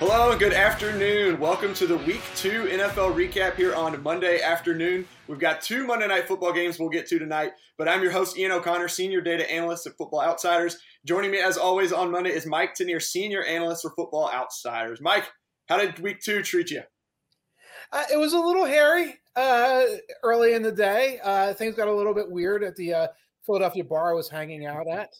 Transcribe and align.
Hello 0.00 0.30
and 0.30 0.40
good 0.40 0.54
afternoon. 0.54 1.38
Welcome 1.38 1.74
to 1.74 1.86
the 1.86 1.98
Week 1.98 2.22
2 2.36 2.68
NFL 2.68 3.14
recap 3.14 3.56
here 3.56 3.74
on 3.74 4.02
Monday 4.02 4.40
afternoon. 4.40 5.06
We've 5.28 5.38
got 5.38 5.60
two 5.60 5.86
Monday 5.86 6.06
night 6.06 6.26
football 6.26 6.54
games 6.54 6.78
we'll 6.78 6.88
get 6.88 7.06
to 7.08 7.18
tonight, 7.18 7.52
but 7.76 7.86
I'm 7.86 8.00
your 8.00 8.10
host, 8.10 8.38
Ian 8.38 8.52
O'Connor, 8.52 8.88
Senior 8.88 9.20
Data 9.20 9.48
Analyst 9.52 9.86
at 9.86 9.98
Football 9.98 10.22
Outsiders. 10.22 10.78
Joining 11.04 11.30
me 11.30 11.40
as 11.40 11.58
always 11.58 11.92
on 11.92 12.10
Monday 12.10 12.30
is 12.30 12.46
Mike 12.46 12.74
Tanier, 12.74 13.02
Senior 13.02 13.44
Analyst 13.44 13.82
for 13.82 13.90
Football 13.90 14.30
Outsiders. 14.32 15.02
Mike, 15.02 15.30
how 15.68 15.76
did 15.76 15.98
Week 15.98 16.18
2 16.18 16.44
treat 16.44 16.70
you? 16.70 16.80
Uh, 17.92 18.04
it 18.10 18.16
was 18.16 18.32
a 18.32 18.40
little 18.40 18.64
hairy 18.64 19.20
uh, 19.36 19.84
early 20.22 20.54
in 20.54 20.62
the 20.62 20.72
day. 20.72 21.18
Uh, 21.22 21.52
things 21.52 21.74
got 21.74 21.88
a 21.88 21.94
little 21.94 22.14
bit 22.14 22.30
weird 22.30 22.64
at 22.64 22.74
the 22.74 22.94
uh, 22.94 23.08
Philadelphia 23.44 23.84
bar 23.84 24.12
I 24.12 24.14
was 24.14 24.30
hanging 24.30 24.64
out 24.64 24.88
at. 24.88 25.12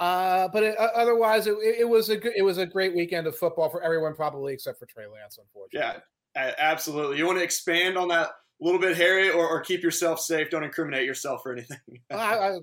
Uh, 0.00 0.48
but 0.48 0.62
it, 0.62 0.78
uh, 0.78 0.88
otherwise, 0.94 1.46
it, 1.46 1.56
it, 1.78 1.88
was 1.88 2.08
a 2.08 2.16
good, 2.16 2.32
it 2.36 2.42
was 2.42 2.58
a 2.58 2.66
great 2.66 2.94
weekend 2.94 3.26
of 3.26 3.36
football 3.36 3.68
for 3.68 3.82
everyone, 3.82 4.14
probably 4.14 4.52
except 4.52 4.78
for 4.78 4.86
Trey 4.86 5.06
Lance, 5.06 5.38
unfortunately. 5.38 6.02
Yeah, 6.36 6.52
absolutely. 6.58 7.18
You 7.18 7.26
want 7.26 7.38
to 7.38 7.44
expand 7.44 7.96
on 7.96 8.08
that 8.08 8.28
a 8.60 8.64
little 8.64 8.80
bit, 8.80 8.96
Harry, 8.96 9.30
or, 9.30 9.48
or 9.48 9.60
keep 9.60 9.82
yourself 9.82 10.20
safe? 10.20 10.50
Don't 10.50 10.64
incriminate 10.64 11.04
yourself 11.04 11.42
or 11.46 11.52
anything. 11.52 11.78
I, 12.10 12.16
I, 12.16 12.58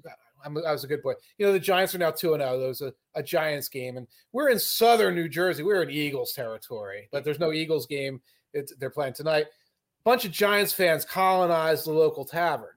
I, 0.46 0.72
was 0.72 0.84
a 0.84 0.88
good 0.88 1.02
boy. 1.02 1.14
You 1.38 1.46
know, 1.46 1.54
the 1.54 1.60
Giants 1.60 1.96
are 1.96 2.00
now 2.00 2.12
two 2.12 2.34
and 2.34 2.42
zero. 2.42 2.54
Oh. 2.54 2.60
There 2.60 2.68
was 2.68 2.82
a, 2.82 2.94
a 3.16 3.24
Giants 3.24 3.70
game, 3.70 3.96
and 3.96 4.08
we're 4.34 4.50
in 4.50 4.60
Southern 4.60 5.16
New 5.16 5.30
Jersey. 5.30 5.64
We're 5.64 5.84
in 5.84 5.90
Eagles 5.90 6.34
territory, 6.34 7.08
but 7.12 7.24
there's 7.24 7.40
no 7.40 7.54
Eagles 7.54 7.86
game. 7.86 8.22
It's, 8.54 8.76
they're 8.76 8.90
playing 8.90 9.14
tonight. 9.14 9.46
Bunch 10.04 10.26
of 10.26 10.32
Giants 10.32 10.74
fans 10.74 11.06
colonized 11.06 11.86
the 11.86 11.92
local 11.92 12.26
tavern 12.26 12.74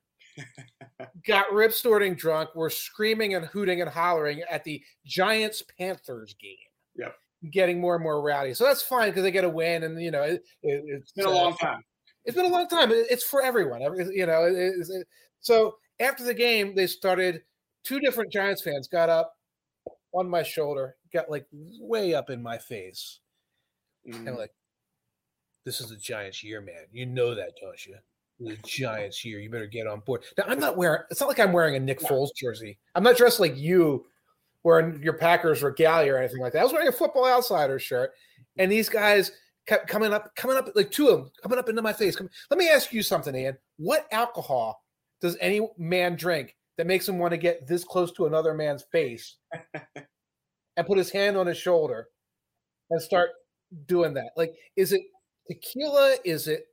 got 1.26 1.52
rip 1.52 1.72
snorting 1.72 2.14
drunk, 2.14 2.54
were 2.54 2.70
screaming 2.70 3.34
and 3.34 3.46
hooting 3.46 3.80
and 3.80 3.90
hollering 3.90 4.42
at 4.50 4.64
the 4.64 4.82
Giants 5.04 5.62
Panthers 5.78 6.34
game. 6.40 6.56
Yep. 6.96 7.14
Getting 7.50 7.80
more 7.80 7.94
and 7.94 8.02
more 8.02 8.22
rowdy. 8.22 8.54
So 8.54 8.64
that's 8.64 8.82
fine 8.82 9.10
because 9.10 9.22
they 9.22 9.30
get 9.30 9.44
a 9.44 9.48
win, 9.48 9.82
and 9.82 10.00
you 10.00 10.10
know 10.10 10.22
it, 10.22 10.42
it, 10.62 10.84
has 10.92 11.12
been 11.14 11.26
a 11.26 11.30
uh, 11.30 11.34
long 11.34 11.56
time. 11.56 11.82
It's 12.24 12.34
been 12.34 12.46
a 12.46 12.48
long 12.48 12.68
time. 12.68 12.90
It's 12.90 13.24
for 13.24 13.42
everyone. 13.42 13.82
You 14.12 14.26
know. 14.26 14.70
so 15.40 15.74
after 16.00 16.24
the 16.24 16.34
game, 16.34 16.74
they 16.74 16.86
started. 16.86 17.42
Two 17.82 18.00
different 18.00 18.32
Giants 18.32 18.62
fans 18.62 18.88
got 18.88 19.10
up 19.10 19.34
on 20.14 20.26
my 20.26 20.42
shoulder, 20.42 20.96
got 21.12 21.30
like 21.30 21.44
way 21.52 22.14
up 22.14 22.30
in 22.30 22.42
my 22.42 22.56
face, 22.56 23.20
mm. 24.08 24.26
and 24.26 24.38
like, 24.38 24.52
"This 25.66 25.82
is 25.82 25.90
the 25.90 25.96
Giants' 25.96 26.42
year, 26.42 26.62
man. 26.62 26.86
You 26.92 27.04
know 27.04 27.34
that, 27.34 27.52
don't 27.60 27.86
you?" 27.86 27.96
The 28.40 28.56
Giants 28.64 29.18
here. 29.18 29.38
You 29.38 29.50
better 29.50 29.66
get 29.66 29.86
on 29.86 30.00
board. 30.00 30.24
Now, 30.36 30.44
I'm 30.48 30.58
not 30.58 30.76
wearing. 30.76 31.02
It's 31.10 31.20
not 31.20 31.28
like 31.28 31.40
I'm 31.40 31.52
wearing 31.52 31.76
a 31.76 31.80
Nick 31.80 32.00
Foles 32.00 32.34
jersey. 32.34 32.78
I'm 32.94 33.02
not 33.02 33.16
dressed 33.16 33.40
like 33.40 33.56
you, 33.56 34.04
wearing 34.62 35.02
your 35.02 35.12
Packers 35.12 35.62
regalia 35.62 36.14
or 36.14 36.18
anything 36.18 36.40
like 36.40 36.52
that. 36.52 36.60
I 36.60 36.64
was 36.64 36.72
wearing 36.72 36.88
a 36.88 36.92
Football 36.92 37.26
Outsider 37.26 37.78
shirt, 37.78 38.12
and 38.58 38.70
these 38.70 38.88
guys 38.88 39.32
kept 39.66 39.88
coming 39.88 40.12
up, 40.12 40.34
coming 40.36 40.56
up 40.56 40.70
like 40.74 40.90
two 40.90 41.08
of 41.08 41.18
them 41.20 41.30
coming 41.42 41.58
up 41.58 41.68
into 41.68 41.82
my 41.82 41.92
face. 41.92 42.16
Come, 42.16 42.28
let 42.50 42.58
me 42.58 42.68
ask 42.68 42.92
you 42.92 43.02
something, 43.02 43.34
Ian. 43.34 43.56
What 43.76 44.06
alcohol 44.12 44.82
does 45.20 45.36
any 45.40 45.66
man 45.78 46.16
drink 46.16 46.56
that 46.76 46.86
makes 46.86 47.08
him 47.08 47.18
want 47.18 47.32
to 47.32 47.38
get 47.38 47.66
this 47.66 47.84
close 47.84 48.12
to 48.12 48.26
another 48.26 48.54
man's 48.54 48.84
face 48.90 49.36
and 50.76 50.86
put 50.86 50.98
his 50.98 51.10
hand 51.10 51.36
on 51.36 51.46
his 51.46 51.56
shoulder 51.56 52.08
and 52.90 53.00
start 53.00 53.30
doing 53.86 54.14
that? 54.14 54.30
Like, 54.36 54.54
is 54.76 54.92
it 54.92 55.02
tequila? 55.46 56.16
Is 56.24 56.48
it 56.48 56.66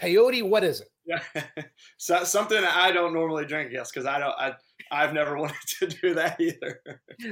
peyote 0.00 0.42
what 0.48 0.64
is 0.64 0.80
it? 0.80 0.88
Yeah. 1.04 1.20
So, 1.98 2.24
something 2.24 2.58
i 2.58 2.90
don't 2.90 3.12
normally 3.12 3.44
drink 3.44 3.70
yes 3.72 3.90
because 3.90 4.06
i 4.06 4.18
don't 4.18 4.34
i 4.38 4.52
i've 4.90 5.12
never 5.12 5.36
wanted 5.38 5.56
to 5.78 5.86
do 5.86 6.14
that 6.14 6.40
either. 6.40 6.80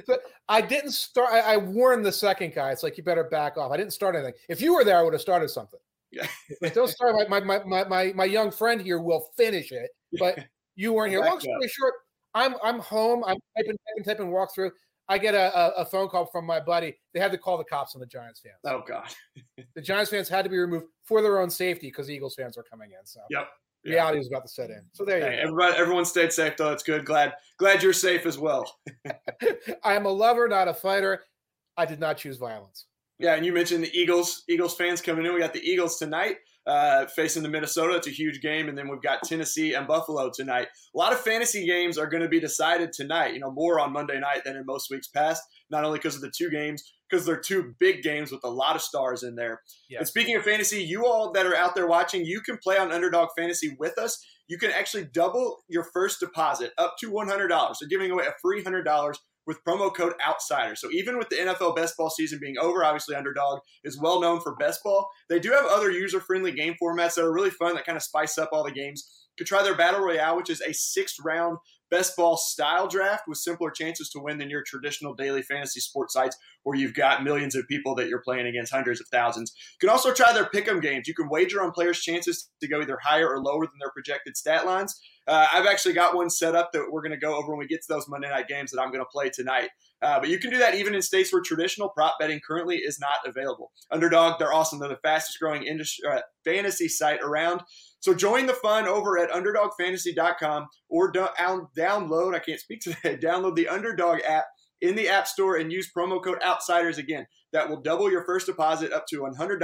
But 0.07 0.21
i 0.49 0.61
didn't 0.61 0.93
start 0.93 1.33
I, 1.33 1.41
I, 1.41 1.57
warned 1.57 2.05
the 2.05 2.13
second 2.13 2.55
guy 2.55 2.71
it's 2.71 2.83
like 2.83 2.97
you 2.97 3.03
better 3.03 3.25
back 3.25 3.57
off. 3.57 3.73
I 3.73 3.77
didn't 3.77 3.93
start 3.93 4.15
anything. 4.15 4.35
If 4.49 4.61
you 4.61 4.75
were 4.75 4.85
there 4.85 4.99
i 4.99 5.03
would 5.03 5.13
have 5.13 5.23
started 5.23 5.51
something. 5.51 5.81
Yeah. 6.13 6.27
Don't 6.73 6.89
start 6.89 7.29
my, 7.29 7.41
my 7.41 7.65
my 7.65 7.85
my 7.85 8.13
my 8.13 8.25
young 8.25 8.51
friend 8.51 8.81
here 8.81 9.01
will 9.01 9.31
finish 9.37 9.73
it 9.73 9.91
but 10.19 10.39
you 10.77 10.93
weren't 10.93 11.11
here. 11.11 11.21
Long 11.21 11.41
story 11.41 11.69
short 11.69 11.95
i'm 12.35 12.55
i'm 12.63 12.79
home 12.79 13.25
i'm 13.27 13.37
typing 13.57 13.77
typing 13.89 14.05
typing 14.05 14.31
walk 14.31 14.55
through 14.55 14.71
I 15.11 15.19
get 15.19 15.35
a, 15.35 15.77
a, 15.77 15.85
phone 15.85 16.09
call 16.09 16.25
from 16.25 16.47
my 16.47 16.61
buddy. 16.61 16.97
They 17.13 17.19
had 17.19 17.33
to 17.33 17.39
call 17.39 17.59
the 17.59 17.65
cops 17.65 17.97
on 17.97 18.01
the 18.01 18.07
Giants 18.07 18.41
fans. 18.41 18.55
Oh 18.65 18.85
God! 18.87 19.09
the 19.75 19.83
Giants 19.83 20.09
fans 20.09 20.29
had 20.29 20.43
to 20.43 20.49
be 20.49 20.57
removed 20.57 20.87
for 21.03 21.21
their 21.21 21.41
own 21.41 21.51
safety 21.51 21.89
because 21.89 22.09
Eagles 22.09 22.37
fans 22.37 22.57
were 22.57 22.63
coming 22.63 22.93
in. 22.93 23.05
So 23.05 23.19
yep, 23.29 23.49
reality 23.85 24.19
was 24.19 24.29
about 24.29 24.45
to 24.45 24.49
set 24.49 24.71
in. 24.71 24.83
So 24.93 25.05
there 25.05 25.19
you 25.19 25.25
hey, 25.25 25.37
go. 25.37 25.43
Everybody, 25.43 25.77
everyone 25.77 26.05
stayed 26.05 26.33
safe 26.33 26.57
though. 26.57 26.71
It's 26.71 26.85
good. 26.85 27.05
Glad 27.05 27.35
glad 27.59 27.83
you're 27.83 27.93
safe 27.93 28.25
as 28.25 28.39
well. 28.39 28.73
I 29.83 29.95
am 29.95 30.07
a 30.07 30.11
lover, 30.11 30.47
not 30.47 30.69
a 30.69 30.75
fighter. 30.75 31.25
I 31.77 31.87
did 31.87 31.99
not 31.99 32.17
choose 32.17 32.37
violence. 32.37 32.87
Yeah, 33.19 33.35
and 33.35 33.45
you 33.45 33.53
mentioned 33.53 33.83
the 33.83 33.93
Eagles. 33.93 34.45
Eagles 34.49 34.77
fans 34.77 35.01
coming 35.01 35.27
in. 35.27 35.35
We 35.35 35.41
got 35.41 35.53
the 35.53 35.69
Eagles 35.69 35.99
tonight 35.99 36.37
uh, 36.67 37.07
facing 37.07 37.43
the 37.43 37.49
Minnesota. 37.49 37.97
It's 37.97 38.07
a 38.07 38.11
huge 38.11 38.41
game, 38.41 38.69
and 38.69 38.77
then 38.77 38.89
we've 38.89 39.03
got 39.03 39.23
Tennessee 39.23 39.75
and 39.75 39.87
Buffalo 39.87 40.31
tonight. 40.35 40.69
A 40.95 40.99
lot 40.99 41.13
of 41.13 41.21
fantasy 41.21 41.67
games 41.67 41.99
are 41.99 42.07
going 42.07 42.23
to 42.23 42.29
be 42.29 42.41
decided 42.41 42.93
tonight. 42.93 43.35
You 43.35 43.41
know, 43.41 43.51
more 43.51 43.81
on 43.81 43.93
Monday 43.93 44.19
night 44.21 44.43
than 44.45 44.57
in 44.57 44.65
most 44.67 44.91
weeks 44.91 45.09
past. 45.09 45.43
Not 45.71 45.85
only 45.85 45.99
because 45.99 46.17
of 46.17 46.21
the 46.21 46.33
two 46.37 46.51
games, 46.51 46.83
because 47.11 47.25
they're 47.27 47.41
two 47.41 47.75
big 47.79 48.03
games 48.03 48.31
with 48.31 48.45
a 48.45 48.49
lot 48.51 48.77
of 48.77 48.83
stars 48.83 49.23
in 49.23 49.35
there. 49.35 49.63
And 49.99 50.07
speaking 50.07 50.37
of 50.37 50.45
fantasy, 50.45 50.83
you 50.83 51.07
all 51.07 51.33
that 51.33 51.47
are 51.47 51.57
out 51.57 51.75
there 51.75 51.87
watching, 51.87 52.25
you 52.25 52.41
can 52.41 52.59
play 52.59 52.79
on 52.79 52.93
Underdog 52.93 53.29
Fantasy 53.37 53.77
with 53.79 53.99
us. 53.99 54.25
You 54.49 54.59
can 54.59 54.71
actually 54.71 55.05
double 55.13 55.59
your 55.69 55.85
first 55.93 56.21
deposit 56.21 56.73
up 56.79 56.95
to 57.01 57.11
$100. 57.11 57.77
So 57.77 57.87
giving 57.87 58.11
away 58.11 58.25
a 58.27 58.35
free 58.43 58.63
$100 58.63 59.15
with 59.51 59.65
promo 59.65 59.93
code 59.93 60.13
outsider. 60.25 60.77
So 60.77 60.89
even 60.93 61.19
with 61.19 61.29
the 61.29 61.35
NFL 61.35 61.75
best 61.75 61.97
ball 61.97 62.09
season 62.09 62.39
being 62.41 62.57
over, 62.57 62.85
obviously 62.85 63.17
Underdog 63.17 63.59
is 63.83 64.01
well 64.01 64.21
known 64.21 64.41
for 64.41 64.55
best 64.55 64.85
ball. 64.85 65.11
They 65.29 65.41
do 65.41 65.51
have 65.51 65.65
other 65.67 65.91
user 65.91 66.21
friendly 66.21 66.53
game 66.53 66.77
formats 66.81 67.17
that 67.17 67.25
are 67.25 67.33
really 67.33 67.51
fun 67.51 67.75
that 67.75 67.85
kind 67.85 67.97
of 67.97 68.03
spice 68.05 68.39
up 68.39 68.51
all 68.53 68.63
the 68.63 68.71
games. 68.71 69.27
You 69.37 69.45
could 69.45 69.49
try 69.49 69.65
their 69.65 69.77
Battle 69.77 70.05
Royale, 70.05 70.37
which 70.37 70.51
is 70.51 70.61
a 70.61 70.73
six 70.73 71.17
round 71.25 71.59
best 71.91 72.17
ball 72.17 72.37
style 72.37 72.87
draft 72.87 73.25
with 73.27 73.39
simpler 73.39 73.73
chances 73.73 74.09
to 74.11 74.21
win 74.21 74.39
than 74.39 74.49
your 74.49 74.63
traditional 74.63 75.15
daily 75.15 75.43
fantasy 75.43 75.81
sports 75.81 76.15
sites 76.15 76.37
where 76.63 76.79
you've 76.79 76.95
got 76.95 77.25
millions 77.25 77.57
of 77.57 77.67
people 77.67 77.97
that 77.97 78.07
you're 78.07 78.23
playing 78.23 78.47
against 78.47 78.73
hundreds 78.73 79.01
of 79.01 79.09
thousands. 79.09 79.53
You 79.83 79.89
can 79.89 79.93
also 79.93 80.15
try 80.15 80.33
their 80.33 80.45
pick'em 80.45 80.81
games. 80.81 81.09
You 81.09 81.15
can 81.15 81.29
wager 81.29 81.61
on 81.61 81.73
players' 81.73 82.01
chances 82.01 82.49
to 82.61 82.69
go 82.69 82.81
either 82.81 82.99
higher 83.03 83.29
or 83.29 83.43
lower 83.43 83.67
than 83.67 83.81
their 83.81 83.91
projected 83.91 84.37
stat 84.37 84.65
lines. 84.65 85.01
Uh, 85.31 85.47
I've 85.53 85.67
actually 85.67 85.95
got 85.95 86.17
one 86.17 86.29
set 86.29 86.57
up 86.57 86.73
that 86.73 86.89
we're 86.91 87.03
going 87.03 87.13
to 87.13 87.17
go 87.17 87.37
over 87.37 87.51
when 87.51 87.61
we 87.61 87.69
get 87.69 87.83
to 87.83 87.87
those 87.89 88.09
Monday 88.09 88.29
night 88.29 88.49
games 88.49 88.73
that 88.73 88.81
I'm 88.81 88.91
going 88.91 89.01
to 89.01 89.09
play 89.09 89.31
tonight. 89.31 89.69
Uh, 90.03 90.19
but 90.19 90.29
you 90.29 90.41
can 90.41 90.51
do 90.51 90.59
that 90.59 90.75
even 90.75 90.93
in 90.93 91.01
states 91.01 91.33
where 91.33 91.41
traditional 91.41 91.89
prop 91.91 92.17
betting 92.19 92.41
currently 92.45 92.79
is 92.79 92.99
not 92.99 93.21
available. 93.25 93.71
Underdog, 93.93 94.41
they're 94.41 94.53
awesome. 94.53 94.81
They're 94.81 94.89
the 94.89 94.97
fastest 95.05 95.39
growing 95.39 95.63
industry, 95.63 96.05
uh, 96.11 96.23
fantasy 96.45 96.89
site 96.89 97.21
around. 97.23 97.61
So 98.01 98.13
join 98.13 98.47
the 98.47 98.55
fun 98.55 98.89
over 98.89 99.19
at 99.19 99.31
underdogfantasy.com 99.31 100.67
or 100.89 101.13
do- 101.13 101.29
download, 101.79 102.35
I 102.35 102.41
can't 102.41 102.59
speak 102.59 102.81
today, 102.83 103.17
download 103.17 103.55
the 103.55 103.69
Underdog 103.69 104.23
app 104.27 104.47
in 104.81 104.97
the 104.97 105.09
App 105.09 105.29
Store 105.29 105.59
and 105.59 105.71
use 105.71 105.93
promo 105.97 106.21
code 106.21 106.41
OUTSIDERS 106.43 106.99
again. 106.99 107.25
That 107.53 107.69
will 107.69 107.81
double 107.81 108.11
your 108.11 108.25
first 108.25 108.47
deposit 108.47 108.93
up 108.93 109.07
to 109.11 109.21
$100. 109.21 109.61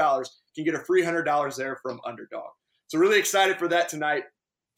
You 0.54 0.64
can 0.64 0.72
get 0.72 0.80
a 0.80 0.84
free 0.84 1.02
$100 1.02 1.56
there 1.56 1.80
from 1.82 1.98
Underdog. 2.06 2.50
So 2.86 2.98
really 2.98 3.18
excited 3.18 3.56
for 3.56 3.66
that 3.68 3.88
tonight. 3.88 4.24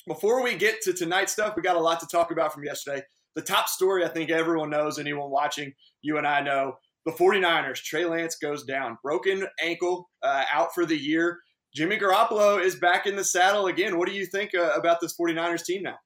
Before 0.08 0.42
we 0.42 0.56
get 0.56 0.80
to 0.82 0.94
tonight's 0.94 1.32
stuff, 1.32 1.54
we 1.54 1.62
got 1.62 1.76
a 1.76 1.80
lot 1.80 2.00
to 2.00 2.06
talk 2.06 2.30
about 2.30 2.52
from 2.52 2.64
yesterday. 2.64 3.02
The 3.34 3.42
top 3.42 3.68
story 3.68 4.04
I 4.04 4.08
think 4.08 4.30
everyone 4.30 4.70
knows, 4.70 4.98
anyone 4.98 5.30
watching, 5.30 5.72
you 6.00 6.16
and 6.16 6.26
I 6.26 6.40
know, 6.40 6.76
the 7.04 7.12
49ers, 7.12 7.82
Trey 7.82 8.06
Lance 8.06 8.36
goes 8.36 8.64
down. 8.64 8.96
Broken 9.02 9.46
ankle, 9.62 10.08
uh, 10.22 10.44
out 10.50 10.74
for 10.74 10.86
the 10.86 10.96
year. 10.96 11.38
Jimmy 11.74 11.98
Garoppolo 11.98 12.60
is 12.60 12.76
back 12.76 13.06
in 13.06 13.16
the 13.16 13.24
saddle 13.24 13.66
again. 13.66 13.98
What 13.98 14.08
do 14.08 14.14
you 14.14 14.24
think 14.24 14.54
uh, 14.54 14.72
about 14.74 15.00
this 15.00 15.14
49ers 15.14 15.64
team 15.64 15.82
now? 15.82 15.98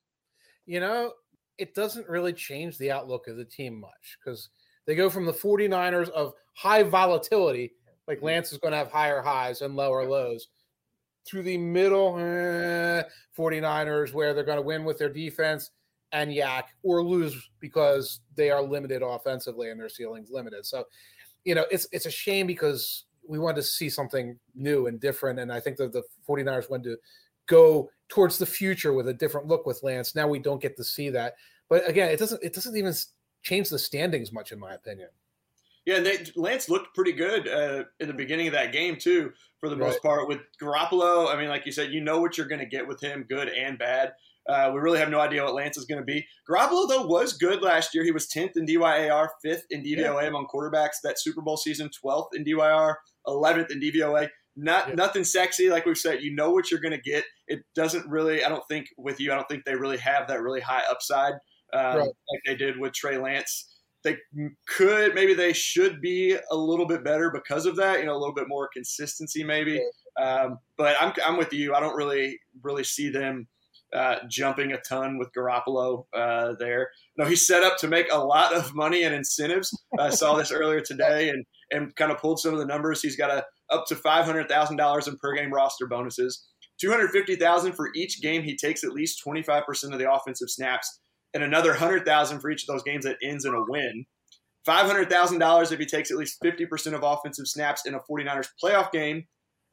You 0.67 0.81
know, 0.81 1.13
it 1.59 1.75
doesn't 1.75 2.09
really 2.09 2.33
change 2.33 2.79
the 2.79 2.91
outlook 2.91 3.28
of 3.28 3.37
the 3.37 3.45
team 3.45 3.81
much 3.81 4.19
because 4.19 4.51
they 4.87 4.97
go 4.97 5.09
from 5.09 5.27
the 5.27 5.33
49ers 5.33 6.09
of 6.10 6.33
high 6.57 6.83
volatility, 6.83 7.72
like 8.09 8.19
mm-hmm. 8.19 8.27
Lance 8.27 8.53
is 8.53 8.59
going 8.59 8.72
to 8.72 8.78
have 8.78 8.91
higher 8.91 9.22
highs 9.22 9.63
and 9.63 9.77
lower 9.77 10.05
lows, 10.05 10.48
to 11.27 11.42
the 11.42 11.59
middle 11.59 12.19
eh, 12.19 13.03
49ers 13.36 14.13
where 14.13 14.34
they're 14.34 14.45
going 14.45 14.59
to 14.59 14.63
win 14.63 14.84
with 14.84 14.98
their 14.98 15.09
defense 15.09 15.71
and 16.13 16.33
yak 16.33 16.69
or 16.83 17.03
lose 17.03 17.51
because 17.60 18.21
they 18.36 18.51
are 18.51 18.63
limited 18.63 19.03
offensively 19.03 19.71
and 19.71 19.80
their 19.80 19.89
ceiling's 19.89 20.30
limited. 20.30 20.66
So, 20.66 20.84
you 21.45 21.54
know, 21.54 21.65
it's 21.71 21.86
it's 21.92 22.07
a 22.07 22.10
shame 22.10 22.47
because 22.47 23.04
we 23.27 23.39
wanted 23.39 23.57
to 23.57 23.63
see 23.63 23.89
something 23.89 24.39
new 24.54 24.86
and 24.86 25.01
different. 25.01 25.39
And 25.39 25.53
I 25.53 25.60
think 25.60 25.77
that 25.78 25.92
the 25.92 26.03
49ers 26.28 26.71
wanted 26.71 26.91
to 26.91 26.97
go 27.47 27.91
towards 28.09 28.39
the 28.39 28.47
future 28.47 28.92
with 28.92 29.09
a 29.09 29.15
different 29.15 29.47
look 29.47 29.65
with 29.65 29.83
Lance. 29.83 30.15
Now 30.15 30.28
we 30.28 30.39
don't 30.39 30.60
get 30.60 30.77
to 30.77 30.84
see 30.84 31.09
that. 31.10 31.34
But 31.69 31.89
again, 31.89 32.10
it 32.10 32.19
doesn't 32.19 32.42
it 32.42 32.53
doesn't 32.53 32.77
even 32.77 32.92
change 33.42 33.69
the 33.69 33.78
standings 33.78 34.33
much 34.33 34.53
in 34.53 34.59
my 34.59 34.74
opinion. 34.74 35.09
Yeah, 35.84 35.97
and 35.97 36.07
they, 36.07 36.19
Lance 36.36 36.69
looked 36.69 36.95
pretty 36.95 37.13
good 37.13 37.48
uh, 37.48 37.84
in 37.98 38.07
the 38.07 38.15
beginning 38.15 38.47
of 38.47 38.53
that 38.53 38.72
game 38.72 38.97
too, 38.97 39.33
for 39.62 39.68
the 39.68 39.76
right. 39.76 39.86
most 39.86 40.03
part. 40.03 40.28
With 40.28 40.41
Garoppolo, 40.60 41.32
I 41.32 41.38
mean, 41.38 41.48
like 41.48 41.64
you 41.64 41.72
said, 41.72 41.92
you 41.92 42.03
know 42.03 42.20
what 42.20 42.36
you're 42.36 42.48
going 42.48 42.59
to 42.59 42.66
get 42.66 42.88
with 42.88 43.00
him, 43.00 43.24
good 43.28 43.48
and 43.48 43.78
bad. 43.78 44.12
Uh, 44.48 44.72
we 44.74 44.80
really 44.80 44.98
have 44.98 45.09
no 45.09 45.20
idea 45.20 45.44
what 45.44 45.54
Lance 45.54 45.76
is 45.76 45.84
going 45.84 46.00
to 46.00 46.04
be. 46.04 46.26
Garoppolo, 46.50 46.88
though, 46.88 47.06
was 47.06 47.34
good 47.34 47.62
last 47.62 47.94
year. 47.94 48.03
He 48.03 48.10
was 48.10 48.26
10th 48.26 48.56
in 48.56 48.66
DYAR, 48.66 49.28
5th 49.47 49.62
in 49.70 49.84
DVOA 49.84 50.22
yeah. 50.22 50.28
among 50.28 50.48
quarterbacks 50.53 50.97
that 51.04 51.20
Super 51.20 51.42
Bowl 51.42 51.56
season, 51.56 51.91
12th 52.04 52.30
in 52.34 52.44
DYAR, 52.44 52.97
11th 53.28 53.70
in 53.70 53.80
DVOA. 53.80 54.28
Not 54.56 54.88
yeah. 54.88 54.94
nothing 54.97 55.22
sexy, 55.22 55.70
like 55.70 55.86
we've 55.86 55.97
said. 55.97 56.22
You 56.22 56.34
know 56.34 56.50
what 56.50 56.72
you're 56.72 56.80
going 56.80 56.92
to 56.92 57.10
get. 57.10 57.24
It 57.47 57.60
doesn't 57.76 58.06
really. 58.10 58.44
I 58.44 58.48
don't 58.48 58.66
think 58.68 58.88
with 58.98 59.20
you. 59.20 59.30
I 59.30 59.36
don't 59.36 59.48
think 59.48 59.64
they 59.64 59.76
really 59.76 59.98
have 59.98 60.26
that 60.26 60.42
really 60.42 60.60
high 60.60 60.82
upside 60.91 61.34
um, 61.72 61.97
right. 61.97 61.98
like 61.98 62.42
they 62.47 62.54
did 62.54 62.78
with 62.78 62.92
Trey 62.92 63.16
Lance. 63.16 63.72
They 64.04 64.16
could 64.77 65.15
maybe 65.15 65.34
they 65.34 65.53
should 65.53 66.01
be 66.01 66.37
a 66.51 66.57
little 66.57 66.87
bit 66.87 67.04
better 67.04 67.31
because 67.31 67.66
of 67.66 67.77
that. 67.77 68.01
You 68.01 68.07
know, 68.07 68.16
a 68.16 68.19
little 68.19 68.34
bit 68.34 68.49
more 68.49 68.69
consistency 68.72 69.45
maybe. 69.45 69.81
Um, 70.21 70.59
but 70.77 70.97
I'm 71.01 71.13
I'm 71.25 71.37
with 71.37 71.53
you. 71.53 71.75
I 71.75 71.81
don't 71.81 71.97
really 71.97 72.39
really 72.63 72.84
see 72.84 73.10
them 73.10 73.49
uh, 73.93 74.16
jumping 74.28 74.72
a 74.72 74.81
ton 74.81 75.19
with 75.19 75.31
Garoppolo 75.37 76.04
uh, 76.15 76.54
there. 76.59 76.91
No, 77.16 77.27
he's 77.27 77.47
set 77.47 77.63
up 77.63 77.77
to 77.78 77.89
make 77.89 78.07
a 78.10 78.19
lot 78.19 78.54
of 78.54 78.75
money 78.75 79.03
and 79.03 79.15
incentives. 79.15 79.71
I 79.99 80.10
saw 80.10 80.34
this 80.34 80.51
earlier 80.53 80.81
today 80.81 81.28
and 81.28 81.45
and 81.71 81.95
kind 81.97 82.13
of 82.13 82.19
pulled 82.19 82.39
some 82.39 82.53
of 82.53 82.59
the 82.59 82.66
numbers. 82.66 83.03
He's 83.03 83.16
got 83.16 83.31
a 83.31 83.45
up 83.71 83.87
to 83.87 83.97
five 83.97 84.25
hundred 84.25 84.48
thousand 84.48 84.77
dollars 84.77 85.09
in 85.09 85.16
per 85.16 85.34
game 85.34 85.53
roster 85.53 85.87
bonuses, 85.87 86.47
two 86.81 86.91
hundred 86.91 87.10
fifty 87.10 87.37
thousand 87.37 87.72
for 87.72 87.91
each 87.95 88.21
game 88.22 88.43
he 88.43 88.57
takes 88.57 88.84
at 88.84 88.93
least 88.93 89.21
twenty 89.22 89.43
five 89.43 89.65
percent 89.65 89.93
of 89.93 89.98
the 89.98 90.10
offensive 90.10 90.48
snaps, 90.51 91.01
and 91.34 91.43
another 91.43 91.75
hundred 91.75 92.05
thousand 92.05 92.41
for 92.41 92.51
each 92.51 92.63
of 92.63 92.69
those 92.69 92.83
games 92.83 93.05
that 93.05 93.17
ends 93.23 93.45
in 93.45 93.55
a 93.55 93.65
win. 93.67 94.07
$500,000 94.67 95.73
if 95.73 95.79
he 95.81 95.87
takes 95.87 96.13
at 96.13 96.17
least 96.17 96.41
50% 96.41 96.95
of 96.95 97.03
offensive 97.03 97.49
snaps 97.49 97.84
in 97.84 97.95
a 97.95 98.01
49ers 98.01 98.47
playoff 98.63 98.93
game. 98.93 99.25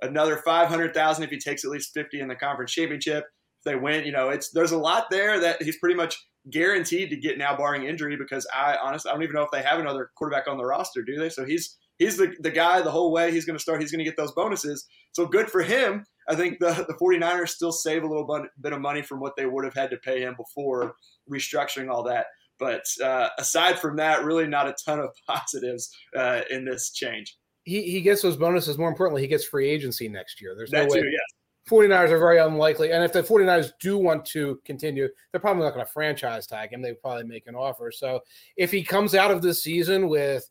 Another 0.02 0.38
500,000 0.38 1.24
if 1.24 1.30
he 1.30 1.38
takes 1.38 1.64
at 1.64 1.70
least 1.70 1.92
50 1.94 2.20
in 2.20 2.28
the 2.28 2.36
conference 2.36 2.72
championship 2.72 3.26
if 3.60 3.64
they 3.66 3.76
win, 3.76 4.06
you 4.06 4.12
know, 4.12 4.30
it's 4.30 4.52
there's 4.52 4.72
a 4.72 4.78
lot 4.78 5.10
there 5.10 5.40
that 5.40 5.62
he's 5.62 5.78
pretty 5.78 5.96
much 5.96 6.16
guaranteed 6.50 7.10
to 7.10 7.18
get 7.18 7.38
now, 7.38 7.56
barring 7.56 7.84
injury. 7.84 8.16
Because 8.18 8.48
I 8.54 8.78
honestly, 8.82 9.10
I 9.10 9.14
don't 9.14 9.24
even 9.24 9.36
know 9.36 9.44
if 9.44 9.52
they 9.52 9.62
have 9.62 9.80
another 9.80 10.12
quarterback 10.16 10.48
on 10.48 10.58
the 10.58 10.66
roster, 10.66 11.04
do 11.04 11.18
they? 11.18 11.30
So 11.30 11.46
he's 11.46 11.78
he's 11.98 12.18
the, 12.18 12.34
the 12.40 12.52
guy 12.52 12.82
the 12.82 12.92
whole 12.92 13.12
way. 13.12 13.32
He's 13.32 13.46
going 13.46 13.58
to 13.58 13.62
start. 13.62 13.82
He's 13.82 13.92
going 13.92 14.04
to 14.04 14.10
get 14.10 14.18
those 14.18 14.32
bonuses. 14.32 14.88
So 15.12 15.26
good 15.26 15.50
for 15.50 15.62
him. 15.62 16.06
I 16.30 16.36
think 16.36 16.60
the, 16.60 16.86
the 16.88 16.94
49ers 17.02 17.50
still 17.50 17.72
save 17.72 18.04
a 18.04 18.08
little 18.08 18.28
bit 18.62 18.74
of 18.74 18.80
money 18.80 19.02
from 19.02 19.20
what 19.20 19.34
they 19.36 19.46
would 19.46 19.66
have 19.66 19.74
had 19.74 19.90
to 19.90 19.98
pay 19.98 20.22
him 20.22 20.36
before 20.38 20.94
restructuring 21.30 21.90
all 21.90 22.04
that. 22.04 22.28
But 22.58 22.84
uh, 23.04 23.30
aside 23.38 23.80
from 23.80 23.96
that, 23.98 24.24
really 24.24 24.48
not 24.48 24.68
a 24.68 24.76
ton 24.86 25.00
of 25.00 25.10
positives 25.28 25.90
uh, 26.16 26.42
in 26.50 26.66
this 26.66 26.92
change. 26.92 27.38
He, 27.64 27.84
he 27.84 28.02
gets 28.02 28.22
those 28.22 28.38
bonuses. 28.38 28.78
More 28.78 28.90
importantly, 28.90 29.22
he 29.22 29.28
gets 29.28 29.46
free 29.46 29.70
agency 29.70 30.08
next 30.10 30.42
year. 30.42 30.56
There's 30.56 30.72
that 30.72 30.88
no 30.88 30.94
way. 30.94 31.02
Too, 31.02 31.08
yes. 31.08 31.22
49ers 31.70 32.10
are 32.10 32.18
very 32.18 32.40
unlikely. 32.40 32.92
And 32.92 33.04
if 33.04 33.14
the 33.14 33.22
49ers 33.22 33.74
do 33.80 33.98
want 33.98 34.26
to 34.26 34.60
continue, 34.66 35.08
they're 35.32 35.42
probably 35.42 35.64
not 35.64 35.76
going 35.76 35.86
to 35.86 35.92
franchise 35.92 36.48
tag 36.48 36.74
him. 36.74 36.82
They 36.82 36.94
probably 36.94 37.26
make 37.26 37.46
an 37.46 37.56
offer. 37.56 37.92
So 37.92 38.22
if 38.58 38.72
he 38.72 38.84
comes 38.84 39.14
out 39.14 39.30
of 39.30 39.44
this 39.44 39.62
season 39.62 40.08
with 40.08 40.50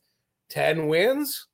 10 0.49 0.87
wins. 0.87 1.47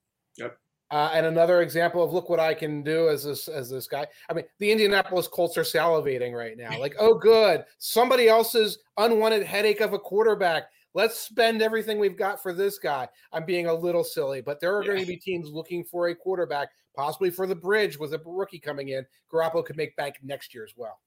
Uh, 0.95 1.11
and 1.13 1.25
another 1.25 1.61
example 1.61 2.01
of 2.01 2.13
look 2.13 2.29
what 2.29 2.39
I 2.39 2.53
can 2.53 2.81
do 2.81 3.09
as 3.09 3.25
this 3.25 3.49
as 3.49 3.69
this 3.69 3.85
guy. 3.85 4.07
I 4.29 4.33
mean, 4.33 4.45
the 4.59 4.71
Indianapolis 4.71 5.27
Colts 5.27 5.57
are 5.57 5.63
salivating 5.63 6.33
right 6.33 6.57
now. 6.57 6.79
Like, 6.79 6.95
oh, 6.97 7.15
good, 7.15 7.65
somebody 7.79 8.29
else's 8.29 8.77
unwanted 8.95 9.43
headache 9.43 9.81
of 9.81 9.91
a 9.91 9.99
quarterback. 9.99 10.69
Let's 10.93 11.19
spend 11.19 11.61
everything 11.61 11.99
we've 11.99 12.17
got 12.17 12.41
for 12.41 12.53
this 12.53 12.79
guy. 12.79 13.09
I'm 13.33 13.43
being 13.43 13.67
a 13.67 13.73
little 13.73 14.05
silly, 14.05 14.39
but 14.39 14.61
there 14.61 14.73
are 14.73 14.83
yeah. 14.83 14.91
going 14.91 15.01
to 15.01 15.05
be 15.05 15.17
teams 15.17 15.49
looking 15.49 15.83
for 15.83 16.07
a 16.07 16.15
quarterback 16.15 16.69
possibly 16.95 17.29
for 17.29 17.45
the 17.45 17.55
bridge 17.55 17.99
with 17.99 18.13
a 18.13 18.21
rookie 18.25 18.57
coming 18.57 18.87
in. 18.87 19.05
Garoppolo 19.29 19.65
could 19.65 19.75
make 19.75 19.97
bank 19.97 20.15
next 20.23 20.53
year 20.53 20.63
as 20.63 20.75
well. 20.77 21.01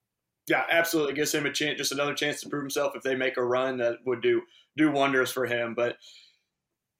Yeah, 0.49 0.64
absolutely. 0.70 1.14
It 1.14 1.17
gives 1.17 1.35
him 1.35 1.46
a 1.46 1.50
chance, 1.50 1.79
just 1.79 1.93
another 1.93 2.12
chance 2.12 2.43
to 2.43 2.50
prove 2.50 2.62
himself. 2.62 2.93
If 2.94 3.02
they 3.02 3.14
make 3.14 3.38
a 3.38 3.43
run, 3.43 3.79
that 3.79 4.00
would 4.05 4.20
do 4.20 4.43
do 4.76 4.90
wonders 4.90 5.32
for 5.32 5.46
him. 5.46 5.73
But 5.75 5.96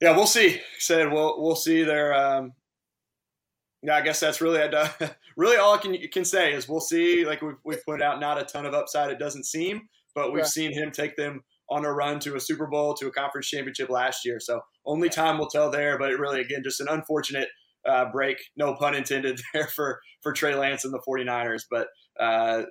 yeah, 0.01 0.15
we'll 0.15 0.25
see. 0.25 0.59
Said 0.79 1.11
we'll 1.11 1.39
we'll 1.39 1.55
see. 1.55 1.83
There. 1.83 2.15
Um, 2.15 2.53
yeah, 3.83 3.95
I 3.95 4.01
guess 4.01 4.19
that's 4.19 4.41
really 4.41 4.61
uh, 4.61 4.87
really 5.37 5.57
all 5.57 5.75
I 5.75 5.77
can 5.77 5.97
can 6.11 6.25
say 6.25 6.53
is 6.53 6.67
we'll 6.67 6.79
see. 6.79 7.25
Like 7.25 7.41
we've 7.41 7.57
we've 7.63 7.85
put 7.85 8.01
out, 8.01 8.19
not 8.19 8.39
a 8.39 8.43
ton 8.43 8.65
of 8.65 8.73
upside. 8.73 9.11
It 9.11 9.19
doesn't 9.19 9.45
seem, 9.45 9.81
but 10.15 10.33
we've 10.33 10.47
seen 10.47 10.73
him 10.73 10.91
take 10.91 11.15
them 11.15 11.43
on 11.69 11.85
a 11.85 11.91
run 11.91 12.19
to 12.19 12.35
a 12.35 12.39
Super 12.39 12.67
Bowl, 12.67 12.93
to 12.95 13.07
a 13.07 13.11
conference 13.11 13.47
championship 13.47 13.89
last 13.89 14.25
year. 14.25 14.39
So 14.39 14.61
only 14.85 15.09
time 15.09 15.37
will 15.37 15.47
tell 15.47 15.69
there. 15.69 15.97
But 15.97 16.11
it 16.11 16.19
really, 16.19 16.41
again, 16.41 16.61
just 16.63 16.81
an 16.81 16.87
unfortunate 16.89 17.47
uh, 17.87 18.05
break, 18.11 18.37
no 18.57 18.75
pun 18.75 18.95
intended 18.95 19.39
there 19.53 19.67
for, 19.67 19.99
for 20.21 20.33
Trey 20.33 20.55
Lance 20.55 20.85
and 20.85 20.93
the 20.93 21.01
49ers. 21.07 21.63
But 21.69 21.87
uh, 22.19 22.63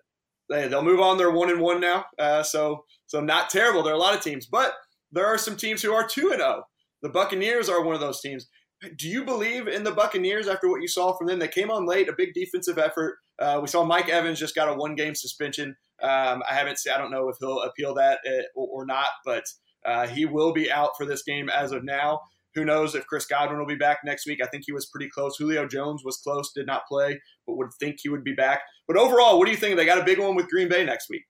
they, 0.50 0.68
they'll 0.68 0.82
move 0.82 1.00
on. 1.00 1.16
They're 1.16 1.30
one 1.30 1.50
and 1.50 1.60
one 1.60 1.80
now. 1.80 2.04
Uh, 2.18 2.42
so, 2.42 2.84
so 3.06 3.20
not 3.20 3.50
terrible. 3.50 3.82
There 3.82 3.92
are 3.92 3.96
a 3.96 4.00
lot 4.00 4.16
of 4.16 4.22
teams, 4.22 4.46
but 4.46 4.72
there 5.12 5.26
are 5.26 5.38
some 5.38 5.56
teams 5.56 5.82
who 5.82 5.92
are 5.92 6.06
two 6.06 6.30
and 6.30 6.40
zero. 6.40 6.56
Oh. 6.58 6.62
The 7.00 7.08
Buccaneers 7.08 7.68
are 7.68 7.84
one 7.84 7.94
of 7.94 8.00
those 8.00 8.20
teams. 8.20 8.48
Do 8.96 9.08
you 9.08 9.24
believe 9.24 9.66
in 9.66 9.82
the 9.82 9.90
Buccaneers 9.90 10.46
after 10.46 10.68
what 10.68 10.82
you 10.82 10.88
saw 10.88 11.12
from 11.12 11.26
them? 11.26 11.40
They 11.40 11.48
came 11.48 11.70
on 11.70 11.86
late, 11.86 12.08
a 12.08 12.14
big 12.16 12.32
defensive 12.32 12.78
effort. 12.78 13.18
Uh, 13.38 13.58
we 13.60 13.66
saw 13.66 13.84
Mike 13.84 14.08
Evans 14.08 14.38
just 14.38 14.54
got 14.54 14.68
a 14.68 14.74
one 14.74 14.94
game 14.94 15.14
suspension. 15.14 15.76
Um, 16.00 16.42
I 16.48 16.54
haven't 16.54 16.78
seen, 16.78 16.92
I 16.92 16.98
don't 16.98 17.10
know 17.10 17.28
if 17.28 17.36
he'll 17.40 17.62
appeal 17.62 17.94
that 17.94 18.20
uh, 18.26 18.42
or, 18.54 18.86
not, 18.86 19.06
but 19.24 19.44
uh, 19.84 20.06
he 20.06 20.26
will 20.26 20.52
be 20.52 20.70
out 20.70 20.90
for 20.96 21.06
this 21.06 21.22
game 21.24 21.48
as 21.48 21.72
of 21.72 21.82
now. 21.82 22.20
Who 22.54 22.64
knows 22.64 22.94
if 22.94 23.06
Chris 23.06 23.26
Godwin 23.26 23.58
will 23.58 23.66
be 23.66 23.74
back 23.74 23.98
next 24.04 24.26
week? 24.26 24.40
I 24.42 24.46
think 24.46 24.64
he 24.66 24.72
was 24.72 24.86
pretty 24.86 25.08
close. 25.10 25.36
Julio 25.36 25.66
Jones 25.66 26.02
was 26.04 26.18
close, 26.18 26.52
did 26.52 26.66
not 26.66 26.86
play, 26.86 27.20
but 27.46 27.56
would 27.56 27.70
think 27.80 27.98
he 28.00 28.08
would 28.08 28.24
be 28.24 28.34
back. 28.34 28.62
But 28.86 28.96
overall, 28.96 29.38
what 29.38 29.46
do 29.46 29.50
you 29.50 29.56
think? 29.56 29.76
They 29.76 29.84
got 29.84 30.00
a 30.00 30.04
big 30.04 30.18
one 30.18 30.34
with 30.34 30.48
Green 30.48 30.68
Bay 30.68 30.84
next 30.84 31.08
week. 31.10 31.24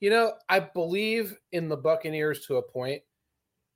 You 0.00 0.10
know, 0.10 0.34
I 0.48 0.60
believe 0.60 1.34
in 1.52 1.68
the 1.68 1.76
Buccaneers 1.76 2.46
to 2.46 2.56
a 2.56 2.62
point, 2.62 3.02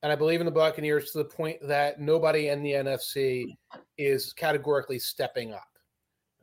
and 0.02 0.10
I 0.10 0.16
believe 0.16 0.40
in 0.40 0.46
the 0.46 0.52
Buccaneers 0.52 1.12
to 1.12 1.18
the 1.18 1.24
point 1.24 1.58
that 1.62 2.00
nobody 2.00 2.48
in 2.48 2.62
the 2.62 2.72
NFC 2.72 3.46
is 3.98 4.32
categorically 4.32 4.98
stepping 4.98 5.52
up. 5.52 5.62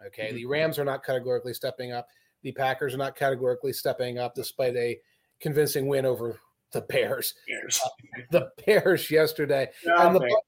Okay, 0.06 0.27
mm-hmm. 0.27 0.36
the 0.36 0.45
Rams 0.45 0.77
are 0.77 0.86
not 0.86 1.04
categorically 1.04 1.54
stepping 1.54 1.92
up. 1.92 2.07
The 2.44 2.51
Packers 2.51 2.94
are 2.94 3.00
not 3.00 3.15
categorically 3.15 3.74
stepping 3.74 4.19
up, 4.19 4.36
despite 4.36 4.75
a 4.75 5.00
convincing 5.39 5.88
win 5.88 6.06
over 6.06 6.39
the 6.71 6.81
Bears. 6.81 7.33
Bears. 7.48 7.81
Uh, 7.83 7.89
the 8.31 8.50
Bears 8.65 9.09
yesterday. 9.09 9.69
and, 9.86 10.15
the, 10.15 10.42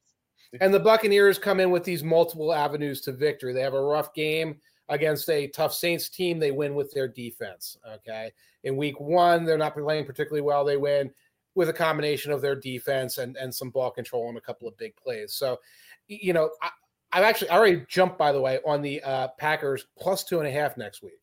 and 0.60 0.72
the 0.72 0.80
Buccaneers 0.80 1.38
come 1.38 1.58
in 1.58 1.70
with 1.70 1.82
these 1.82 2.04
multiple 2.04 2.52
avenues 2.52 3.00
to 3.02 3.12
victory. 3.12 3.52
They 3.52 3.62
have 3.62 3.74
a 3.74 3.82
rough 3.82 4.14
game 4.14 4.56
against 4.88 5.28
a 5.30 5.48
tough 5.48 5.74
Saints 5.74 6.08
team. 6.08 6.38
They 6.38 6.52
win 6.52 6.74
with 6.74 6.92
their 6.92 7.08
defense. 7.08 7.76
Okay. 7.94 8.30
In 8.64 8.76
week 8.76 9.00
one, 9.00 9.44
they're 9.44 9.58
not 9.58 9.74
playing 9.74 10.04
particularly 10.04 10.42
well. 10.42 10.64
They 10.64 10.76
win 10.76 11.10
with 11.54 11.68
a 11.68 11.72
combination 11.72 12.32
of 12.32 12.40
their 12.40 12.54
defense 12.54 13.18
and, 13.18 13.36
and 13.36 13.54
some 13.54 13.70
ball 13.70 13.90
control 13.90 14.28
and 14.28 14.38
a 14.38 14.40
couple 14.40 14.68
of 14.68 14.76
big 14.76 14.94
plays. 14.96 15.34
So, 15.34 15.58
you 16.06 16.32
know, 16.32 16.50
I, 16.62 16.70
I've 17.12 17.24
actually 17.24 17.50
I 17.50 17.56
already 17.56 17.84
jumped, 17.88 18.18
by 18.18 18.32
the 18.32 18.40
way, 18.40 18.60
on 18.64 18.82
the 18.82 19.02
uh, 19.02 19.28
Packers 19.38 19.86
plus 19.98 20.24
two 20.24 20.38
and 20.38 20.48
a 20.48 20.50
half 20.50 20.76
next 20.76 21.02
week. 21.02 21.20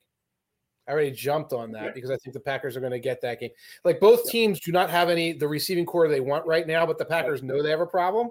I 0.88 0.92
already 0.92 1.12
jumped 1.12 1.54
on 1.54 1.72
that 1.74 1.86
yeah. 1.86 1.92
because 1.94 2.12
I 2.12 2.18
think 2.18 2.34
the 2.34 2.40
Packers 2.40 2.78
are 2.78 2.80
going 2.80 2.94
to 2.94 3.00
get 3.00 3.22
that 3.22 3.40
game. 3.40 3.50
Like 3.84 4.00
both 4.00 4.22
yeah. 4.26 4.32
teams 4.32 4.60
do 4.60 4.72
not 4.72 4.90
have 4.90 5.10
any 5.10 5.34
the 5.34 5.48
receiving 5.48 5.86
core 5.86 6.08
they 6.08 6.22
want 6.22 6.46
right 6.46 6.66
now, 6.66 6.86
but 6.86 6.98
the 6.98 7.06
Packers 7.06 7.44
know 7.44 7.62
they 7.62 7.70
have 7.70 7.82
a 7.82 7.86
problem. 7.86 8.30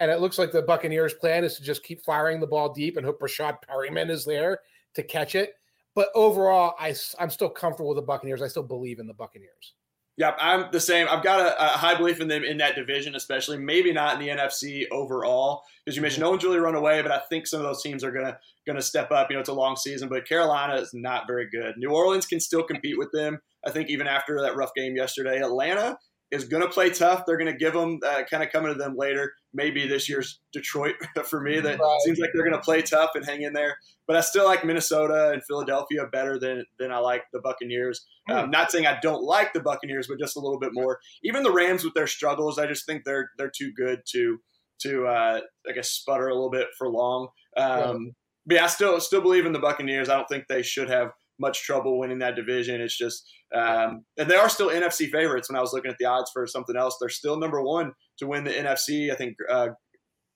And 0.00 0.10
it 0.10 0.20
looks 0.20 0.38
like 0.38 0.52
the 0.52 0.62
Buccaneers' 0.62 1.14
plan 1.14 1.44
is 1.44 1.56
to 1.56 1.62
just 1.62 1.82
keep 1.82 2.04
firing 2.04 2.40
the 2.40 2.46
ball 2.46 2.72
deep 2.72 2.96
and 2.96 3.04
hope 3.04 3.20
Breshad 3.20 3.58
Perriman 3.68 4.10
is 4.10 4.24
there 4.24 4.60
to 4.94 5.02
catch 5.02 5.34
it. 5.34 5.54
But 5.94 6.08
overall, 6.14 6.74
I, 6.78 6.94
I'm 7.18 7.30
still 7.30 7.48
comfortable 7.48 7.88
with 7.88 7.96
the 7.96 8.02
Buccaneers. 8.02 8.40
I 8.40 8.46
still 8.46 8.62
believe 8.62 9.00
in 9.00 9.08
the 9.08 9.14
Buccaneers. 9.14 9.74
Yep, 10.18 10.36
I'm 10.40 10.64
the 10.72 10.80
same. 10.80 11.06
I've 11.08 11.22
got 11.22 11.38
a, 11.38 11.74
a, 11.74 11.78
high 11.78 11.94
belief 11.94 12.20
in 12.20 12.26
them 12.26 12.42
in 12.42 12.58
that 12.58 12.74
division, 12.74 13.14
especially 13.14 13.56
maybe 13.56 13.92
not 13.92 14.14
in 14.14 14.20
the 14.20 14.28
NFC 14.28 14.84
overall, 14.90 15.62
because 15.84 15.94
you 15.94 16.02
mentioned 16.02 16.22
mm-hmm. 16.22 16.26
no 16.26 16.30
one's 16.30 16.42
really 16.44 16.58
run 16.58 16.74
away, 16.74 17.00
but 17.02 17.12
I 17.12 17.20
think 17.30 17.46
some 17.46 17.60
of 17.60 17.66
those 17.66 17.82
teams 17.82 18.02
are 18.02 18.10
gonna 18.10 18.36
gonna 18.66 18.82
step 18.82 19.12
up. 19.12 19.30
You 19.30 19.36
know, 19.36 19.40
it's 19.40 19.48
a 19.48 19.54
long 19.54 19.76
season, 19.76 20.08
but 20.08 20.26
Carolina 20.26 20.74
is 20.74 20.90
not 20.92 21.28
very 21.28 21.48
good. 21.48 21.76
New 21.78 21.90
Orleans 21.90 22.26
can 22.26 22.40
still 22.40 22.64
compete 22.64 22.98
with 22.98 23.10
them. 23.12 23.38
I 23.64 23.70
think 23.70 23.90
even 23.90 24.08
after 24.08 24.40
that 24.40 24.56
rough 24.56 24.74
game 24.74 24.96
yesterday, 24.96 25.40
Atlanta 25.40 25.96
is 26.30 26.44
going 26.44 26.62
to 26.62 26.68
play 26.68 26.90
tough. 26.90 27.24
They're 27.26 27.38
going 27.38 27.52
to 27.52 27.58
give 27.58 27.72
them 27.72 27.98
uh, 28.06 28.22
kind 28.30 28.42
of 28.42 28.50
coming 28.50 28.72
to 28.72 28.78
them 28.78 28.96
later. 28.96 29.32
Maybe 29.54 29.86
this 29.86 30.08
year's 30.08 30.40
Detroit 30.52 30.94
for 31.24 31.40
me. 31.40 31.60
That 31.60 31.78
right. 31.78 32.00
seems 32.04 32.18
like 32.18 32.30
they're 32.34 32.44
going 32.44 32.56
to 32.56 32.64
play 32.64 32.82
tough 32.82 33.10
and 33.14 33.24
hang 33.24 33.42
in 33.42 33.52
there. 33.52 33.76
But 34.06 34.16
I 34.16 34.20
still 34.20 34.44
like 34.44 34.64
Minnesota 34.64 35.30
and 35.32 35.42
Philadelphia 35.44 36.06
better 36.12 36.38
than 36.38 36.64
than 36.78 36.92
I 36.92 36.98
like 36.98 37.22
the 37.32 37.40
Buccaneers. 37.40 38.06
Um, 38.30 38.50
not 38.50 38.70
saying 38.70 38.86
I 38.86 38.98
don't 39.00 39.22
like 39.22 39.52
the 39.52 39.60
Buccaneers, 39.60 40.06
but 40.06 40.18
just 40.18 40.36
a 40.36 40.40
little 40.40 40.58
bit 40.58 40.70
more. 40.74 40.98
Even 41.22 41.42
the 41.42 41.52
Rams 41.52 41.84
with 41.84 41.94
their 41.94 42.06
struggles, 42.06 42.58
I 42.58 42.66
just 42.66 42.84
think 42.86 43.04
they're 43.04 43.30
they're 43.38 43.52
too 43.54 43.72
good 43.72 44.00
to 44.12 44.38
to 44.82 45.06
uh, 45.06 45.40
I 45.68 45.72
guess 45.72 45.90
sputter 45.90 46.28
a 46.28 46.34
little 46.34 46.50
bit 46.50 46.68
for 46.76 46.88
long. 46.88 47.28
Um, 47.56 48.14
But 48.46 48.54
yeah, 48.56 48.64
I 48.64 48.68
still 48.68 48.98
still 49.00 49.20
believe 49.20 49.46
in 49.46 49.52
the 49.52 49.58
Buccaneers. 49.58 50.08
I 50.08 50.16
don't 50.16 50.28
think 50.28 50.44
they 50.48 50.62
should 50.62 50.88
have 50.88 51.10
much 51.38 51.62
trouble 51.62 51.98
winning 51.98 52.18
that 52.18 52.36
division. 52.36 52.80
It's 52.80 52.96
just, 52.96 53.28
um, 53.54 54.04
and 54.16 54.28
they 54.30 54.34
are 54.34 54.48
still 54.48 54.68
NFC 54.68 55.10
favorites. 55.10 55.48
When 55.48 55.56
I 55.56 55.60
was 55.60 55.72
looking 55.72 55.90
at 55.90 55.96
the 55.98 56.06
odds 56.06 56.30
for 56.32 56.46
something 56.46 56.76
else, 56.76 56.96
they're 57.00 57.08
still 57.08 57.38
number 57.38 57.62
one 57.62 57.92
to 58.18 58.26
win 58.26 58.44
the 58.44 58.50
NFC. 58.50 59.12
I 59.12 59.14
think 59.14 59.36
uh, 59.50 59.68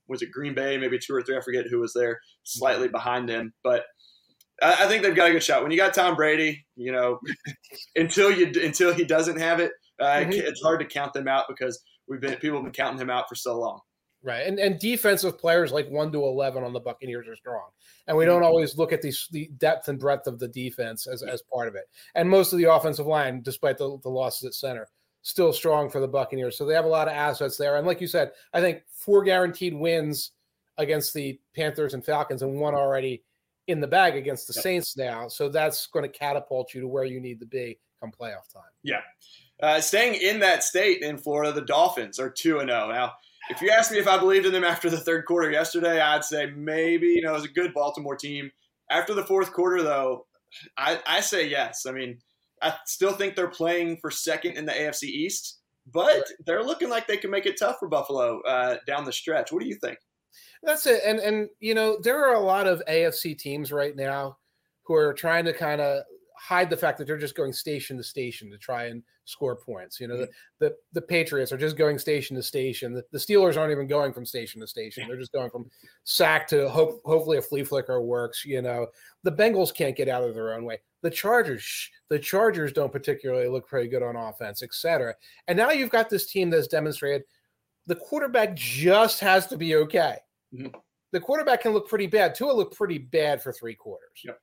was 0.08 0.22
it 0.22 0.30
Green 0.30 0.54
Bay, 0.54 0.78
maybe 0.78 0.98
two 0.98 1.14
or 1.14 1.22
three. 1.22 1.36
I 1.36 1.40
forget 1.40 1.66
who 1.68 1.80
was 1.80 1.92
there, 1.94 2.20
slightly 2.44 2.88
behind 2.88 3.28
them. 3.28 3.52
But 3.62 3.84
I, 4.62 4.84
I 4.84 4.88
think 4.88 5.02
they've 5.02 5.14
got 5.14 5.30
a 5.30 5.32
good 5.32 5.42
shot. 5.42 5.62
When 5.62 5.72
you 5.72 5.78
got 5.78 5.94
Tom 5.94 6.14
Brady, 6.16 6.64
you 6.76 6.92
know, 6.92 7.18
until 7.96 8.30
you 8.30 8.52
until 8.62 8.94
he 8.94 9.04
doesn't 9.04 9.38
have 9.38 9.60
it, 9.60 9.72
uh, 10.00 10.04
mm-hmm. 10.04 10.32
it's 10.32 10.62
hard 10.62 10.80
to 10.80 10.86
count 10.86 11.12
them 11.12 11.28
out 11.28 11.44
because 11.48 11.82
we've 12.08 12.20
been 12.20 12.36
people 12.36 12.58
have 12.58 12.64
been 12.64 12.72
counting 12.72 13.00
him 13.00 13.10
out 13.10 13.28
for 13.28 13.34
so 13.34 13.58
long. 13.58 13.80
Right, 14.24 14.46
and 14.46 14.60
and 14.60 14.78
defensive 14.78 15.36
players 15.36 15.72
like 15.72 15.90
one 15.90 16.12
to 16.12 16.24
eleven 16.24 16.62
on 16.62 16.72
the 16.72 16.78
Buccaneers 16.78 17.26
are 17.26 17.34
strong, 17.34 17.70
and 18.06 18.16
we 18.16 18.24
don't 18.24 18.36
mm-hmm. 18.36 18.46
always 18.46 18.78
look 18.78 18.92
at 18.92 19.02
the 19.02 19.12
the 19.32 19.50
depth 19.58 19.88
and 19.88 19.98
breadth 19.98 20.28
of 20.28 20.38
the 20.38 20.46
defense 20.46 21.08
as, 21.08 21.24
as 21.24 21.42
part 21.42 21.66
of 21.66 21.74
it. 21.74 21.84
And 22.14 22.30
most 22.30 22.52
of 22.52 22.58
the 22.58 22.72
offensive 22.72 23.06
line, 23.06 23.42
despite 23.42 23.78
the, 23.78 23.98
the 24.02 24.08
losses 24.08 24.44
at 24.44 24.54
center, 24.54 24.88
still 25.22 25.52
strong 25.52 25.88
for 25.90 26.00
the 26.00 26.06
Buccaneers. 26.06 26.56
So 26.56 26.64
they 26.64 26.74
have 26.74 26.84
a 26.84 26.88
lot 26.88 27.08
of 27.08 27.14
assets 27.14 27.56
there. 27.56 27.76
And 27.76 27.86
like 27.86 28.00
you 28.00 28.06
said, 28.06 28.32
I 28.52 28.60
think 28.60 28.82
four 28.92 29.24
guaranteed 29.24 29.74
wins 29.74 30.32
against 30.78 31.14
the 31.14 31.38
Panthers 31.54 31.94
and 31.94 32.04
Falcons, 32.04 32.42
and 32.42 32.60
one 32.60 32.74
already 32.74 33.24
in 33.68 33.80
the 33.80 33.86
bag 33.86 34.16
against 34.16 34.46
the 34.48 34.54
yep. 34.54 34.62
Saints 34.62 34.96
now. 34.96 35.28
So 35.28 35.48
that's 35.48 35.86
going 35.86 36.04
to 36.04 36.18
catapult 36.18 36.74
you 36.74 36.80
to 36.80 36.88
where 36.88 37.04
you 37.04 37.20
need 37.20 37.40
to 37.40 37.46
be 37.46 37.78
come 38.00 38.12
playoff 38.12 38.52
time. 38.52 38.62
Yeah. 38.82 39.00
Uh, 39.62 39.80
staying 39.80 40.14
in 40.14 40.40
that 40.40 40.64
state 40.64 41.02
in 41.02 41.16
Florida, 41.16 41.52
the 41.52 41.60
Dolphins 41.62 42.18
are 42.18 42.30
2 42.30 42.58
0. 42.58 42.66
Now, 42.66 43.12
if 43.50 43.60
you 43.60 43.70
ask 43.70 43.90
me 43.90 43.98
if 43.98 44.08
I 44.08 44.18
believed 44.18 44.46
in 44.46 44.52
them 44.52 44.64
after 44.64 44.88
the 44.88 45.00
third 45.00 45.24
quarter 45.26 45.50
yesterday, 45.50 46.00
I'd 46.00 46.24
say 46.24 46.46
maybe. 46.46 47.08
You 47.08 47.22
know, 47.22 47.30
it 47.30 47.34
was 47.34 47.44
a 47.44 47.48
good 47.48 47.74
Baltimore 47.74 48.16
team. 48.16 48.50
After 48.90 49.14
the 49.14 49.24
fourth 49.24 49.52
quarter, 49.52 49.82
though, 49.82 50.26
I, 50.76 51.00
I 51.06 51.20
say 51.20 51.48
yes. 51.48 51.86
I 51.86 51.92
mean, 51.92 52.18
I 52.60 52.74
still 52.86 53.12
think 53.12 53.34
they're 53.34 53.48
playing 53.48 53.98
for 53.98 54.10
second 54.10 54.56
in 54.56 54.66
the 54.66 54.72
AFC 54.72 55.04
East, 55.04 55.58
but 55.92 56.24
they're 56.46 56.62
looking 56.62 56.88
like 56.88 57.06
they 57.06 57.16
can 57.16 57.30
make 57.30 57.46
it 57.46 57.58
tough 57.58 57.76
for 57.78 57.88
Buffalo 57.88 58.40
uh, 58.42 58.76
down 58.86 59.04
the 59.04 59.12
stretch. 59.12 59.50
What 59.50 59.62
do 59.62 59.68
you 59.68 59.74
think? 59.74 59.98
That's 60.62 60.86
it. 60.86 61.02
And 61.04 61.18
and 61.18 61.48
you 61.60 61.74
know, 61.74 61.98
there 62.02 62.24
are 62.24 62.34
a 62.34 62.40
lot 62.40 62.66
of 62.66 62.82
AFC 62.88 63.36
teams 63.36 63.72
right 63.72 63.96
now 63.96 64.38
who 64.84 64.94
are 64.94 65.12
trying 65.12 65.44
to 65.46 65.52
kind 65.52 65.80
of 65.80 66.04
hide 66.42 66.68
the 66.68 66.76
fact 66.76 66.98
that 66.98 67.06
they're 67.06 67.16
just 67.16 67.36
going 67.36 67.52
station 67.52 67.96
to 67.96 68.02
station 68.02 68.50
to 68.50 68.58
try 68.58 68.86
and 68.86 69.00
score 69.26 69.54
points. 69.54 70.00
You 70.00 70.08
know, 70.08 70.14
mm-hmm. 70.14 70.24
the, 70.58 70.70
the, 70.70 70.74
the 70.94 71.00
Patriots 71.00 71.52
are 71.52 71.56
just 71.56 71.76
going 71.76 72.00
station 72.00 72.34
to 72.34 72.42
station. 72.42 72.92
The, 72.92 73.04
the, 73.12 73.18
Steelers 73.18 73.56
aren't 73.56 73.70
even 73.70 73.86
going 73.86 74.12
from 74.12 74.26
station 74.26 74.60
to 74.60 74.66
station. 74.66 75.06
They're 75.06 75.16
just 75.16 75.32
going 75.32 75.50
from 75.50 75.70
sack 76.02 76.48
to 76.48 76.68
hope, 76.68 77.00
hopefully 77.04 77.38
a 77.38 77.42
flea 77.42 77.62
flicker 77.62 78.02
works. 78.02 78.44
You 78.44 78.60
know, 78.60 78.88
the 79.22 79.30
Bengals 79.30 79.72
can't 79.72 79.96
get 79.96 80.08
out 80.08 80.24
of 80.24 80.34
their 80.34 80.54
own 80.54 80.64
way. 80.64 80.80
The 81.02 81.10
Chargers, 81.10 81.88
the 82.10 82.18
Chargers 82.18 82.72
don't 82.72 82.90
particularly 82.90 83.46
look 83.46 83.68
pretty 83.68 83.88
good 83.88 84.02
on 84.02 84.16
offense, 84.16 84.64
etc. 84.64 85.14
And 85.46 85.56
now 85.56 85.70
you've 85.70 85.90
got 85.90 86.10
this 86.10 86.26
team 86.26 86.50
that's 86.50 86.66
demonstrated 86.66 87.22
the 87.86 87.96
quarterback 87.96 88.54
just 88.56 89.20
has 89.20 89.46
to 89.48 89.56
be 89.56 89.76
okay. 89.76 90.16
Mm-hmm. 90.52 90.76
The 91.12 91.20
quarterback 91.20 91.62
can 91.62 91.72
look 91.72 91.88
pretty 91.88 92.06
bad. 92.08 92.34
Tua 92.34 92.52
looked 92.52 92.76
pretty 92.76 92.98
bad 92.98 93.42
for 93.42 93.52
three 93.52 93.74
quarters. 93.74 94.22
Yep. 94.24 94.40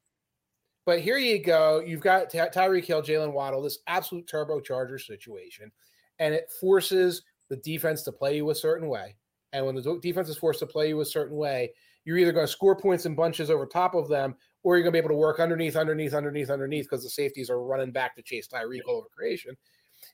But 0.90 1.02
here 1.02 1.20
you 1.20 1.38
go. 1.38 1.84
You've 1.86 2.02
got 2.02 2.32
Ty- 2.32 2.50
Tyreek 2.50 2.84
Hill, 2.84 3.04
Jaylen 3.04 3.32
Waddle, 3.32 3.62
this 3.62 3.78
absolute 3.86 4.26
turbocharger 4.26 5.00
situation, 5.00 5.72
and 6.18 6.34
it 6.34 6.52
forces 6.60 7.22
the 7.48 7.58
defense 7.58 8.02
to 8.06 8.12
play 8.12 8.36
you 8.36 8.50
a 8.50 8.56
certain 8.56 8.90
way. 8.90 9.16
And 9.54 9.68
when 9.68 9.76
the 9.76 10.00
defense 10.02 10.30
is 10.30 10.38
forced 10.40 10.62
to 10.62 10.66
play 10.66 10.88
you 10.88 11.00
a 11.02 11.06
certain 11.06 11.38
way, 11.38 11.74
you're 12.06 12.18
either 12.18 12.32
going 12.32 12.48
to 12.48 12.52
score 12.52 12.76
points 12.76 13.06
in 13.06 13.14
bunches 13.14 13.52
over 13.52 13.68
top 13.68 13.94
of 13.94 14.10
them, 14.10 14.34
or 14.64 14.78
you're 14.78 14.82
going 14.82 14.92
to 14.92 14.96
be 14.96 14.98
able 14.98 15.10
to 15.10 15.16
work 15.16 15.40
underneath, 15.40 15.76
underneath, 15.76 16.16
underneath, 16.16 16.50
underneath 16.50 16.86
because 16.86 17.04
the 17.04 17.10
safeties 17.12 17.52
are 17.52 17.62
running 17.62 17.92
back 17.92 18.16
to 18.16 18.24
chase 18.24 18.48
Tyreek 18.48 18.82
over 18.88 19.06
creation. 19.16 19.56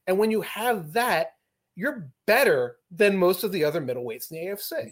And 0.08 0.20
when 0.20 0.30
you 0.30 0.42
have 0.42 0.92
that, 0.92 1.36
you're 1.76 2.12
better 2.28 2.80
than 2.92 3.16
most 3.16 3.46
of 3.46 3.54
the 3.54 3.64
other 3.64 3.80
middleweights 3.80 4.30
in 4.30 4.40
the 4.40 4.46
AFC. 4.48 4.92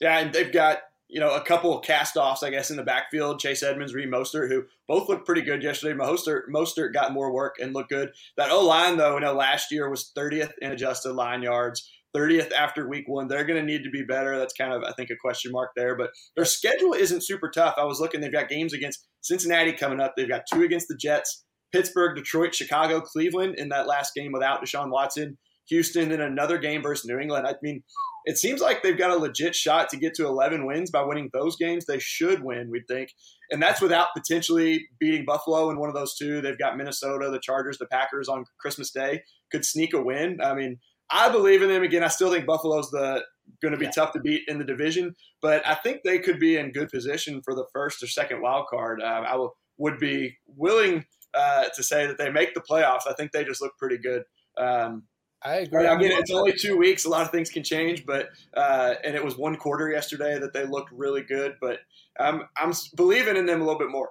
Yeah, 0.00 0.18
and 0.18 0.32
they've 0.32 0.52
got 0.52 0.82
you 1.08 1.20
know, 1.20 1.34
a 1.34 1.40
couple 1.40 1.76
of 1.76 1.84
cast 1.84 2.16
offs, 2.16 2.42
I 2.42 2.50
guess, 2.50 2.70
in 2.70 2.76
the 2.76 2.82
backfield. 2.82 3.38
Chase 3.38 3.62
Edmonds, 3.62 3.94
Raheem 3.94 4.10
Mostert, 4.10 4.48
who 4.48 4.64
both 4.88 5.08
looked 5.08 5.26
pretty 5.26 5.42
good 5.42 5.62
yesterday. 5.62 5.96
Mostert, 5.96 6.42
Mostert 6.52 6.92
got 6.92 7.12
more 7.12 7.32
work 7.32 7.56
and 7.60 7.74
looked 7.74 7.90
good. 7.90 8.10
That 8.36 8.50
O 8.50 8.64
line, 8.64 8.96
though, 8.96 9.14
you 9.14 9.20
know, 9.20 9.34
last 9.34 9.70
year 9.70 9.90
was 9.90 10.12
30th 10.16 10.52
in 10.62 10.72
adjusted 10.72 11.12
line 11.12 11.42
yards, 11.42 11.88
30th 12.16 12.52
after 12.52 12.88
week 12.88 13.04
one. 13.06 13.28
They're 13.28 13.44
going 13.44 13.60
to 13.60 13.66
need 13.66 13.84
to 13.84 13.90
be 13.90 14.02
better. 14.02 14.38
That's 14.38 14.54
kind 14.54 14.72
of, 14.72 14.82
I 14.82 14.92
think, 14.92 15.10
a 15.10 15.16
question 15.16 15.52
mark 15.52 15.70
there. 15.76 15.96
But 15.96 16.10
their 16.36 16.44
schedule 16.44 16.94
isn't 16.94 17.24
super 17.24 17.50
tough. 17.50 17.74
I 17.76 17.84
was 17.84 18.00
looking, 18.00 18.20
they've 18.20 18.32
got 18.32 18.48
games 18.48 18.72
against 18.72 19.06
Cincinnati 19.20 19.72
coming 19.72 20.00
up. 20.00 20.14
They've 20.16 20.28
got 20.28 20.44
two 20.52 20.62
against 20.62 20.88
the 20.88 20.96
Jets, 20.96 21.44
Pittsburgh, 21.72 22.16
Detroit, 22.16 22.54
Chicago, 22.54 23.00
Cleveland 23.00 23.56
in 23.58 23.68
that 23.70 23.86
last 23.86 24.14
game 24.14 24.32
without 24.32 24.62
Deshaun 24.64 24.90
Watson, 24.90 25.36
Houston, 25.68 26.12
in 26.12 26.20
another 26.20 26.58
game 26.58 26.82
versus 26.82 27.06
New 27.06 27.18
England. 27.18 27.46
I 27.46 27.54
mean, 27.62 27.82
it 28.24 28.38
seems 28.38 28.60
like 28.60 28.82
they've 28.82 28.96
got 28.96 29.10
a 29.10 29.16
legit 29.16 29.54
shot 29.54 29.88
to 29.90 29.96
get 29.96 30.14
to 30.14 30.26
11 30.26 30.66
wins 30.66 30.90
by 30.90 31.02
winning 31.02 31.30
those 31.32 31.56
games. 31.56 31.84
They 31.84 31.98
should 31.98 32.42
win, 32.42 32.70
we'd 32.70 32.88
think. 32.88 33.10
And 33.50 33.62
that's 33.62 33.80
without 33.80 34.08
potentially 34.16 34.86
beating 34.98 35.24
Buffalo 35.26 35.70
in 35.70 35.78
one 35.78 35.90
of 35.90 35.94
those 35.94 36.16
two. 36.16 36.40
They've 36.40 36.58
got 36.58 36.76
Minnesota, 36.76 37.30
the 37.30 37.38
Chargers, 37.38 37.78
the 37.78 37.86
Packers 37.86 38.28
on 38.28 38.44
Christmas 38.58 38.90
Day. 38.90 39.22
Could 39.52 39.64
sneak 39.64 39.92
a 39.92 40.02
win. 40.02 40.40
I 40.42 40.54
mean, 40.54 40.78
I 41.10 41.28
believe 41.28 41.62
in 41.62 41.68
them. 41.68 41.82
Again, 41.82 42.02
I 42.02 42.08
still 42.08 42.32
think 42.32 42.46
Buffalo's 42.46 42.90
the 42.90 43.22
going 43.60 43.72
to 43.72 43.78
be 43.78 43.84
yeah. 43.84 43.90
tough 43.90 44.12
to 44.12 44.20
beat 44.20 44.42
in 44.48 44.58
the 44.58 44.64
division, 44.64 45.14
but 45.42 45.66
I 45.66 45.74
think 45.74 46.00
they 46.02 46.18
could 46.18 46.40
be 46.40 46.56
in 46.56 46.72
good 46.72 46.88
position 46.88 47.42
for 47.44 47.54
the 47.54 47.66
first 47.74 48.02
or 48.02 48.06
second 48.06 48.40
wild 48.40 48.66
card. 48.70 49.02
Uh, 49.02 49.22
I 49.26 49.36
will, 49.36 49.54
would 49.76 49.98
be 49.98 50.36
willing 50.46 51.04
uh, 51.34 51.64
to 51.74 51.82
say 51.82 52.06
that 52.06 52.16
they 52.16 52.30
make 52.30 52.54
the 52.54 52.60
playoffs. 52.60 53.06
I 53.06 53.12
think 53.12 53.32
they 53.32 53.44
just 53.44 53.60
look 53.60 53.76
pretty 53.78 53.98
good. 53.98 54.22
Um, 54.56 55.02
I 55.44 55.56
agree. 55.56 55.86
I 55.86 55.96
mean, 55.96 56.10
it's 56.10 56.30
only 56.30 56.54
two 56.54 56.76
weeks. 56.78 57.04
A 57.04 57.08
lot 57.08 57.22
of 57.22 57.30
things 57.30 57.50
can 57.50 57.62
change, 57.62 58.06
but 58.06 58.28
uh, 58.56 58.94
and 59.04 59.14
it 59.14 59.22
was 59.22 59.36
one 59.36 59.56
quarter 59.56 59.90
yesterday 59.90 60.38
that 60.38 60.54
they 60.54 60.64
looked 60.64 60.90
really 60.90 61.22
good. 61.22 61.56
But 61.60 61.80
I'm 62.18 62.42
I'm 62.56 62.72
believing 62.96 63.36
in 63.36 63.44
them 63.44 63.60
a 63.60 63.64
little 63.64 63.78
bit 63.78 63.90
more. 63.90 64.10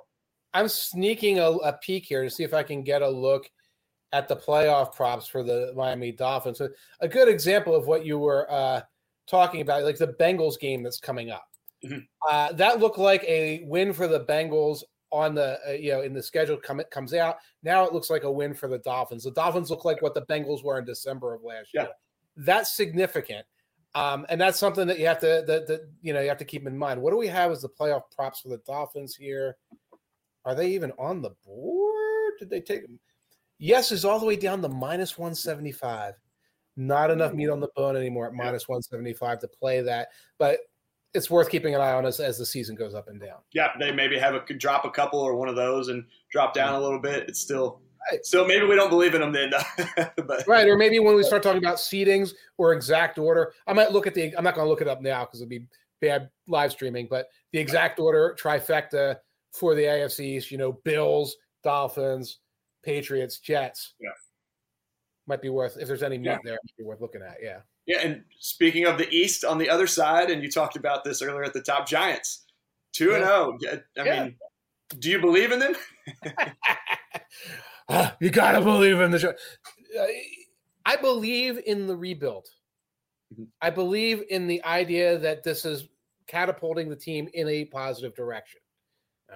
I'm 0.54 0.68
sneaking 0.68 1.40
a, 1.40 1.50
a 1.50 1.74
peek 1.74 2.06
here 2.06 2.24
to 2.24 2.30
see 2.30 2.44
if 2.44 2.54
I 2.54 2.62
can 2.62 2.84
get 2.84 3.02
a 3.02 3.10
look 3.10 3.50
at 4.12 4.28
the 4.28 4.36
playoff 4.36 4.94
props 4.94 5.28
for 5.28 5.44
the 5.44 5.74
Miami 5.76 6.12
Dolphins. 6.12 6.60
So 6.60 6.70
a 7.00 7.08
good 7.08 7.28
example 7.28 7.76
of 7.76 7.88
what 7.88 8.06
you 8.06 8.20
were 8.20 8.50
uh, 8.52 8.82
talking 9.28 9.62
about, 9.62 9.84
like 9.84 9.98
the 9.98 10.16
Bengals 10.20 10.60
game 10.60 10.84
that's 10.84 11.00
coming 11.00 11.32
up. 11.32 11.48
Mm-hmm. 11.84 12.00
Uh, 12.30 12.54
that 12.54 12.80
looked 12.80 13.00
like 13.00 13.24
a 13.24 13.64
win 13.66 13.92
for 13.92 14.08
the 14.08 14.24
Bengals 14.26 14.84
on 15.14 15.36
the 15.36 15.60
uh, 15.68 15.72
you 15.72 15.92
know 15.92 16.02
in 16.02 16.14
the 16.14 16.24
schedule 16.24 16.58
come 16.58 16.80
it 16.80 16.90
comes 16.90 17.14
out. 17.14 17.38
Now 17.62 17.86
it 17.86 17.94
looks 17.94 18.10
like 18.10 18.24
a 18.24 18.32
win 18.32 18.54
for 18.54 18.68
the 18.68 18.80
Dolphins. 18.80 19.24
The 19.24 19.32
Dolphins 19.32 19.70
look 19.70 19.86
like 19.86 20.02
what 20.02 20.16
the 20.16 20.24
Bengals 20.24 20.64
were 20.64 20.80
in 20.80 20.86
December 20.86 21.36
of 21.36 21.44
last 21.44 21.74
year. 21.74 21.84
Yeah. 21.84 21.88
That's 22.36 22.76
significant. 22.76 23.46
Um, 23.96 24.26
and 24.30 24.42
that's 24.42 24.58
something 24.58 24.88
that 24.88 24.98
you 24.98 25.06
have 25.06 25.20
to 25.20 25.44
that, 25.46 25.68
that 25.68 25.82
you 26.02 26.14
know 26.14 26.20
you 26.20 26.28
have 26.28 26.40
to 26.40 26.46
keep 26.46 26.66
in 26.66 26.78
mind. 26.78 27.00
What 27.00 27.12
do 27.12 27.18
we 27.18 27.28
have 27.28 27.52
as 27.52 27.62
the 27.62 27.70
playoff 27.70 28.02
props 28.14 28.42
for 28.42 28.50
the 28.50 28.58
Dolphins 28.66 29.16
here? 29.16 29.56
Are 30.46 30.56
they 30.56 30.70
even 30.72 30.92
on 30.98 31.22
the 31.22 31.32
board? 31.46 32.34
Did 32.40 32.50
they 32.50 32.60
take 32.60 32.82
them? 32.82 33.00
Yes 33.60 33.92
is 33.92 34.04
all 34.04 34.20
the 34.20 34.26
way 34.26 34.36
down 34.36 34.62
to 34.64 34.70
minus 34.70 35.18
175. 35.18 36.16
Not 36.76 37.12
enough 37.12 37.34
meat 37.34 37.50
on 37.50 37.60
the 37.60 37.70
bone 37.76 37.96
anymore 37.96 38.26
at 38.26 38.34
minus 38.34 38.68
175 38.68 39.40
to 39.40 39.48
play 39.48 39.82
that. 39.82 40.08
But 40.40 40.60
it's 41.14 41.30
worth 41.30 41.50
keeping 41.50 41.76
an 41.76 41.82
eye 41.82 41.94
on 41.94 42.06
as, 42.06 42.20
as 42.20 42.38
the 42.38 42.46
season 42.46 42.76
goes 42.76 42.94
up 42.94 43.08
and 43.08 43.20
down. 43.20 43.38
Yeah, 43.54 43.70
they 43.80 43.92
maybe 43.92 44.18
have 44.18 44.34
a 44.34 44.40
drop 44.54 44.86
a 44.86 44.90
couple 44.90 45.20
or 45.20 45.36
one 45.36 45.48
of 45.48 45.56
those 45.56 45.90
and 45.90 46.04
drop 46.32 46.54
down 46.54 46.74
a 46.74 46.80
little 46.80 47.00
bit. 47.00 47.30
It's 47.30 47.40
still 47.40 47.82
right. 48.12 48.26
still 48.26 48.48
maybe 48.48 48.66
we 48.66 48.76
don't 48.76 48.90
believe 48.90 49.14
in 49.14 49.22
them 49.22 49.32
then. 49.32 49.54
but. 50.28 50.48
Right, 50.48 50.68
or 50.68 50.78
maybe 50.78 51.00
when 51.00 51.16
we 51.16 51.24
start 51.24 51.44
talking 51.44 51.64
about 51.64 51.78
seedings 51.78 52.34
or 52.58 52.74
exact 52.74 53.20
order, 53.20 53.54
I 53.68 53.74
might 53.74 53.92
look 53.92 54.08
at 54.08 54.14
the. 54.14 54.36
I'm 54.36 54.44
not 54.44 54.56
going 54.56 54.66
to 54.66 54.70
look 54.70 54.82
it 54.82 54.88
up 54.88 55.02
now 55.02 55.26
because 55.26 55.42
it'd 55.42 55.50
be 55.50 55.68
bad 56.02 56.30
live 56.48 56.72
streaming, 56.72 57.08
but 57.10 57.28
the 57.52 57.60
exact 57.60 58.00
order 58.00 58.36
trifecta 58.40 59.18
for 59.52 59.76
the 59.76 59.84
AFCs. 59.84 60.50
You 60.50 60.58
know, 60.58 60.74
Bills, 60.84 61.36
Dolphins, 61.64 62.40
Patriots, 62.84 63.40
Jets. 63.40 63.94
Yeah, 64.00 64.10
might 65.28 65.42
be 65.42 65.50
worth 65.50 65.78
if 65.78 65.88
there's 65.88 66.04
any 66.04 66.18
meat 66.18 66.26
yeah. 66.26 66.38
there. 66.44 66.54
Might 66.54 66.78
be 66.78 66.84
worth 66.84 67.02
looking 67.02 67.22
at. 67.22 67.38
Yeah. 67.42 67.60
Yeah, 67.86 68.00
and 68.02 68.24
speaking 68.40 68.86
of 68.86 68.98
the 68.98 69.10
East, 69.10 69.44
on 69.44 69.58
the 69.58 69.70
other 69.70 69.88
side, 69.88 70.30
and 70.30 70.42
you 70.42 70.50
talked 70.50 70.78
about 70.78 71.04
this 71.04 71.22
earlier 71.22 71.44
at 71.44 71.54
the 71.54 71.62
top, 71.62 71.88
Giants, 71.88 72.46
two 72.94 73.14
and 73.14 73.24
zero. 73.24 73.58
Oh. 73.62 73.78
I 74.02 74.06
yeah. 74.06 74.24
mean, 74.24 74.36
do 75.00 75.10
you 75.10 75.20
believe 75.20 75.52
in 75.52 75.60
them? 75.60 75.76
Ah, 77.90 78.16
you 78.22 78.30
gotta 78.30 78.62
believe 78.62 79.02
in 79.02 79.12
the. 79.12 79.30
Uh, 79.30 80.06
I 80.86 80.96
believe 80.96 81.60
in 81.66 81.88
the 81.88 81.96
rebuild. 81.96 82.48
Mm-hmm. 83.34 83.44
I 83.62 83.70
believe 83.70 84.24
in 84.30 84.48
the 84.48 84.64
idea 84.64 85.18
that 85.18 85.44
this 85.44 85.66
is 85.66 85.88
catapulting 86.28 86.90
the 86.90 86.96
team 86.96 87.28
in 87.34 87.48
a 87.50 87.66
positive 87.66 88.16
direction. 88.16 88.62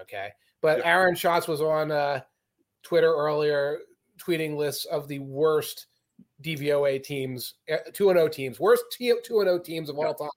Okay, 0.01 0.29
but 0.61 0.85
Aaron 0.85 1.15
Schatz 1.15 1.47
was 1.47 1.61
on 1.61 1.91
uh, 1.91 2.21
Twitter 2.83 3.13
earlier, 3.13 3.79
tweeting 4.17 4.55
lists 4.55 4.85
of 4.85 5.07
the 5.09 5.19
worst 5.19 5.87
DVOA 6.43 7.03
teams, 7.03 7.55
eh, 7.67 7.77
2 7.93 8.07
0 8.07 8.27
teams, 8.27 8.59
worst 8.59 8.83
2 8.97 9.19
0 9.25 9.59
teams 9.59 9.89
of 9.89 9.97
all 9.97 10.13
time 10.13 10.29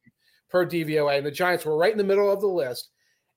per 0.49 0.66
DVOA. 0.66 1.19
And 1.19 1.26
the 1.26 1.30
Giants 1.30 1.64
were 1.64 1.76
right 1.76 1.92
in 1.92 1.99
the 1.99 2.04
middle 2.04 2.30
of 2.30 2.40
the 2.40 2.47
list. 2.47 2.90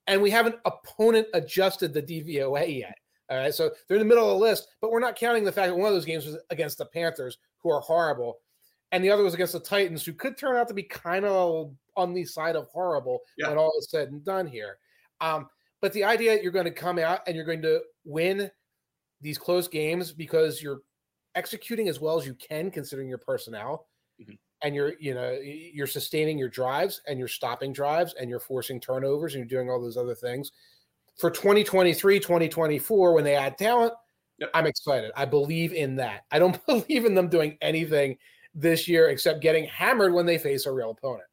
And 0.08 0.22
we 0.22 0.30
haven't 0.30 0.56
opponent 0.66 1.28
adjusted 1.34 1.94
the 1.94 2.02
DVOA 2.02 2.80
yet. 2.80 2.98
All 3.30 3.38
right. 3.38 3.54
So 3.54 3.72
they're 3.88 3.98
in 3.98 4.02
the 4.02 4.08
middle 4.08 4.30
of 4.30 4.38
the 4.38 4.46
list, 4.46 4.68
but 4.82 4.92
we're 4.92 5.00
not 5.00 5.16
counting 5.16 5.44
the 5.44 5.52
fact 5.52 5.70
that 5.70 5.78
one 5.78 5.88
of 5.88 5.94
those 5.94 6.06
games 6.06 6.26
was 6.26 6.38
against 6.50 6.78
the 6.78 6.86
Panthers, 6.86 7.38
who 7.60 7.70
are 7.70 7.80
horrible. 7.80 8.40
And 8.92 9.04
the 9.04 9.10
other 9.10 9.24
was 9.24 9.34
against 9.34 9.54
the 9.54 9.60
Titans, 9.60 10.06
who 10.06 10.14
could 10.14 10.38
turn 10.38 10.56
out 10.56 10.68
to 10.68 10.74
be 10.74 10.84
kind 10.84 11.26
of 11.26 11.74
on 11.96 12.14
the 12.14 12.26
side 12.26 12.56
of 12.56 12.68
horrible 12.68 13.22
yeah. 13.38 13.50
when 13.50 13.58
all 13.58 13.72
is 13.80 13.90
said 13.90 14.10
and 14.10 14.24
done 14.24 14.46
here. 14.46 14.78
Um, 15.22 15.48
But 15.82 15.94
the 15.94 16.04
idea 16.04 16.34
that 16.34 16.44
you're 16.44 16.52
going 16.52 16.66
to 16.66 16.72
come 16.72 17.00
out 17.00 17.22
and 17.26 17.36
you're 17.36 17.46
going 17.46 17.62
to 17.64 17.82
win 18.06 18.52
these 19.22 19.38
close 19.38 19.68
games 19.68 20.12
because 20.12 20.62
you're 20.62 20.82
executing 21.36 21.90
as 21.90 22.00
well 22.00 22.20
as 22.20 22.26
you 22.26 22.34
can 22.36 22.70
considering 22.72 23.10
your 23.10 23.18
personnel 23.18 23.88
mm-hmm. 24.22 24.34
and 24.62 24.76
you're 24.76 24.94
you 25.00 25.14
know 25.14 25.38
you're 25.42 25.88
sustaining 25.88 26.38
your 26.38 26.50
drives 26.50 27.02
and 27.08 27.20
you're 27.20 27.28
stopping 27.28 27.74
drives 27.74 28.14
and 28.20 28.30
you're 28.30 28.40
forcing 28.40 28.80
turnovers 28.80 29.36
and 29.36 29.40
you're 29.42 29.60
doing 29.60 29.70
all 29.70 29.82
those 29.82 29.98
other 29.98 30.16
things. 30.16 30.52
For 31.20 31.30
2023 31.30 32.20
2024 32.20 33.14
when 33.14 33.24
they 33.24 33.36
add 33.36 33.58
talent 33.58 33.94
yep. 34.40 34.50
i'm 34.54 34.66
excited. 34.66 35.12
I 35.16 35.26
believe 35.26 35.74
in 35.74 35.96
that. 35.98 36.26
I 36.32 36.40
don't 36.40 36.64
believe 36.66 37.06
in 37.06 37.14
them 37.14 37.30
doing 37.30 37.58
anything 37.62 38.18
this 38.56 38.88
year 38.88 39.10
except 39.10 39.42
getting 39.42 39.66
hammered 39.66 40.14
when 40.14 40.26
they 40.26 40.38
face 40.38 40.66
a 40.66 40.72
real 40.72 40.92
opponent. 40.92 41.28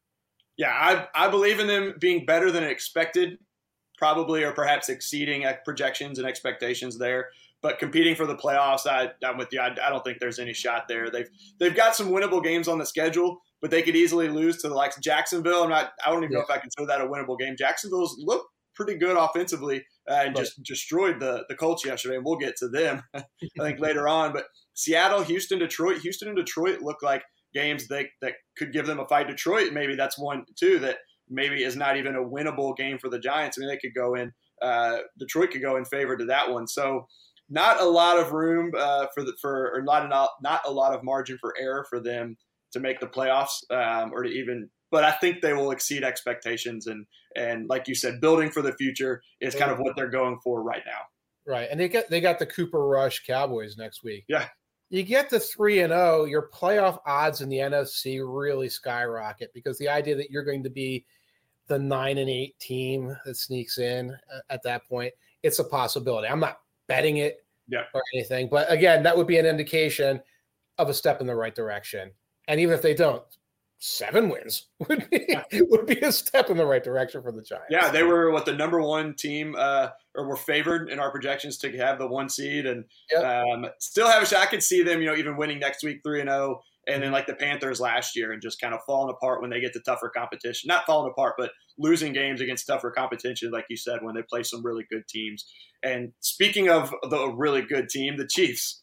Yeah 0.56 0.72
i, 0.72 1.26
I 1.26 1.28
believe 1.28 1.60
in 1.60 1.66
them 1.66 1.94
being 1.98 2.24
better 2.24 2.50
than 2.50 2.64
expected 2.64 3.38
probably 4.00 4.42
or 4.42 4.52
perhaps 4.52 4.88
exceeding 4.88 5.44
projections 5.62 6.18
and 6.18 6.26
expectations 6.26 6.96
there 6.96 7.28
but 7.62 7.78
competing 7.78 8.14
for 8.14 8.26
the 8.26 8.36
playoffs, 8.36 8.86
I, 8.86 9.10
am 9.22 9.36
with 9.36 9.48
you. 9.52 9.60
I, 9.60 9.68
I, 9.68 9.90
don't 9.90 10.02
think 10.02 10.18
there's 10.18 10.38
any 10.38 10.52
shot 10.52 10.84
there. 10.88 11.10
They've 11.10 11.28
they've 11.58 11.74
got 11.74 11.94
some 11.94 12.10
winnable 12.10 12.42
games 12.42 12.68
on 12.68 12.78
the 12.78 12.86
schedule, 12.86 13.40
but 13.60 13.70
they 13.70 13.82
could 13.82 13.96
easily 13.96 14.28
lose 14.28 14.58
to 14.58 14.68
the 14.68 14.74
likes 14.74 14.96
of 14.96 15.02
Jacksonville. 15.02 15.64
I'm 15.64 15.70
not. 15.70 15.92
I 16.04 16.10
don't 16.10 16.24
even 16.24 16.32
yeah. 16.32 16.38
know 16.38 16.44
if 16.44 16.50
I 16.50 16.58
consider 16.58 16.86
that 16.86 17.00
a 17.00 17.06
winnable 17.06 17.38
game. 17.38 17.56
Jacksonville's 17.58 18.16
look 18.18 18.46
pretty 18.74 18.96
good 18.96 19.16
offensively 19.16 19.84
uh, 20.08 20.14
and 20.14 20.34
right. 20.34 20.44
just 20.44 20.62
destroyed 20.62 21.20
the 21.20 21.44
the 21.48 21.54
Colts 21.54 21.84
yesterday. 21.84 22.16
And 22.16 22.24
we'll 22.24 22.36
get 22.38 22.56
to 22.56 22.68
them, 22.68 23.02
I 23.14 23.24
think, 23.58 23.80
later 23.80 24.08
on. 24.08 24.32
But 24.32 24.46
Seattle, 24.74 25.22
Houston, 25.22 25.58
Detroit, 25.58 25.98
Houston 25.98 26.28
and 26.28 26.36
Detroit 26.36 26.80
look 26.80 27.02
like 27.02 27.22
games 27.52 27.88
that 27.88 28.06
that 28.22 28.34
could 28.56 28.72
give 28.72 28.86
them 28.86 29.00
a 29.00 29.06
fight. 29.06 29.28
Detroit, 29.28 29.72
maybe 29.72 29.96
that's 29.96 30.18
one 30.18 30.44
too 30.58 30.78
that 30.80 30.98
maybe 31.28 31.62
is 31.62 31.76
not 31.76 31.96
even 31.96 32.16
a 32.16 32.24
winnable 32.24 32.76
game 32.76 32.98
for 32.98 33.08
the 33.08 33.18
Giants. 33.18 33.56
I 33.56 33.60
mean, 33.60 33.68
they 33.68 33.78
could 33.78 33.94
go 33.94 34.14
in. 34.14 34.32
Uh, 34.60 34.98
Detroit 35.18 35.50
could 35.52 35.62
go 35.62 35.76
in 35.76 35.84
favor 35.84 36.16
to 36.16 36.24
that 36.26 36.50
one. 36.50 36.66
So 36.66 37.06
not 37.50 37.80
a 37.80 37.84
lot 37.84 38.18
of 38.18 38.32
room 38.32 38.72
uh, 38.78 39.06
for 39.12 39.24
the 39.24 39.34
for 39.40 39.72
or 39.74 39.82
not 39.82 40.04
enough, 40.04 40.30
not 40.42 40.62
a 40.64 40.70
lot 40.70 40.94
of 40.94 41.02
margin 41.02 41.36
for 41.40 41.54
error 41.60 41.84
for 41.90 42.00
them 42.00 42.36
to 42.72 42.80
make 42.80 43.00
the 43.00 43.06
playoffs 43.06 43.68
um, 43.70 44.12
or 44.12 44.22
to 44.22 44.30
even. 44.30 44.70
But 44.90 45.04
I 45.04 45.12
think 45.12 45.40
they 45.40 45.52
will 45.52 45.72
exceed 45.72 46.04
expectations 46.04 46.86
and 46.86 47.04
and 47.36 47.68
like 47.68 47.88
you 47.88 47.94
said, 47.94 48.20
building 48.20 48.50
for 48.50 48.62
the 48.62 48.72
future 48.72 49.22
is 49.40 49.54
kind 49.54 49.70
of 49.70 49.78
what 49.78 49.96
they're 49.96 50.10
going 50.10 50.38
for 50.42 50.62
right 50.62 50.82
now. 50.86 51.00
Right, 51.46 51.68
and 51.70 51.78
they 51.78 51.88
got 51.88 52.08
they 52.08 52.20
got 52.20 52.38
the 52.38 52.46
Cooper 52.46 52.86
Rush 52.86 53.24
Cowboys 53.26 53.76
next 53.76 54.04
week. 54.04 54.24
Yeah, 54.28 54.46
you 54.90 55.02
get 55.02 55.30
the 55.30 55.40
three 55.40 55.80
and 55.80 55.92
zero, 55.92 56.20
oh, 56.20 56.24
your 56.24 56.50
playoff 56.52 56.98
odds 57.06 57.40
in 57.40 57.48
the 57.48 57.58
NFC 57.58 58.20
really 58.22 58.68
skyrocket 58.68 59.50
because 59.54 59.78
the 59.78 59.88
idea 59.88 60.16
that 60.16 60.30
you're 60.30 60.44
going 60.44 60.64
to 60.64 60.70
be 60.70 61.04
the 61.68 61.78
nine 61.78 62.18
and 62.18 62.28
eight 62.28 62.58
team 62.58 63.16
that 63.24 63.36
sneaks 63.36 63.78
in 63.78 64.10
uh, 64.10 64.40
at 64.50 64.62
that 64.64 64.86
point, 64.88 65.12
it's 65.42 65.60
a 65.60 65.64
possibility. 65.64 66.28
I'm 66.28 66.40
not 66.40 66.58
betting 66.90 67.18
it 67.18 67.44
yeah. 67.68 67.84
or 67.94 68.02
anything. 68.14 68.48
But 68.50 68.70
again, 68.70 69.02
that 69.04 69.16
would 69.16 69.26
be 69.26 69.38
an 69.38 69.46
indication 69.46 70.20
of 70.76 70.88
a 70.88 70.94
step 70.94 71.20
in 71.20 71.26
the 71.26 71.34
right 71.34 71.54
direction. 71.54 72.10
And 72.48 72.60
even 72.60 72.74
if 72.74 72.82
they 72.82 72.94
don't, 72.94 73.22
seven 73.78 74.28
wins 74.28 74.66
would 74.88 75.08
be 75.10 75.36
would 75.52 75.86
be 75.86 75.98
a 76.00 76.12
step 76.12 76.50
in 76.50 76.56
the 76.56 76.66
right 76.66 76.82
direction 76.82 77.22
for 77.22 77.32
the 77.32 77.42
Giants. 77.42 77.68
Yeah, 77.70 77.90
they 77.90 78.02
were 78.02 78.30
what 78.30 78.44
the 78.44 78.52
number 78.52 78.82
one 78.82 79.14
team, 79.14 79.54
uh, 79.56 79.88
or 80.16 80.26
were 80.26 80.36
favored 80.36 80.90
in 80.90 80.98
our 80.98 81.10
projections 81.10 81.56
to 81.58 81.76
have 81.78 81.98
the 81.98 82.06
one 82.06 82.28
seed, 82.28 82.66
and 82.66 82.84
yep. 83.10 83.24
um, 83.24 83.66
still 83.78 84.08
have 84.08 84.22
a 84.22 84.26
shot. 84.26 84.40
I 84.40 84.46
could 84.46 84.62
see 84.62 84.82
them, 84.82 85.00
you 85.00 85.06
know, 85.06 85.16
even 85.16 85.36
winning 85.36 85.60
next 85.60 85.84
week 85.84 86.00
three 86.04 86.20
and 86.20 86.28
zero, 86.28 86.58
oh, 86.58 86.62
and 86.86 87.02
then 87.02 87.12
like 87.12 87.26
the 87.26 87.34
Panthers 87.34 87.80
last 87.80 88.16
year, 88.16 88.32
and 88.32 88.42
just 88.42 88.60
kind 88.60 88.74
of 88.74 88.80
falling 88.86 89.14
apart 89.14 89.40
when 89.40 89.50
they 89.50 89.60
get 89.60 89.72
to 89.74 89.80
tougher 89.80 90.10
competition. 90.14 90.68
Not 90.68 90.86
falling 90.86 91.10
apart, 91.10 91.34
but 91.38 91.50
losing 91.78 92.12
games 92.12 92.40
against 92.40 92.66
tougher 92.66 92.90
competition, 92.90 93.50
like 93.50 93.66
you 93.68 93.76
said, 93.76 94.00
when 94.02 94.14
they 94.14 94.22
play 94.22 94.42
some 94.42 94.64
really 94.64 94.84
good 94.90 95.06
teams. 95.08 95.44
And 95.82 96.12
speaking 96.20 96.68
of 96.68 96.94
the 97.08 97.28
really 97.28 97.62
good 97.62 97.88
team, 97.88 98.16
the 98.16 98.26
Chiefs 98.26 98.82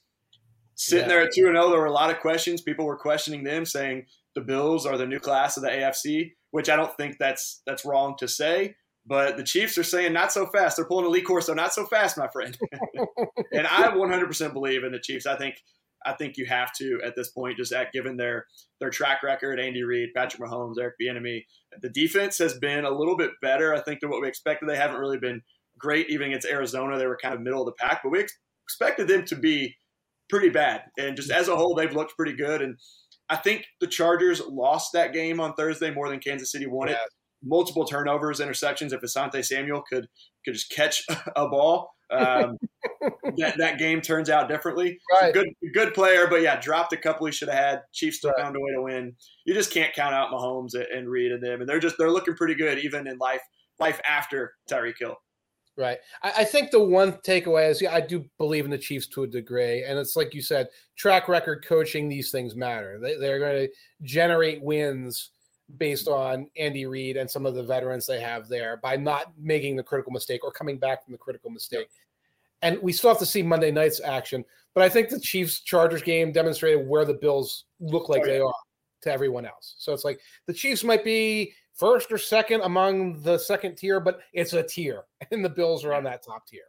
sitting 0.75 1.03
yeah. 1.03 1.07
there 1.07 1.21
at 1.23 1.33
two 1.33 1.47
and 1.47 1.55
zero, 1.55 1.65
oh, 1.65 1.69
there 1.71 1.79
were 1.79 1.85
a 1.85 1.91
lot 1.91 2.11
of 2.11 2.19
questions. 2.19 2.61
People 2.61 2.85
were 2.85 2.97
questioning 2.97 3.43
them, 3.43 3.65
saying 3.65 4.05
the 4.35 4.41
Bills 4.41 4.85
are 4.85 4.97
the 4.97 5.05
new 5.05 5.19
class 5.19 5.57
of 5.57 5.63
the 5.63 5.69
AFC, 5.69 6.31
which 6.51 6.69
I 6.69 6.75
don't 6.75 6.95
think 6.97 7.17
that's 7.19 7.61
that's 7.65 7.85
wrong 7.85 8.15
to 8.19 8.27
say. 8.27 8.75
But 9.05 9.37
the 9.37 9.43
Chiefs 9.43 9.77
are 9.77 9.83
saying 9.83 10.11
not 10.11 10.33
so 10.33 10.47
fast. 10.47 10.75
They're 10.75 10.85
pulling 10.85 11.05
a 11.05 11.09
Lee 11.09 11.21
Corso, 11.21 11.53
not 11.53 11.73
so 11.73 11.85
fast, 11.85 12.17
my 12.17 12.27
friend. 12.27 12.57
and 13.53 13.65
I 13.65 13.87
100% 13.87 14.53
believe 14.53 14.83
in 14.83 14.91
the 14.91 14.99
Chiefs. 14.99 15.25
I 15.25 15.37
think 15.37 15.55
I 16.05 16.13
think 16.13 16.37
you 16.37 16.45
have 16.45 16.73
to 16.77 16.99
at 17.03 17.15
this 17.15 17.29
point, 17.31 17.57
just 17.57 17.73
at 17.73 17.91
given 17.91 18.17
their 18.17 18.45
their 18.79 18.89
track 18.89 19.23
record, 19.23 19.59
Andy 19.59 19.83
Reid, 19.83 20.09
Patrick 20.15 20.41
Mahomes, 20.41 20.75
Eric 20.79 20.95
Bieniemy. 21.01 21.43
The 21.81 21.89
defense 21.89 22.37
has 22.37 22.57
been 22.57 22.85
a 22.85 22.91
little 22.91 23.17
bit 23.17 23.31
better, 23.41 23.73
I 23.73 23.81
think, 23.81 23.99
than 23.99 24.09
what 24.09 24.21
we 24.21 24.27
expected. 24.27 24.69
They 24.69 24.77
haven't 24.77 24.99
really 24.99 25.17
been 25.17 25.41
great, 25.77 26.09
even 26.09 26.27
against 26.27 26.47
Arizona. 26.47 26.97
They 26.97 27.07
were 27.07 27.17
kind 27.21 27.33
of 27.33 27.41
middle 27.41 27.61
of 27.61 27.65
the 27.67 27.83
pack, 27.83 28.01
but 28.03 28.11
we 28.11 28.19
ex- 28.19 28.37
expected 28.65 29.07
them 29.07 29.25
to 29.25 29.35
be 29.35 29.75
pretty 30.29 30.49
bad. 30.49 30.83
And 30.97 31.15
just 31.15 31.31
as 31.31 31.47
a 31.47 31.55
whole, 31.55 31.75
they've 31.75 31.93
looked 31.93 32.15
pretty 32.15 32.35
good. 32.35 32.61
And 32.61 32.77
I 33.29 33.35
think 33.35 33.65
the 33.79 33.87
Chargers 33.87 34.41
lost 34.47 34.93
that 34.93 35.13
game 35.13 35.39
on 35.39 35.53
Thursday 35.53 35.91
more 35.91 36.09
than 36.09 36.19
Kansas 36.19 36.51
City 36.51 36.67
won 36.67 36.89
yeah. 36.89 36.95
it. 36.95 36.99
Multiple 37.47 37.85
turnovers, 37.85 38.39
interceptions. 38.39 38.93
If 38.93 39.01
Asante 39.01 39.43
Samuel 39.45 39.83
could 39.89 40.07
could 40.45 40.53
just 40.53 40.69
catch 40.69 41.05
a 41.35 41.47
ball, 41.47 41.93
um, 42.09 42.57
that, 43.37 43.55
that 43.57 43.77
game 43.77 44.01
turns 44.01 44.29
out 44.29 44.47
differently. 44.47 44.99
Right. 45.11 45.33
Good 45.33 45.47
good 45.73 45.93
player, 45.93 46.27
but 46.27 46.41
yeah, 46.41 46.59
dropped 46.59 46.93
a 46.93 46.97
couple 46.97 47.25
he 47.25 47.31
should 47.31 47.49
have 47.49 47.57
had. 47.57 47.81
Chiefs 47.93 48.17
still 48.17 48.31
right. 48.31 48.43
found 48.43 48.55
a 48.55 48.59
way 48.59 48.71
to 48.71 48.81
win. 48.81 49.15
You 49.45 49.53
just 49.53 49.73
can't 49.73 49.93
count 49.93 50.13
out 50.13 50.31
Mahomes 50.31 50.73
and 50.75 51.09
Reid 51.09 51.31
and 51.31 51.43
them, 51.43 51.61
and 51.61 51.69
they're 51.69 51.79
just 51.79 51.97
they're 51.97 52.11
looking 52.11 52.35
pretty 52.35 52.55
good 52.55 52.79
even 52.79 53.07
in 53.07 53.17
life 53.17 53.41
life 53.79 53.99
after 54.07 54.53
Tyreek 54.69 54.95
Hill. 54.99 55.15
Right. 55.77 55.99
I, 56.23 56.31
I 56.37 56.43
think 56.43 56.71
the 56.71 56.83
one 56.83 57.13
takeaway 57.25 57.69
is 57.69 57.81
yeah, 57.81 57.93
I 57.93 58.01
do 58.01 58.25
believe 58.37 58.65
in 58.65 58.71
the 58.71 58.77
Chiefs 58.77 59.07
to 59.07 59.23
a 59.23 59.27
degree, 59.27 59.83
and 59.83 59.99
it's 59.99 60.15
like 60.15 60.33
you 60.33 60.41
said, 60.41 60.69
track 60.97 61.27
record 61.27 61.65
coaching. 61.67 62.09
These 62.09 62.31
things 62.31 62.55
matter. 62.55 62.99
They, 63.01 63.15
they're 63.17 63.39
going 63.39 63.67
to 63.67 63.73
generate 64.01 64.63
wins 64.63 65.31
based 65.77 66.07
on 66.07 66.47
Andy 66.57 66.85
Reid 66.85 67.17
and 67.17 67.29
some 67.29 67.45
of 67.45 67.55
the 67.55 67.63
veterans 67.63 68.05
they 68.05 68.21
have 68.21 68.47
there 68.47 68.77
by 68.77 68.95
not 68.95 69.33
making 69.37 69.75
the 69.75 69.83
critical 69.83 70.11
mistake 70.11 70.43
or 70.43 70.51
coming 70.51 70.77
back 70.77 71.03
from 71.03 71.11
the 71.11 71.17
critical 71.17 71.49
mistake. 71.49 71.89
And 72.61 72.81
we 72.81 72.93
still 72.93 73.09
have 73.09 73.19
to 73.19 73.25
see 73.25 73.43
Monday 73.43 73.71
night's 73.71 74.01
action, 74.01 74.45
but 74.73 74.83
I 74.83 74.89
think 74.89 75.09
the 75.09 75.19
Chiefs 75.19 75.59
Chargers 75.59 76.01
game 76.01 76.31
demonstrated 76.31 76.87
where 76.87 77.05
the 77.05 77.13
Bills 77.13 77.65
look 77.79 78.09
like 78.09 78.23
oh, 78.23 78.27
yeah. 78.27 78.33
they 78.33 78.39
are 78.39 78.53
to 79.03 79.11
everyone 79.11 79.45
else. 79.45 79.75
So 79.77 79.93
it's 79.93 80.05
like 80.05 80.19
the 80.47 80.53
Chiefs 80.53 80.83
might 80.83 81.03
be 81.03 81.53
first 81.73 82.11
or 82.11 82.17
second 82.17 82.61
among 82.61 83.21
the 83.21 83.37
second 83.37 83.75
tier, 83.75 83.99
but 83.99 84.21
it's 84.33 84.53
a 84.53 84.63
tier, 84.63 85.03
and 85.31 85.43
the 85.43 85.49
Bills 85.49 85.83
are 85.83 85.93
on 85.93 86.03
that 86.05 86.23
top 86.23 86.47
tier 86.47 86.63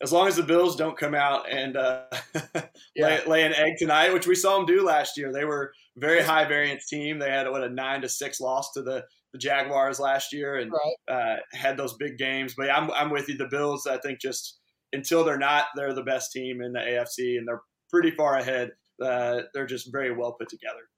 as 0.00 0.12
long 0.12 0.28
as 0.28 0.36
the 0.36 0.42
Bills 0.42 0.76
don't 0.76 0.96
come 0.96 1.14
out 1.14 1.50
and 1.50 1.76
uh, 1.76 2.04
yeah. 2.94 3.06
lay, 3.06 3.26
lay, 3.26 3.44
an 3.44 3.54
egg 3.54 3.74
tonight, 3.78 4.12
which 4.12 4.26
we 4.26 4.34
saw 4.34 4.56
them 4.56 4.66
do 4.66 4.84
last 4.84 5.16
year. 5.16 5.32
They 5.32 5.44
were 5.44 5.72
very 5.96 6.22
high 6.22 6.44
variance 6.44 6.86
team. 6.86 7.18
They 7.18 7.30
had 7.30 7.50
what 7.50 7.64
a 7.64 7.68
nine 7.68 8.02
to 8.02 8.08
six 8.08 8.40
loss 8.40 8.72
to 8.72 8.82
the, 8.82 9.04
the 9.32 9.38
Jaguars 9.38 9.98
last 9.98 10.32
year 10.32 10.56
and 10.56 10.72
right. 10.72 11.14
uh, 11.14 11.36
had 11.52 11.76
those 11.76 11.94
big 11.94 12.16
games. 12.16 12.54
But 12.56 12.70
I'm 12.70 12.90
I'm 12.92 13.10
with 13.10 13.28
you. 13.28 13.36
The 13.36 13.48
Bills, 13.48 13.86
I 13.86 13.98
think, 13.98 14.20
just 14.20 14.58
until 14.92 15.24
they're 15.24 15.38
not, 15.38 15.66
they're 15.76 15.94
the 15.94 16.02
best 16.02 16.32
team 16.32 16.62
in 16.62 16.72
the 16.72 16.80
AFC 16.80 17.36
and 17.36 17.46
they're 17.46 17.62
pretty 17.90 18.12
far 18.12 18.36
ahead. 18.36 18.70
Uh, 19.02 19.42
they're 19.52 19.66
just 19.66 19.90
very 19.92 20.14
well 20.14 20.32
put 20.32 20.48
together. 20.48 20.88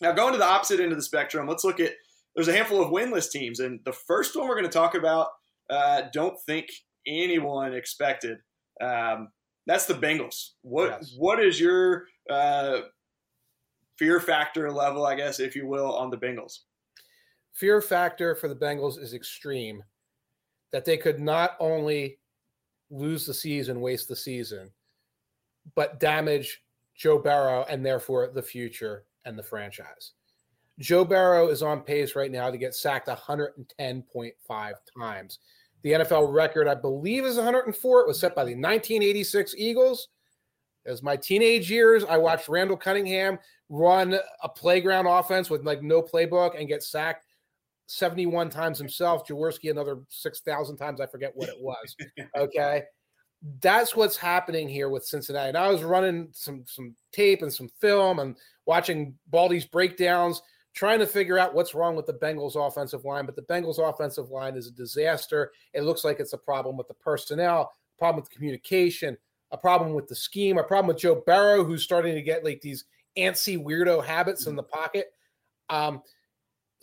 Now 0.00 0.12
going 0.12 0.32
to 0.32 0.38
the 0.38 0.44
opposite 0.44 0.80
end 0.80 0.92
of 0.92 0.98
the 0.98 1.04
spectrum, 1.04 1.46
let's 1.46 1.64
look 1.64 1.80
at. 1.80 1.92
There's 2.34 2.48
a 2.48 2.52
handful 2.52 2.82
of 2.82 2.90
winless 2.90 3.30
teams, 3.30 3.60
and 3.60 3.80
the 3.86 3.94
first 3.94 4.36
one 4.36 4.46
we're 4.46 4.60
going 4.60 4.70
to 4.70 4.70
talk 4.70 4.94
about. 4.94 5.28
Uh, 5.70 6.02
don't 6.12 6.38
think 6.44 6.66
anyone 7.06 7.74
expected. 7.74 8.38
Um, 8.80 9.28
that's 9.66 9.86
the 9.86 9.94
Bengals. 9.94 10.50
What 10.62 10.90
yes. 10.90 11.14
what 11.16 11.42
is 11.42 11.58
your 11.60 12.06
uh, 12.30 12.80
fear 13.98 14.20
factor 14.20 14.70
level, 14.70 15.06
I 15.06 15.16
guess, 15.16 15.40
if 15.40 15.56
you 15.56 15.66
will, 15.66 15.94
on 15.94 16.10
the 16.10 16.16
Bengals? 16.16 16.60
Fear 17.52 17.80
factor 17.80 18.34
for 18.34 18.48
the 18.48 18.54
Bengals 18.54 18.98
is 19.00 19.14
extreme. 19.14 19.82
That 20.72 20.84
they 20.84 20.96
could 20.96 21.20
not 21.20 21.56
only 21.58 22.18
lose 22.90 23.24
the 23.24 23.34
season, 23.34 23.80
waste 23.80 24.08
the 24.08 24.16
season, 24.16 24.70
but 25.74 26.00
damage 26.00 26.62
Joe 26.94 27.18
Burrow 27.18 27.64
and 27.68 27.84
therefore 27.84 28.30
the 28.32 28.42
future 28.42 29.04
and 29.24 29.38
the 29.38 29.42
franchise. 29.42 30.12
Joe 30.78 31.04
Burrow 31.04 31.48
is 31.48 31.62
on 31.62 31.80
pace 31.80 32.14
right 32.14 32.30
now 32.30 32.50
to 32.50 32.58
get 32.58 32.74
sacked 32.74 33.08
110.5 33.08 34.72
times. 34.98 35.38
The 35.82 35.92
NFL 35.92 36.32
record, 36.32 36.68
I 36.68 36.74
believe, 36.74 37.24
is 37.24 37.36
104. 37.36 38.00
It 38.00 38.08
was 38.08 38.18
set 38.18 38.34
by 38.34 38.44
the 38.44 38.54
1986 38.54 39.54
Eagles. 39.56 40.08
As 40.84 41.02
my 41.02 41.16
teenage 41.16 41.70
years, 41.70 42.04
I 42.04 42.16
watched 42.16 42.48
Randall 42.48 42.76
Cunningham 42.76 43.38
run 43.68 44.18
a 44.42 44.48
playground 44.48 45.06
offense 45.06 45.50
with 45.50 45.64
like 45.64 45.82
no 45.82 46.00
playbook 46.00 46.58
and 46.58 46.68
get 46.68 46.82
sacked 46.82 47.26
71 47.86 48.50
times 48.50 48.78
himself. 48.78 49.26
Jaworski 49.26 49.70
another 49.70 50.00
6,000 50.08 50.76
times. 50.76 51.00
I 51.00 51.06
forget 51.06 51.32
what 51.34 51.48
it 51.48 51.60
was. 51.60 51.96
Okay. 52.36 52.82
That's 53.60 53.94
what's 53.94 54.16
happening 54.16 54.68
here 54.68 54.88
with 54.88 55.04
Cincinnati. 55.04 55.48
And 55.48 55.58
I 55.58 55.68
was 55.68 55.82
running 55.84 56.28
some 56.32 56.64
some 56.66 56.96
tape 57.12 57.42
and 57.42 57.52
some 57.52 57.68
film 57.80 58.18
and 58.18 58.34
watching 58.64 59.14
Baldy's 59.28 59.66
breakdowns, 59.66 60.40
trying 60.76 60.98
to 60.98 61.06
figure 61.06 61.38
out 61.38 61.54
what's 61.54 61.74
wrong 61.74 61.96
with 61.96 62.04
the 62.04 62.12
Bengals 62.12 62.54
offensive 62.54 63.04
line, 63.06 63.24
but 63.24 63.34
the 63.34 63.42
Bengals 63.42 63.78
offensive 63.78 64.30
line 64.30 64.56
is 64.56 64.66
a 64.66 64.70
disaster. 64.70 65.50
It 65.72 65.82
looks 65.84 66.04
like 66.04 66.20
it's 66.20 66.34
a 66.34 66.38
problem 66.38 66.76
with 66.76 66.86
the 66.86 66.94
personnel, 66.94 67.72
problem 67.98 68.20
with 68.22 68.30
the 68.30 68.36
communication, 68.36 69.16
a 69.50 69.56
problem 69.56 69.94
with 69.94 70.06
the 70.06 70.14
scheme, 70.14 70.58
a 70.58 70.62
problem 70.62 70.88
with 70.88 70.98
Joe 70.98 71.22
Burrow, 71.26 71.64
who's 71.64 71.82
starting 71.82 72.14
to 72.14 72.22
get 72.22 72.44
like 72.44 72.60
these 72.60 72.84
antsy 73.16 73.58
weirdo 73.60 74.04
habits 74.04 74.46
in 74.46 74.54
the 74.54 74.62
pocket. 74.62 75.12
Um, 75.70 76.02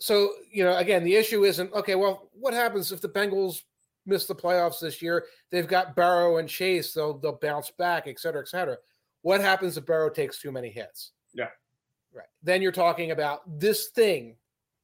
so 0.00 0.30
you 0.50 0.64
know, 0.64 0.76
again, 0.76 1.04
the 1.04 1.14
issue 1.14 1.44
isn't 1.44 1.72
okay. 1.72 1.94
Well, 1.94 2.28
what 2.32 2.52
happens 2.52 2.90
if 2.90 3.00
the 3.00 3.08
Bengals 3.08 3.62
miss 4.06 4.26
the 4.26 4.34
playoffs 4.34 4.80
this 4.80 5.00
year? 5.00 5.26
They've 5.50 5.68
got 5.68 5.94
Burrow 5.94 6.38
and 6.38 6.48
Chase; 6.48 6.92
they'll 6.92 7.16
they'll 7.16 7.38
bounce 7.40 7.70
back, 7.70 8.08
et 8.08 8.18
cetera, 8.18 8.42
et 8.42 8.48
cetera. 8.48 8.76
What 9.22 9.40
happens 9.40 9.76
if 9.76 9.86
Burrow 9.86 10.10
takes 10.10 10.40
too 10.40 10.50
many 10.50 10.68
hits? 10.68 11.12
Yeah, 11.32 11.48
right. 12.14 12.26
Then 12.42 12.62
you're 12.62 12.72
talking 12.72 13.10
about 13.10 13.40
this 13.58 13.88
thing, 13.88 14.36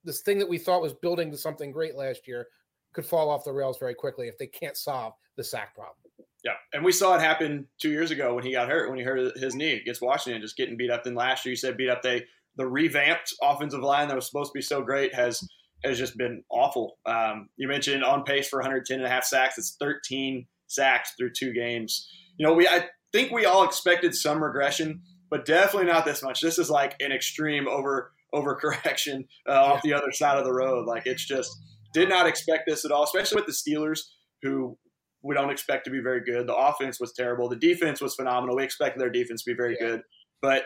this 0.05 0.21
thing 0.21 0.38
that 0.38 0.49
we 0.49 0.59
thought 0.59 0.83
was 0.83 0.95
building 0.95 1.31
to 1.31 1.37
something 1.37 1.73
great 1.73 1.97
last 1.97 2.27
year, 2.27 2.47
could 2.93 3.07
fall 3.07 3.31
off 3.31 3.45
the 3.45 3.53
rails 3.53 3.79
very 3.79 3.95
quickly 3.95 4.29
if 4.29 4.37
they 4.37 4.47
can't 4.47 4.77
solve 4.77 5.14
the 5.37 5.45
sack 5.45 5.75
problem. 5.75 5.97
Yeah, 6.45 6.55
and 6.73 6.85
we 6.85 6.93
saw 6.93 7.14
it 7.16 7.21
happen 7.21 7.66
two 7.81 7.90
years 7.90 8.11
ago 8.11 8.35
when 8.35 8.45
he 8.45 8.53
got 8.53 8.69
hurt, 8.69 8.88
when 8.88 8.99
he 8.99 9.05
hurt 9.05 9.37
his 9.37 9.55
knee 9.55 9.75
against 9.75 10.01
Washington, 10.01 10.40
just 10.40 10.57
getting 10.57 10.77
beat 10.77 10.90
up. 10.90 11.05
Then 11.05 11.14
last 11.14 11.45
year, 11.45 11.51
you 11.51 11.57
said 11.57 11.77
beat 11.77 11.90
up. 11.90 12.03
They 12.03 12.25
the 12.57 12.66
revamped 12.66 13.35
offensive 13.43 13.81
line 13.81 14.09
that 14.09 14.16
was 14.16 14.27
supposed 14.27 14.53
to 14.53 14.59
be 14.59 14.62
so 14.62 14.83
great 14.83 15.14
has 15.14 15.47
has 15.85 15.99
just 15.99 16.16
been 16.16 16.43
awful. 16.51 16.99
Um, 17.07 17.49
you 17.57 17.69
mentioned 17.69 18.05
on 18.05 18.25
pace 18.25 18.49
for 18.49 18.59
110 18.59 18.99
and 18.99 19.07
a 19.07 19.09
half 19.09 19.25
sacks. 19.25 19.57
It's 19.59 19.77
13 19.81 20.47
sacks 20.66 21.14
through 21.16 21.33
two 21.33 21.53
games. 21.53 22.09
You 22.37 22.47
know, 22.47 22.55
we 22.55 22.66
I 22.66 22.87
think 23.12 23.33
we 23.33 23.45
all 23.45 23.64
expected 23.64 24.14
some 24.14 24.43
regression, 24.43 25.03
but 25.31 25.47
definitely 25.47 25.90
not 25.90 26.05
this 26.05 26.23
much. 26.23 26.40
This 26.40 26.59
is 26.59 26.71
like 26.71 26.97
an 27.01 27.12
extreme 27.12 27.69
over 27.69 28.12
overcorrection 28.35 29.27
uh, 29.49 29.53
off 29.53 29.83
the 29.83 29.95
other 29.95 30.12
side 30.12 30.38
of 30.38 30.45
the 30.45 30.53
road. 30.53 30.87
Like 30.87 31.07
it's 31.07 31.25
just 31.25 31.51
did 31.93 32.09
not 32.09 32.27
expect 32.27 32.64
this 32.66 32.85
at 32.85 32.93
all, 32.93 33.05
especially 33.05 33.37
with 33.37 33.47
the 33.47 33.53
Steelers, 33.53 34.01
who 34.43 34.77
we 35.23 35.35
don't 35.35 35.51
expect 35.51 35.85
to 35.85 35.90
be 35.90 36.01
very 36.01 36.23
good. 36.23 36.47
The 36.47 36.55
offense 36.55 37.01
was 37.01 37.12
terrible. 37.12 37.49
The 37.49 37.57
defense 37.57 38.01
was 38.01 38.14
phenomenal. 38.14 38.57
We 38.57 38.64
expected 38.64 39.01
their 39.01 39.11
defense 39.11 39.43
to 39.45 39.51
be 39.51 39.57
very 39.57 39.77
yeah. 39.81 39.87
good, 39.87 40.03
but 40.43 40.64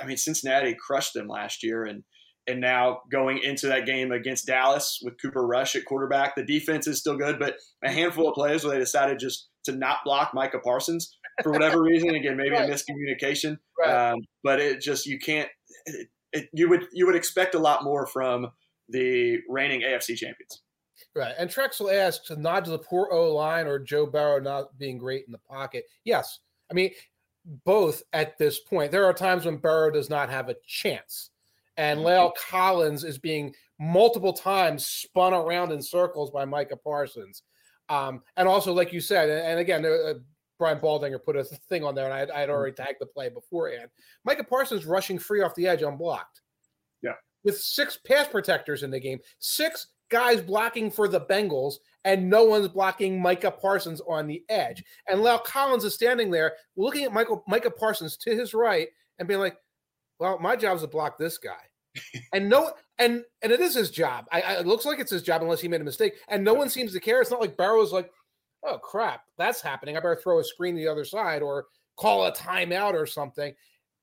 I 0.00 0.06
mean, 0.06 0.16
Cincinnati 0.16 0.74
crushed 0.74 1.14
them 1.14 1.28
last 1.28 1.62
year, 1.62 1.84
and 1.84 2.04
and 2.46 2.60
now 2.60 3.00
going 3.10 3.38
into 3.38 3.66
that 3.68 3.86
game 3.86 4.12
against 4.12 4.46
Dallas 4.46 4.98
with 5.02 5.20
Cooper 5.20 5.46
Rush 5.46 5.76
at 5.76 5.84
quarterback, 5.84 6.34
the 6.34 6.44
defense 6.44 6.86
is 6.86 6.98
still 6.98 7.16
good, 7.16 7.38
but 7.38 7.56
a 7.84 7.90
handful 7.90 8.28
of 8.28 8.34
plays 8.34 8.64
where 8.64 8.72
they 8.74 8.80
decided 8.80 9.18
just 9.18 9.48
to 9.64 9.72
not 9.72 9.98
block 10.04 10.32
Micah 10.34 10.58
Parsons 10.58 11.16
for 11.42 11.52
whatever 11.52 11.82
reason. 11.82 12.10
Again, 12.10 12.36
maybe 12.36 12.50
right. 12.50 12.68
a 12.68 12.72
miscommunication, 12.72 13.58
right. 13.78 14.12
um, 14.12 14.20
but 14.42 14.60
it 14.60 14.80
just 14.80 15.06
you 15.06 15.18
can't. 15.18 15.48
It, 15.86 16.08
it, 16.32 16.48
you 16.52 16.68
would 16.68 16.86
you 16.92 17.06
would 17.06 17.16
expect 17.16 17.54
a 17.54 17.58
lot 17.58 17.84
more 17.84 18.06
from 18.06 18.50
the 18.88 19.38
reigning 19.48 19.82
AFC 19.82 20.16
champions. 20.16 20.62
Right. 21.14 21.34
And 21.38 21.50
Trexel 21.50 21.92
asked 21.92 22.26
to 22.26 22.36
nod 22.36 22.64
to 22.66 22.70
the 22.70 22.78
poor 22.78 23.08
O 23.10 23.34
line 23.34 23.66
or 23.66 23.78
Joe 23.78 24.06
Burrow 24.06 24.40
not 24.40 24.78
being 24.78 24.98
great 24.98 25.24
in 25.26 25.32
the 25.32 25.38
pocket. 25.38 25.84
Yes. 26.04 26.40
I 26.70 26.74
mean, 26.74 26.90
both 27.64 28.02
at 28.12 28.38
this 28.38 28.60
point. 28.60 28.92
There 28.92 29.06
are 29.06 29.12
times 29.12 29.44
when 29.44 29.56
Burrow 29.56 29.90
does 29.90 30.10
not 30.10 30.30
have 30.30 30.48
a 30.48 30.56
chance. 30.66 31.30
And 31.76 32.00
mm-hmm. 32.00 32.08
La'el 32.08 32.32
Collins 32.50 33.04
is 33.04 33.18
being 33.18 33.54
multiple 33.78 34.32
times 34.32 34.86
spun 34.86 35.32
around 35.32 35.72
in 35.72 35.82
circles 35.82 36.30
by 36.30 36.44
Micah 36.44 36.76
Parsons. 36.76 37.42
Um, 37.88 38.22
and 38.36 38.46
also, 38.46 38.72
like 38.72 38.92
you 38.92 39.00
said, 39.00 39.28
and, 39.28 39.58
again, 39.58 39.84
uh, 39.84 40.14
Brian 40.60 40.78
Baldinger 40.78 41.24
put 41.24 41.36
a 41.36 41.42
thing 41.42 41.82
on 41.82 41.94
there, 41.94 42.04
and 42.04 42.14
I, 42.14 42.18
I 42.18 42.20
had 42.20 42.28
mm-hmm. 42.28 42.50
already 42.52 42.74
tagged 42.74 43.00
the 43.00 43.06
play 43.06 43.30
beforehand. 43.30 43.88
Micah 44.24 44.44
Parsons 44.44 44.84
rushing 44.84 45.18
free 45.18 45.42
off 45.42 45.54
the 45.54 45.66
edge 45.66 45.82
unblocked. 45.82 46.42
Yeah. 47.02 47.14
With 47.42 47.58
six 47.58 47.98
pass 48.06 48.28
protectors 48.28 48.82
in 48.82 48.90
the 48.90 49.00
game, 49.00 49.18
six 49.38 49.88
guys 50.10 50.42
blocking 50.42 50.90
for 50.90 51.08
the 51.08 51.22
Bengals, 51.22 51.76
and 52.04 52.28
no 52.28 52.44
one's 52.44 52.68
blocking 52.68 53.20
Micah 53.20 53.50
Parsons 53.50 54.02
on 54.06 54.26
the 54.26 54.44
edge. 54.50 54.84
And 55.08 55.20
La'el 55.20 55.42
Collins 55.42 55.84
is 55.84 55.94
standing 55.94 56.30
there 56.30 56.52
looking 56.76 57.04
at 57.04 57.12
Michael 57.12 57.42
Micah 57.48 57.70
Parsons 57.70 58.18
to 58.18 58.36
his 58.36 58.52
right 58.52 58.88
and 59.18 59.26
being 59.26 59.40
like, 59.40 59.56
"Well, 60.18 60.38
my 60.38 60.56
job 60.56 60.76
is 60.76 60.82
to 60.82 60.88
block 60.88 61.16
this 61.16 61.38
guy." 61.38 61.56
and 62.34 62.48
no, 62.48 62.72
and 62.98 63.24
and 63.42 63.50
it 63.50 63.60
is 63.60 63.74
his 63.74 63.90
job. 63.90 64.26
I, 64.30 64.42
I, 64.42 64.52
it 64.60 64.66
looks 64.66 64.84
like 64.84 64.98
it's 64.98 65.10
his 65.10 65.22
job 65.22 65.42
unless 65.42 65.60
he 65.60 65.68
made 65.68 65.80
a 65.80 65.84
mistake. 65.84 66.14
And 66.28 66.44
no 66.44 66.52
one 66.52 66.68
seems 66.68 66.92
to 66.92 67.00
care. 67.00 67.20
It's 67.20 67.30
not 67.30 67.40
like 67.40 67.56
Burrow's 67.56 67.92
like, 67.92 68.10
"Oh 68.62 68.78
crap, 68.78 69.24
that's 69.36 69.60
happening. 69.60 69.96
I 69.96 70.00
better 70.00 70.16
throw 70.16 70.38
a 70.38 70.44
screen 70.44 70.74
to 70.76 70.80
the 70.80 70.88
other 70.88 71.04
side 71.04 71.42
or 71.42 71.66
call 71.96 72.26
a 72.26 72.32
timeout 72.32 72.94
or 72.94 73.06
something." 73.06 73.54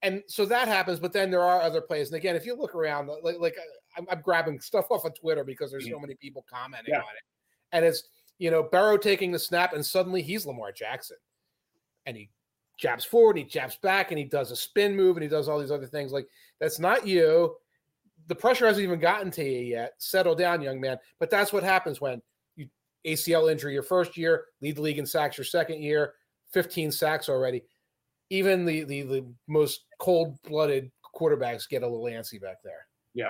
And 0.03 0.21
so 0.27 0.45
that 0.45 0.67
happens, 0.67 0.99
but 0.99 1.11
then 1.11 1.31
there 1.31 1.41
are 1.41 1.59
other 1.61 1.81
plays. 1.81 2.09
And 2.09 2.17
again, 2.17 2.35
if 2.35 2.45
you 2.45 2.55
look 2.55 2.75
around, 2.75 3.09
like, 3.23 3.39
like 3.39 3.55
I'm, 3.97 4.05
I'm 4.11 4.21
grabbing 4.21 4.59
stuff 4.59 4.85
off 4.91 5.05
of 5.05 5.15
Twitter 5.15 5.43
because 5.43 5.71
there's 5.71 5.87
so 5.87 5.97
mm. 5.97 6.01
many 6.01 6.13
people 6.15 6.45
commenting 6.49 6.93
yeah. 6.93 6.99
on 6.99 7.15
it 7.15 7.23
and 7.71 7.85
it's 7.85 8.03
you 8.39 8.51
know 8.51 8.63
Burrow 8.63 8.97
taking 8.97 9.31
the 9.31 9.39
snap, 9.39 9.73
and 9.73 9.85
suddenly 9.85 10.21
he's 10.21 10.45
Lamar 10.45 10.71
Jackson, 10.71 11.17
and 12.05 12.15
he 12.15 12.29
jabs 12.77 13.05
forward, 13.05 13.37
and 13.37 13.45
he 13.45 13.49
jabs 13.49 13.77
back, 13.77 14.11
and 14.11 14.19
he 14.19 14.25
does 14.25 14.51
a 14.51 14.55
spin 14.55 14.95
move, 14.95 15.17
and 15.17 15.23
he 15.23 15.29
does 15.29 15.49
all 15.49 15.59
these 15.59 15.71
other 15.71 15.87
things. 15.87 16.11
Like 16.11 16.27
that's 16.59 16.79
not 16.79 17.07
you. 17.07 17.55
The 18.27 18.35
pressure 18.35 18.67
hasn't 18.67 18.83
even 18.83 18.99
gotten 18.99 19.31
to 19.31 19.43
you 19.43 19.61
yet. 19.61 19.93
Settle 19.99 20.35
down, 20.35 20.61
young 20.61 20.81
man. 20.81 20.97
But 21.17 21.29
that's 21.29 21.53
what 21.53 21.63
happens 21.63 22.01
when 22.01 22.21
ACL 23.07 23.51
injury 23.51 23.73
your 23.73 23.83
first 23.83 24.17
year, 24.17 24.45
lead 24.61 24.75
the 24.75 24.81
league 24.81 24.99
in 24.99 25.05
sacks 25.05 25.37
your 25.37 25.45
second 25.45 25.81
year, 25.81 26.13
15 26.53 26.91
sacks 26.91 27.29
already. 27.29 27.63
Even 28.29 28.65
the 28.65 28.83
the, 28.83 29.01
the 29.03 29.25
most 29.47 29.85
cold 29.99 30.37
blooded 30.43 30.91
quarterbacks 31.15 31.69
get 31.69 31.83
a 31.83 31.87
little 31.87 32.05
antsy 32.05 32.41
back 32.41 32.57
there. 32.63 32.85
Yeah, 33.13 33.29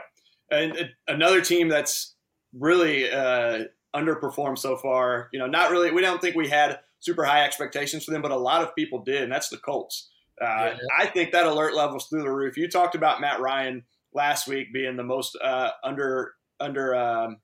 and 0.52 0.90
another 1.08 1.42
team 1.42 1.70
that's 1.70 2.16
really 2.54 3.10
uh, 3.12 3.66
underperformed 3.96 4.58
so 4.58 4.76
far. 4.78 5.30
You 5.32 5.40
know, 5.40 5.48
not 5.48 5.70
really. 5.70 5.92
We 5.92 6.02
don't 6.02 6.20
think 6.20 6.36
we 6.36 6.48
had 6.48 6.80
super 7.00 7.24
high 7.24 7.44
expectations 7.44 8.04
for 8.04 8.12
them, 8.12 8.22
but 8.22 8.32
a 8.32 8.38
lot 8.38 8.64
of 8.64 8.76
people 8.76 9.04
did, 9.04 9.24
and 9.24 9.32
that's 9.32 9.50
the 9.50 9.58
Colts. 9.58 10.10
Uh, 10.42 10.72
yeah. 10.74 10.78
I 10.98 11.06
think 11.08 11.32
that 11.32 11.46
alert 11.46 11.76
level's 11.76 12.08
through 12.08 12.24
the 12.24 12.32
roof. 12.32 12.58
You 12.58 12.68
talked 12.68 12.96
about 12.96 13.22
Matt 13.22 13.40
Ryan 13.40 13.84
last 14.14 14.48
week 14.48 14.74
being 14.74 14.96
the 14.96 15.04
most 15.04 15.38
uh, 15.44 15.72
under 15.84 16.34
under 16.60 16.96
um, 16.96 17.38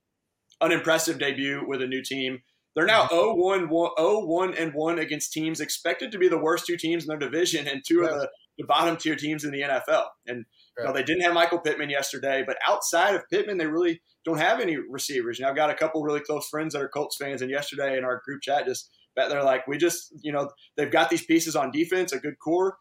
unimpressive 0.63 1.19
debut 1.19 1.63
with 1.67 1.81
a 1.81 1.87
new 1.87 2.01
team. 2.01 2.39
They're 2.75 2.85
now 2.85 3.07
0 3.07 3.35
1, 3.35 3.69
0 3.69 4.25
1 4.25 4.53
and 4.55 4.73
1 4.73 4.99
against 4.99 5.31
teams 5.31 5.59
expected 5.59 6.11
to 6.11 6.17
be 6.17 6.27
the 6.27 6.39
worst 6.39 6.65
two 6.65 6.77
teams 6.77 7.03
in 7.03 7.07
their 7.07 7.17
division 7.17 7.67
and 7.67 7.83
two 7.87 8.03
of 8.03 8.09
the, 8.09 8.29
the 8.57 8.65
bottom 8.65 8.97
tier 8.97 9.15
teams 9.15 9.43
in 9.43 9.51
the 9.51 9.61
NFL. 9.61 10.05
And 10.25 10.45
you 10.77 10.83
know, 10.85 10.93
they 10.93 11.03
didn't 11.03 11.21
have 11.21 11.33
Michael 11.33 11.59
Pittman 11.59 11.91
yesterday, 11.91 12.43
but 12.45 12.57
outside 12.67 13.13
of 13.13 13.29
Pittman, 13.29 13.57
they 13.57 13.67
really 13.67 14.01
don't 14.25 14.39
have 14.39 14.59
any 14.59 14.77
receivers. 14.77 15.39
Know, 15.39 15.49
I've 15.49 15.55
got 15.55 15.69
a 15.69 15.75
couple 15.75 16.01
really 16.01 16.21
close 16.21 16.47
friends 16.49 16.73
that 16.73 16.81
are 16.81 16.89
Colts 16.89 17.17
fans, 17.19 17.41
and 17.41 17.51
yesterday 17.51 17.97
in 17.97 18.03
our 18.03 18.21
group 18.25 18.41
chat, 18.41 18.65
just 18.65 18.89
they're 19.15 19.43
like, 19.43 19.67
we 19.67 19.77
just, 19.77 20.11
you 20.21 20.31
know, 20.31 20.49
they've 20.75 20.91
got 20.91 21.09
these 21.09 21.25
pieces 21.25 21.55
on 21.55 21.71
defense, 21.71 22.11
a 22.11 22.19
good 22.19 22.39
core, 22.39 22.77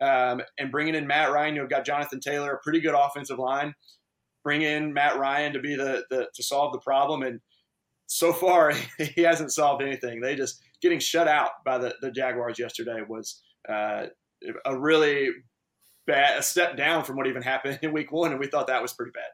um, 0.00 0.40
and 0.58 0.72
bringing 0.72 0.94
in 0.94 1.06
Matt 1.06 1.32
Ryan. 1.32 1.54
You've 1.54 1.70
got 1.70 1.84
Jonathan 1.84 2.18
Taylor, 2.18 2.52
a 2.52 2.58
pretty 2.62 2.80
good 2.80 2.94
offensive 2.96 3.38
line. 3.38 3.74
Bring 4.46 4.62
in 4.62 4.92
Matt 4.92 5.18
Ryan 5.18 5.52
to 5.54 5.58
be 5.58 5.74
the, 5.74 6.04
the 6.08 6.28
to 6.32 6.40
solve 6.40 6.72
the 6.72 6.78
problem, 6.78 7.24
and 7.24 7.40
so 8.06 8.32
far 8.32 8.72
he 8.98 9.22
hasn't 9.22 9.50
solved 9.52 9.82
anything. 9.82 10.20
They 10.20 10.36
just 10.36 10.62
getting 10.80 11.00
shut 11.00 11.26
out 11.26 11.64
by 11.64 11.78
the, 11.78 11.96
the 12.00 12.12
Jaguars 12.12 12.56
yesterday 12.56 13.02
was 13.08 13.42
uh, 13.68 14.06
a 14.64 14.78
really 14.78 15.30
bad, 16.06 16.38
a 16.38 16.42
step 16.44 16.76
down 16.76 17.02
from 17.02 17.16
what 17.16 17.26
even 17.26 17.42
happened 17.42 17.80
in 17.82 17.92
week 17.92 18.12
one, 18.12 18.30
and 18.30 18.38
we 18.38 18.46
thought 18.46 18.68
that 18.68 18.80
was 18.80 18.92
pretty 18.92 19.10
bad. 19.10 19.24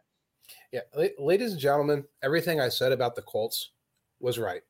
Yeah, 0.72 1.03
ladies 1.18 1.53
and 1.53 1.61
gentlemen, 1.61 2.05
everything 2.22 2.59
I 2.59 2.70
said 2.70 2.90
about 2.90 3.14
the 3.14 3.20
Colts 3.20 3.72
was 4.18 4.38
right. 4.38 4.62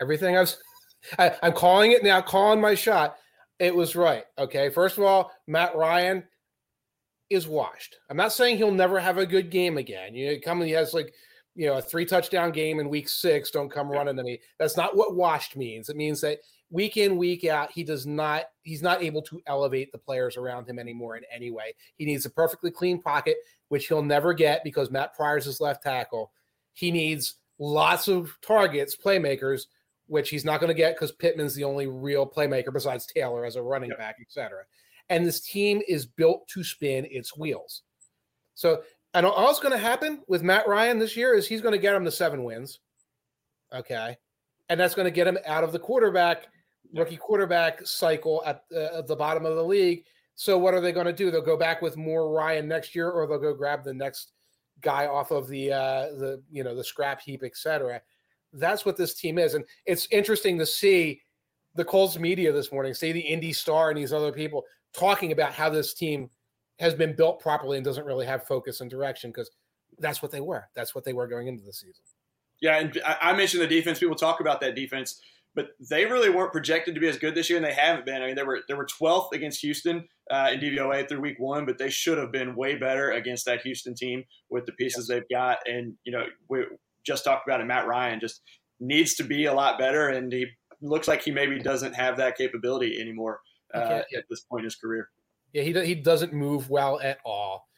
Everything 0.00 0.36
I've, 0.36 0.54
I, 1.18 1.34
I'm 1.42 1.54
calling 1.54 1.90
it 1.90 2.04
now, 2.04 2.20
calling 2.20 2.60
my 2.60 2.76
shot. 2.76 3.16
It 3.58 3.74
was 3.74 3.96
right. 3.96 4.26
Okay. 4.38 4.70
First 4.70 4.96
of 4.96 5.02
all, 5.02 5.32
Matt 5.48 5.74
Ryan 5.74 6.22
is 7.30 7.48
washed. 7.48 7.96
I'm 8.10 8.16
not 8.16 8.32
saying 8.32 8.56
he'll 8.56 8.70
never 8.70 8.98
have 9.00 9.18
a 9.18 9.26
good 9.26 9.50
game 9.50 9.78
again. 9.78 10.14
You 10.14 10.32
know, 10.32 10.38
come 10.44 10.60
he 10.62 10.70
has 10.72 10.94
like, 10.94 11.12
you 11.54 11.66
know, 11.66 11.78
a 11.78 11.82
three 11.82 12.04
touchdown 12.04 12.52
game 12.52 12.80
in 12.80 12.88
week 12.88 13.08
six. 13.08 13.50
Don't 13.50 13.70
come 13.70 13.90
running 13.90 14.16
to 14.16 14.22
me. 14.22 14.40
That's 14.58 14.76
not 14.76 14.96
what 14.96 15.16
washed 15.16 15.56
means. 15.56 15.88
It 15.88 15.96
means 15.96 16.20
that 16.20 16.38
week 16.70 16.96
in 16.96 17.16
week 17.16 17.44
out 17.44 17.70
he 17.70 17.84
does 17.84 18.06
not 18.06 18.44
he's 18.62 18.82
not 18.82 19.02
able 19.02 19.22
to 19.22 19.40
elevate 19.46 19.92
the 19.92 19.98
players 19.98 20.36
around 20.36 20.68
him 20.68 20.78
anymore 20.78 21.16
in 21.16 21.22
any 21.32 21.50
way 21.50 21.74
he 21.96 22.04
needs 22.04 22.26
a 22.26 22.30
perfectly 22.30 22.70
clean 22.70 23.00
pocket 23.00 23.36
which 23.68 23.86
he'll 23.86 24.02
never 24.02 24.34
get 24.34 24.64
because 24.64 24.90
matt 24.90 25.14
pryor's 25.14 25.44
his 25.44 25.60
left 25.60 25.82
tackle 25.82 26.32
he 26.72 26.90
needs 26.90 27.36
lots 27.58 28.08
of 28.08 28.36
targets 28.42 28.96
playmakers 28.96 29.66
which 30.08 30.28
he's 30.28 30.44
not 30.44 30.60
going 30.60 30.68
to 30.68 30.74
get 30.74 30.94
because 30.94 31.12
pittman's 31.12 31.54
the 31.54 31.64
only 31.64 31.86
real 31.86 32.26
playmaker 32.26 32.72
besides 32.72 33.06
taylor 33.06 33.44
as 33.44 33.54
a 33.54 33.62
running 33.62 33.90
yep. 33.90 33.98
back 33.98 34.16
etc 34.20 34.64
and 35.08 35.24
this 35.24 35.40
team 35.40 35.80
is 35.88 36.06
built 36.06 36.46
to 36.48 36.64
spin 36.64 37.06
its 37.10 37.36
wheels 37.36 37.82
so 38.54 38.82
and 39.14 39.24
all's 39.24 39.60
going 39.60 39.72
to 39.72 39.78
happen 39.78 40.22
with 40.28 40.42
matt 40.42 40.66
ryan 40.68 40.98
this 40.98 41.16
year 41.16 41.34
is 41.34 41.46
he's 41.46 41.60
going 41.60 41.72
to 41.72 41.78
get 41.78 41.94
him 41.94 42.04
to 42.04 42.10
seven 42.10 42.44
wins 42.44 42.80
okay 43.74 44.16
and 44.68 44.80
that's 44.80 44.94
going 44.94 45.04
to 45.04 45.10
get 45.10 45.26
him 45.26 45.38
out 45.46 45.64
of 45.64 45.72
the 45.72 45.78
quarterback 45.78 46.48
rookie 46.94 47.16
quarterback 47.16 47.86
cycle 47.86 48.42
at, 48.46 48.64
uh, 48.74 48.98
at 48.98 49.06
the 49.06 49.16
bottom 49.16 49.44
of 49.46 49.56
the 49.56 49.64
league. 49.64 50.04
So 50.34 50.58
what 50.58 50.74
are 50.74 50.80
they 50.80 50.92
going 50.92 51.06
to 51.06 51.12
do? 51.12 51.30
They'll 51.30 51.42
go 51.42 51.56
back 51.56 51.80
with 51.82 51.96
more 51.96 52.30
Ryan 52.30 52.68
next 52.68 52.94
year, 52.94 53.10
or 53.10 53.26
they'll 53.26 53.38
go 53.38 53.54
grab 53.54 53.84
the 53.84 53.94
next 53.94 54.32
guy 54.82 55.06
off 55.06 55.30
of 55.30 55.48
the 55.48 55.72
uh, 55.72 56.02
the 56.18 56.42
you 56.50 56.62
know 56.62 56.74
the 56.74 56.84
scrap 56.84 57.20
heap, 57.20 57.42
etc. 57.42 58.02
That's 58.52 58.84
what 58.84 58.96
this 58.96 59.14
team 59.14 59.38
is, 59.38 59.54
and 59.54 59.64
it's 59.86 60.06
interesting 60.10 60.58
to 60.58 60.66
see 60.66 61.22
the 61.74 61.84
Colts 61.84 62.18
media 62.18 62.52
this 62.52 62.72
morning, 62.72 62.94
say 62.94 63.12
the 63.12 63.20
Indy 63.20 63.52
Star 63.52 63.90
and 63.90 63.98
these 63.98 64.12
other 64.12 64.32
people 64.32 64.64
talking 64.98 65.32
about 65.32 65.52
how 65.52 65.68
this 65.68 65.94
team 65.94 66.30
has 66.78 66.94
been 66.94 67.14
built 67.16 67.40
properly 67.40 67.78
and 67.78 67.84
doesn't 67.84 68.04
really 68.04 68.26
have 68.26 68.46
focus 68.46 68.80
and 68.80 68.90
direction 68.90 69.30
because 69.30 69.50
that's 69.98 70.22
what 70.22 70.30
they 70.30 70.40
were. 70.40 70.68
That's 70.74 70.94
what 70.94 71.04
they 71.04 71.12
were 71.12 71.26
going 71.26 71.48
into 71.48 71.64
the 71.64 71.72
season. 71.72 72.04
Yeah, 72.60 72.78
and 72.78 73.00
I 73.04 73.34
mentioned 73.34 73.62
the 73.62 73.66
defense. 73.66 73.98
People 73.98 74.16
talk 74.16 74.40
about 74.40 74.60
that 74.62 74.74
defense, 74.74 75.20
but 75.54 75.68
they 75.90 76.06
really 76.06 76.30
weren't 76.30 76.52
projected 76.52 76.94
to 76.94 77.00
be 77.00 77.08
as 77.08 77.18
good 77.18 77.34
this 77.34 77.50
year, 77.50 77.58
and 77.58 77.66
they 77.66 77.72
haven't 77.72 78.06
been. 78.06 78.22
I 78.22 78.26
mean, 78.26 78.34
they 78.34 78.42
were 78.42 78.60
they 78.66 78.74
were 78.74 78.86
12th 78.86 79.32
against 79.32 79.60
Houston 79.60 80.06
uh, 80.30 80.50
in 80.52 80.60
DVOA 80.60 81.06
through 81.06 81.20
Week 81.20 81.36
One, 81.38 81.66
but 81.66 81.76
they 81.76 81.90
should 81.90 82.16
have 82.16 82.32
been 82.32 82.56
way 82.56 82.76
better 82.76 83.12
against 83.12 83.44
that 83.44 83.60
Houston 83.62 83.94
team 83.94 84.24
with 84.48 84.64
the 84.64 84.72
pieces 84.72 85.06
yes. 85.08 85.16
they've 85.18 85.28
got. 85.30 85.58
And 85.66 85.94
you 86.04 86.12
know, 86.12 86.24
we 86.48 86.64
just 87.04 87.24
talked 87.24 87.46
about 87.46 87.60
it. 87.60 87.66
Matt 87.66 87.86
Ryan 87.86 88.20
just 88.20 88.40
needs 88.80 89.14
to 89.16 89.24
be 89.24 89.44
a 89.44 89.54
lot 89.54 89.78
better, 89.78 90.08
and 90.08 90.32
he 90.32 90.46
looks 90.80 91.08
like 91.08 91.22
he 91.22 91.30
maybe 91.30 91.58
doesn't 91.58 91.94
have 91.94 92.16
that 92.16 92.38
capability 92.38 92.98
anymore 93.00 93.40
uh, 93.76 94.02
at 94.16 94.24
this 94.28 94.40
point 94.40 94.60
in 94.60 94.64
his 94.64 94.76
career. 94.76 95.10
Yeah, 95.52 95.62
he 95.62 95.72
he 95.84 95.94
doesn't 95.94 96.32
move 96.32 96.70
well 96.70 97.00
at 97.00 97.18
all. 97.24 97.68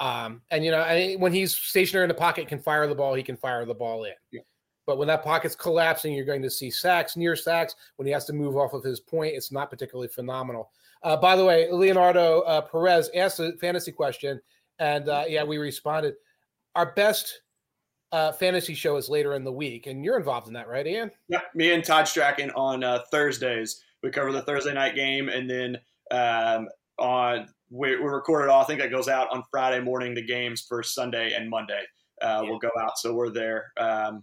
Um, 0.00 0.42
and 0.50 0.64
you 0.64 0.70
know, 0.70 0.80
I, 0.80 1.14
when 1.14 1.32
he's 1.32 1.54
stationary 1.54 2.04
in 2.04 2.08
the 2.08 2.14
pocket, 2.14 2.48
can 2.48 2.58
fire 2.58 2.86
the 2.86 2.94
ball. 2.94 3.14
He 3.14 3.22
can 3.22 3.36
fire 3.36 3.64
the 3.64 3.74
ball 3.74 4.04
in. 4.04 4.12
Yeah. 4.30 4.40
But 4.86 4.98
when 4.98 5.08
that 5.08 5.22
pocket's 5.22 5.56
collapsing, 5.56 6.12
you're 6.12 6.26
going 6.26 6.42
to 6.42 6.50
see 6.50 6.70
sacks, 6.70 7.16
near 7.16 7.36
sacks. 7.36 7.74
When 7.96 8.06
he 8.06 8.12
has 8.12 8.26
to 8.26 8.32
move 8.32 8.56
off 8.56 8.74
of 8.74 8.84
his 8.84 9.00
point, 9.00 9.34
it's 9.34 9.50
not 9.50 9.70
particularly 9.70 10.08
phenomenal. 10.08 10.70
Uh, 11.02 11.16
by 11.16 11.36
the 11.36 11.44
way, 11.44 11.70
Leonardo 11.70 12.40
uh, 12.40 12.60
Perez 12.60 13.10
asked 13.14 13.40
a 13.40 13.52
fantasy 13.58 13.92
question, 13.92 14.40
and 14.78 15.08
uh, 15.08 15.24
yeah, 15.26 15.42
we 15.42 15.58
responded. 15.58 16.14
Our 16.74 16.92
best 16.94 17.42
uh, 18.12 18.32
fantasy 18.32 18.74
show 18.74 18.96
is 18.96 19.08
later 19.08 19.34
in 19.34 19.44
the 19.44 19.52
week, 19.52 19.86
and 19.86 20.04
you're 20.04 20.16
involved 20.16 20.48
in 20.48 20.52
that, 20.54 20.68
right, 20.68 20.86
Ian? 20.86 21.10
Yeah, 21.28 21.40
me 21.54 21.72
and 21.72 21.84
Todd 21.84 22.06
Strachan 22.06 22.50
on 22.52 22.84
uh, 22.84 23.00
Thursdays. 23.10 23.82
We 24.04 24.10
cover 24.10 24.32
the 24.32 24.42
Thursday 24.42 24.74
night 24.74 24.94
game, 24.94 25.30
and 25.30 25.48
then 25.48 25.78
um, 26.10 26.68
on 26.98 27.48
we, 27.70 27.96
we 27.96 28.04
record 28.04 28.44
it 28.44 28.50
all. 28.50 28.60
I 28.60 28.64
think 28.66 28.78
that 28.80 28.90
goes 28.90 29.08
out 29.08 29.28
on 29.32 29.42
Friday 29.50 29.82
morning. 29.82 30.14
The 30.14 30.24
games 30.24 30.60
for 30.68 30.82
Sunday 30.82 31.32
and 31.32 31.48
Monday 31.48 31.80
uh, 32.20 32.42
yeah. 32.44 32.50
will 32.50 32.58
go 32.58 32.68
out, 32.78 32.98
so 32.98 33.14
we're 33.14 33.30
there. 33.30 33.72
Um, 33.78 34.22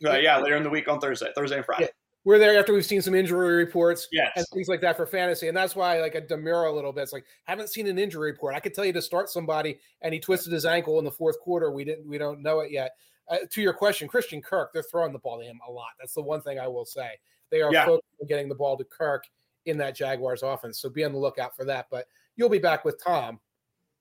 but 0.00 0.22
yeah, 0.22 0.38
later 0.38 0.56
in 0.56 0.62
the 0.62 0.70
week 0.70 0.88
on 0.88 1.00
Thursday, 1.00 1.28
Thursday 1.36 1.56
and 1.58 1.66
Friday. 1.66 1.84
Yeah. 1.84 1.90
We're 2.24 2.38
there 2.38 2.58
after 2.58 2.72
we've 2.72 2.86
seen 2.86 3.02
some 3.02 3.14
injury 3.14 3.56
reports 3.56 4.08
yes. 4.10 4.32
and 4.34 4.46
things 4.52 4.68
like 4.68 4.80
that 4.80 4.96
for 4.96 5.06
fantasy, 5.06 5.48
and 5.48 5.56
that's 5.56 5.76
why 5.76 6.00
like 6.00 6.14
a 6.14 6.22
demur 6.22 6.64
a 6.64 6.72
little 6.72 6.94
bit. 6.94 7.02
It's 7.02 7.12
like 7.12 7.26
haven't 7.44 7.68
seen 7.68 7.86
an 7.86 7.98
injury 7.98 8.30
report. 8.30 8.54
I 8.54 8.60
could 8.60 8.72
tell 8.72 8.86
you 8.86 8.92
to 8.94 9.02
start 9.02 9.28
somebody, 9.28 9.78
and 10.00 10.14
he 10.14 10.18
twisted 10.18 10.50
his 10.50 10.64
ankle 10.64 10.98
in 10.98 11.04
the 11.04 11.12
fourth 11.12 11.38
quarter. 11.40 11.70
We 11.70 11.84
didn't, 11.84 12.08
we 12.08 12.16
don't 12.16 12.42
know 12.42 12.60
it 12.60 12.72
yet. 12.72 12.92
Uh, 13.30 13.36
to 13.50 13.60
your 13.60 13.74
question, 13.74 14.08
Christian 14.08 14.40
Kirk, 14.40 14.72
they're 14.72 14.82
throwing 14.82 15.12
the 15.12 15.18
ball 15.18 15.38
to 15.38 15.44
him 15.44 15.60
a 15.68 15.70
lot. 15.70 15.90
That's 16.00 16.14
the 16.14 16.22
one 16.22 16.40
thing 16.40 16.58
I 16.58 16.68
will 16.68 16.86
say. 16.86 17.10
They 17.50 17.62
are 17.62 17.72
yeah. 17.72 17.86
focused 17.86 18.14
on 18.20 18.26
getting 18.26 18.48
the 18.48 18.54
ball 18.54 18.76
to 18.76 18.84
Kirk 18.84 19.24
in 19.66 19.78
that 19.78 19.96
Jaguars 19.96 20.42
offense. 20.42 20.80
So 20.80 20.88
be 20.88 21.04
on 21.04 21.12
the 21.12 21.18
lookout 21.18 21.56
for 21.56 21.64
that. 21.64 21.86
But 21.90 22.06
you'll 22.36 22.48
be 22.48 22.58
back 22.58 22.84
with 22.84 23.02
Tom 23.02 23.40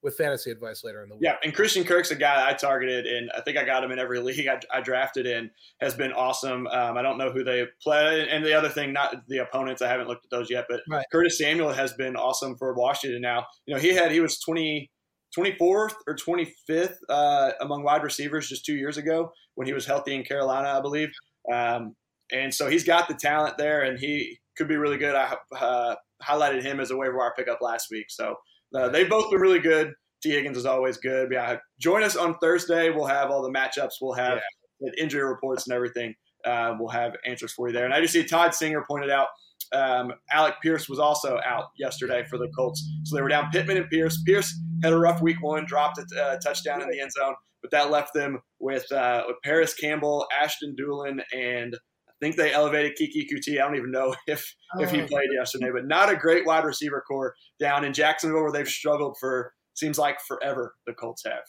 with 0.05 0.15
fantasy 0.15 0.51
advice 0.51 0.83
later 0.83 1.01
in 1.01 1.09
the 1.09 1.15
week. 1.15 1.23
Yeah, 1.23 1.35
and 1.43 1.53
Christian 1.53 1.83
Kirk's 1.83 2.11
a 2.11 2.15
guy 2.15 2.47
I 2.47 2.53
targeted, 2.53 3.07
and 3.07 3.31
I 3.35 3.41
think 3.41 3.57
I 3.57 3.65
got 3.65 3.83
him 3.83 3.91
in 3.91 3.97
every 3.97 4.19
league 4.21 4.47
I, 4.47 4.59
I 4.71 4.79
drafted 4.79 5.25
in. 5.25 5.49
Has 5.81 5.95
been 5.95 6.13
awesome. 6.13 6.67
Um, 6.67 6.95
I 6.95 7.01
don't 7.01 7.17
know 7.17 7.31
who 7.31 7.43
they 7.43 7.65
play, 7.81 8.29
and 8.29 8.45
the 8.45 8.53
other 8.53 8.69
thing, 8.69 8.93
not 8.93 9.27
the 9.27 9.39
opponents. 9.39 9.81
I 9.81 9.89
haven't 9.89 10.07
looked 10.07 10.25
at 10.25 10.29
those 10.29 10.49
yet, 10.49 10.65
but 10.69 10.81
right. 10.87 11.05
Curtis 11.11 11.39
Samuel 11.39 11.73
has 11.73 11.93
been 11.93 12.15
awesome 12.15 12.55
for 12.55 12.73
Washington. 12.75 13.21
Now, 13.21 13.45
you 13.65 13.73
know, 13.73 13.79
he 13.79 13.89
had 13.89 14.11
he 14.11 14.19
was 14.19 14.39
20, 14.39 14.89
24th 15.35 15.95
or 16.07 16.15
25th 16.15 16.95
uh, 17.09 17.51
among 17.61 17.83
wide 17.83 18.03
receivers 18.03 18.47
just 18.47 18.63
two 18.63 18.75
years 18.75 18.97
ago 18.97 19.31
when 19.55 19.65
he 19.65 19.73
was 19.73 19.85
healthy 19.85 20.15
in 20.15 20.23
Carolina, 20.23 20.69
I 20.69 20.81
believe. 20.81 21.09
Um, 21.51 21.95
and 22.31 22.53
so 22.53 22.69
he's 22.69 22.83
got 22.83 23.07
the 23.07 23.13
talent 23.13 23.57
there, 23.57 23.83
and 23.83 23.99
he 23.99 24.39
could 24.57 24.67
be 24.67 24.77
really 24.77 24.97
good. 24.97 25.15
I 25.15 25.35
uh, 25.59 25.95
highlighted 26.23 26.63
him 26.63 26.79
as 26.79 26.91
a 26.91 26.97
waiver 26.97 27.17
wire 27.17 27.33
pickup 27.37 27.61
last 27.61 27.87
week. 27.91 28.05
So 28.09 28.35
uh, 28.73 28.89
they've 28.89 29.09
both 29.09 29.29
been 29.29 29.39
really 29.39 29.59
good. 29.59 29.93
Tee 30.21 30.31
Higgins 30.31 30.57
is 30.57 30.65
always 30.65 30.97
good. 30.97 31.29
Yeah, 31.31 31.57
join 31.79 32.03
us 32.03 32.15
on 32.15 32.37
Thursday. 32.39 32.89
We'll 32.89 33.05
have 33.05 33.29
all 33.29 33.41
the 33.41 33.51
matchups. 33.51 33.93
We'll 34.01 34.13
have 34.13 34.39
yeah. 34.79 34.91
injury 34.97 35.23
reports 35.23 35.67
and 35.67 35.75
everything. 35.75 36.15
Uh, 36.45 36.75
we'll 36.79 36.89
have 36.89 37.15
answers 37.25 37.51
for 37.53 37.67
you 37.67 37.73
there. 37.73 37.85
And 37.85 37.93
I 37.93 38.01
just 38.01 38.13
see 38.13 38.23
Todd 38.23 38.53
Singer 38.53 38.83
pointed 38.87 39.09
out 39.09 39.27
um, 39.73 40.13
Alec 40.31 40.55
Pierce 40.61 40.87
was 40.87 40.99
also 40.99 41.39
out 41.45 41.65
yesterday 41.77 42.23
for 42.29 42.37
the 42.37 42.47
Colts. 42.55 42.87
So 43.03 43.15
they 43.15 43.21
were 43.21 43.29
down 43.29 43.49
Pittman 43.51 43.77
and 43.77 43.89
Pierce. 43.89 44.21
Pierce 44.23 44.53
had 44.83 44.93
a 44.93 44.97
rough 44.97 45.21
week 45.21 45.41
one, 45.41 45.65
dropped 45.65 45.99
a 45.99 46.23
uh, 46.23 46.37
touchdown 46.39 46.81
in 46.81 46.89
the 46.89 46.99
end 46.99 47.11
zone, 47.11 47.35
but 47.61 47.71
that 47.71 47.91
left 47.91 48.13
them 48.13 48.39
with, 48.59 48.89
uh, 48.91 49.23
with 49.27 49.37
Parris 49.43 49.73
Campbell, 49.73 50.27
Ashton 50.39 50.75
Dulin, 50.79 51.21
and 51.35 51.75
think 52.21 52.35
they 52.35 52.53
elevated 52.53 52.97
Keke 52.99 53.25
Coutee. 53.31 53.61
I 53.61 53.65
don't 53.65 53.75
even 53.75 53.91
know 53.91 54.15
if 54.27 54.55
oh. 54.75 54.81
if 54.81 54.91
he 54.91 55.01
oh. 55.01 55.07
played 55.07 55.29
yesterday, 55.33 55.69
but 55.73 55.87
not 55.87 56.11
a 56.11 56.15
great 56.15 56.45
wide 56.45 56.65
receiver 56.65 57.03
core 57.07 57.35
down 57.59 57.83
in 57.83 57.93
Jacksonville 57.93 58.43
where 58.43 58.51
they've 58.51 58.67
struggled 58.67 59.17
for 59.19 59.53
seems 59.73 59.97
like 59.97 60.19
forever. 60.21 60.75
The 60.85 60.93
Colts 60.93 61.23
have. 61.25 61.43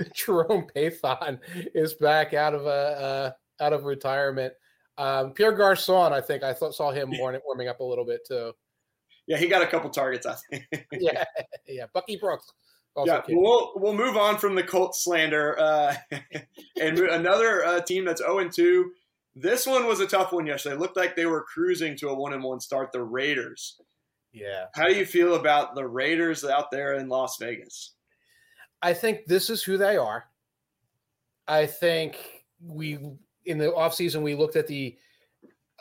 Jerome 0.14 0.66
Pathon 0.74 1.38
is 1.74 1.94
back 1.94 2.34
out 2.34 2.54
of 2.54 2.66
a 2.66 2.68
uh, 2.68 3.30
out 3.64 3.72
of 3.72 3.84
retirement. 3.84 4.52
Um, 4.96 5.32
Pierre 5.32 5.52
Garcon, 5.52 6.12
I 6.12 6.20
think 6.20 6.42
I 6.42 6.52
thought, 6.52 6.74
saw 6.74 6.92
him 6.92 7.12
warming 7.18 7.68
up 7.68 7.80
a 7.80 7.84
little 7.84 8.04
bit 8.04 8.20
too. 8.26 8.52
Yeah, 9.26 9.38
he 9.38 9.48
got 9.48 9.62
a 9.62 9.66
couple 9.66 9.90
targets. 9.90 10.26
I 10.26 10.34
think. 10.50 10.64
yeah, 10.92 11.24
yeah. 11.66 11.86
Bucky 11.92 12.16
Brooks. 12.16 12.46
yeah, 13.04 13.22
we'll 13.28 13.72
we'll 13.76 13.94
move 13.94 14.16
on 14.16 14.38
from 14.38 14.54
the 14.54 14.62
Colts 14.62 15.04
slander 15.04 15.58
uh, 15.58 15.94
and 16.80 16.98
another 16.98 17.64
uh, 17.64 17.80
team 17.80 18.04
that's 18.04 18.20
zero 18.20 18.36
oh 18.36 18.38
and 18.38 18.52
two 18.52 18.90
this 19.36 19.66
one 19.66 19.86
was 19.86 20.00
a 20.00 20.06
tough 20.06 20.32
one 20.32 20.46
yesterday. 20.46 20.76
It 20.76 20.80
looked 20.80 20.96
like 20.96 21.16
they 21.16 21.26
were 21.26 21.42
cruising 21.42 21.96
to 21.98 22.08
a 22.08 22.14
one 22.14 22.32
and 22.32 22.42
one 22.42 22.60
start. 22.60 22.92
The 22.92 23.02
Raiders. 23.02 23.80
Yeah. 24.32 24.66
How 24.74 24.86
do 24.86 24.94
you 24.94 25.06
feel 25.06 25.34
about 25.34 25.74
the 25.74 25.86
Raiders 25.86 26.44
out 26.44 26.70
there 26.70 26.94
in 26.94 27.08
Las 27.08 27.36
Vegas? 27.38 27.92
I 28.82 28.92
think 28.92 29.26
this 29.26 29.50
is 29.50 29.62
who 29.62 29.76
they 29.76 29.96
are. 29.96 30.26
I 31.46 31.66
think 31.66 32.16
we 32.60 32.98
in 33.46 33.58
the 33.58 33.72
offseason 33.72 34.22
we 34.22 34.34
looked 34.34 34.56
at 34.56 34.66
the 34.66 34.96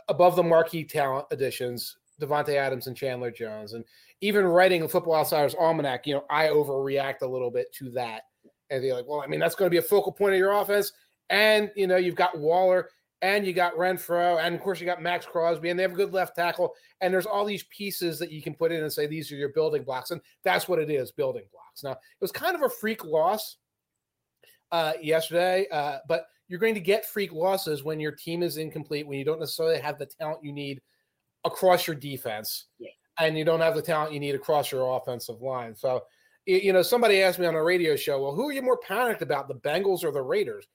above 0.08 0.36
the 0.36 0.44
marquee 0.44 0.84
talent 0.84 1.28
additions, 1.32 1.98
Davante 2.22 2.56
Adams 2.56 2.88
and 2.88 2.98
Chandler 2.98 3.32
Jones, 3.32 3.74
and 3.74 3.86
even 4.22 4.46
writing 4.46 4.82
the 4.82 4.90
Football 4.90 5.16
Outsiders 5.16 5.56
Almanac, 5.56 6.08
you 6.08 6.14
know, 6.16 6.26
I 6.30 6.48
overreact 6.48 7.22
a 7.22 7.28
little 7.28 7.52
bit 7.52 7.72
to 7.74 7.90
that. 7.92 8.24
And 8.70 8.84
they're 8.84 8.94
like, 8.94 9.08
well, 9.08 9.22
I 9.22 9.28
mean, 9.28 9.40
that's 9.40 9.56
going 9.56 9.68
to 9.68 9.74
be 9.74 9.80
a 9.80 9.88
focal 9.88 10.12
point 10.12 10.34
of 10.34 10.40
your 10.40 10.54
offense. 10.54 10.94
And, 11.30 11.72
you 11.76 11.88
know, 11.88 11.98
you've 11.98 12.16
got 12.16 12.38
Waller 12.38 12.90
and 13.24 13.48
you 13.48 13.54
got 13.54 13.74
Renfrow, 13.76 14.40
and 14.44 14.54
of 14.54 14.62
course 14.62 14.82
you 14.82 14.86
got 14.86 15.02
Maxx 15.02 15.26
Crosby, 15.26 15.70
and 15.70 15.80
they 15.80 15.84
have 15.84 15.94
a 15.94 15.96
good 15.96 16.14
left 16.14 16.36
tackle. 16.36 16.74
And 17.00 17.12
there's 17.12 17.26
all 17.26 17.46
these 17.46 17.64
pieces 17.64 18.20
that 18.20 18.32
you 18.32 18.42
can 18.42 18.54
put 18.54 18.72
in 18.72 18.84
and 18.84 18.92
say 18.92 19.08
these 19.08 19.32
are 19.32 19.36
your 19.36 19.50
building 19.50 19.84
blocks, 19.84 20.12
and 20.12 20.20
that's 20.44 20.68
what 20.68 20.78
it 20.78 20.92
is, 20.92 21.12
building 21.12 21.46
blocks. 21.52 21.84
Now 21.84 21.92
it 21.92 21.98
was 22.20 22.34
kind 22.34 22.54
of 22.54 22.62
a 22.64 22.70
freak 22.70 23.06
loss 23.06 23.58
uh, 24.74 24.94
yesterday, 25.02 25.66
uh, 25.72 26.00
but 26.08 26.26
you're 26.50 26.60
going 26.60 26.76
to 26.76 26.82
get 26.82 27.06
freak 27.06 27.32
losses 27.32 27.84
when 27.84 28.00
your 28.00 28.12
team 28.12 28.44
is 28.44 28.58
incomplete, 28.58 29.08
when 29.08 29.18
you 29.18 29.26
don't 29.26 29.40
necessarily 29.40 29.80
have 29.80 29.98
the 29.98 30.06
talent 30.06 30.44
you 30.44 30.52
need 30.52 30.82
across 31.46 31.88
your 31.88 31.96
defense, 31.96 32.66
yeah. 32.78 32.90
and 33.20 33.38
you 33.38 33.46
don't 33.46 33.62
have 33.62 33.76
the 33.76 33.82
talent 33.82 34.14
you 34.14 34.20
need 34.20 34.36
across 34.36 34.70
your 34.70 34.98
offensive 34.98 35.42
line. 35.42 35.74
So, 35.76 36.04
you 36.46 36.74
know, 36.74 36.82
somebody 36.82 37.22
asked 37.22 37.40
me 37.40 37.46
on 37.46 37.56
a 37.56 37.64
radio 37.64 37.96
show, 37.96 38.22
well, 38.22 38.36
who 38.36 38.50
are 38.50 38.52
you 38.52 38.62
more 38.62 38.78
panicked 38.78 39.22
about, 39.22 39.48
the 39.48 39.56
Bengals 39.56 40.04
or 40.04 40.12
the 40.12 40.22
Raiders? 40.22 40.68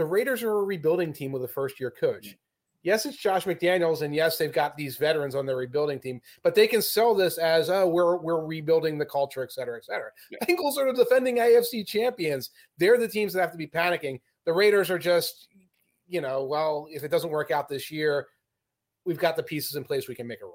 The 0.00 0.06
Raiders 0.06 0.42
are 0.42 0.50
a 0.52 0.64
rebuilding 0.64 1.12
team 1.12 1.30
with 1.30 1.44
a 1.44 1.48
first 1.48 1.78
year 1.78 1.90
coach. 1.90 2.28
Mm. 2.28 2.36
Yes, 2.82 3.04
it's 3.04 3.18
Josh 3.18 3.44
McDaniels, 3.44 4.00
and 4.00 4.14
yes, 4.14 4.38
they've 4.38 4.50
got 4.50 4.74
these 4.74 4.96
veterans 4.96 5.34
on 5.34 5.44
their 5.44 5.56
rebuilding 5.56 6.00
team, 6.00 6.22
but 6.42 6.54
they 6.54 6.66
can 6.66 6.80
sell 6.80 7.14
this 7.14 7.36
as, 7.36 7.68
oh, 7.68 7.86
we're 7.86 8.16
we're 8.16 8.42
rebuilding 8.42 8.96
the 8.96 9.04
culture, 9.04 9.42
et 9.42 9.52
cetera, 9.52 9.76
et 9.76 9.84
cetera. 9.84 10.08
Yeah. 10.30 10.38
Bengals 10.46 10.78
are 10.78 10.90
the 10.90 11.04
defending 11.04 11.36
AFC 11.36 11.86
champions. 11.86 12.48
They're 12.78 12.96
the 12.96 13.06
teams 13.06 13.34
that 13.34 13.42
have 13.42 13.52
to 13.52 13.58
be 13.58 13.66
panicking. 13.66 14.20
The 14.46 14.54
Raiders 14.54 14.88
are 14.88 14.98
just, 14.98 15.48
you 16.08 16.22
know, 16.22 16.44
well, 16.44 16.86
if 16.90 17.04
it 17.04 17.10
doesn't 17.10 17.28
work 17.28 17.50
out 17.50 17.68
this 17.68 17.90
year, 17.90 18.28
we've 19.04 19.18
got 19.18 19.36
the 19.36 19.42
pieces 19.42 19.76
in 19.76 19.84
place. 19.84 20.08
We 20.08 20.14
can 20.14 20.26
make 20.26 20.40
a 20.40 20.46
run. 20.46 20.54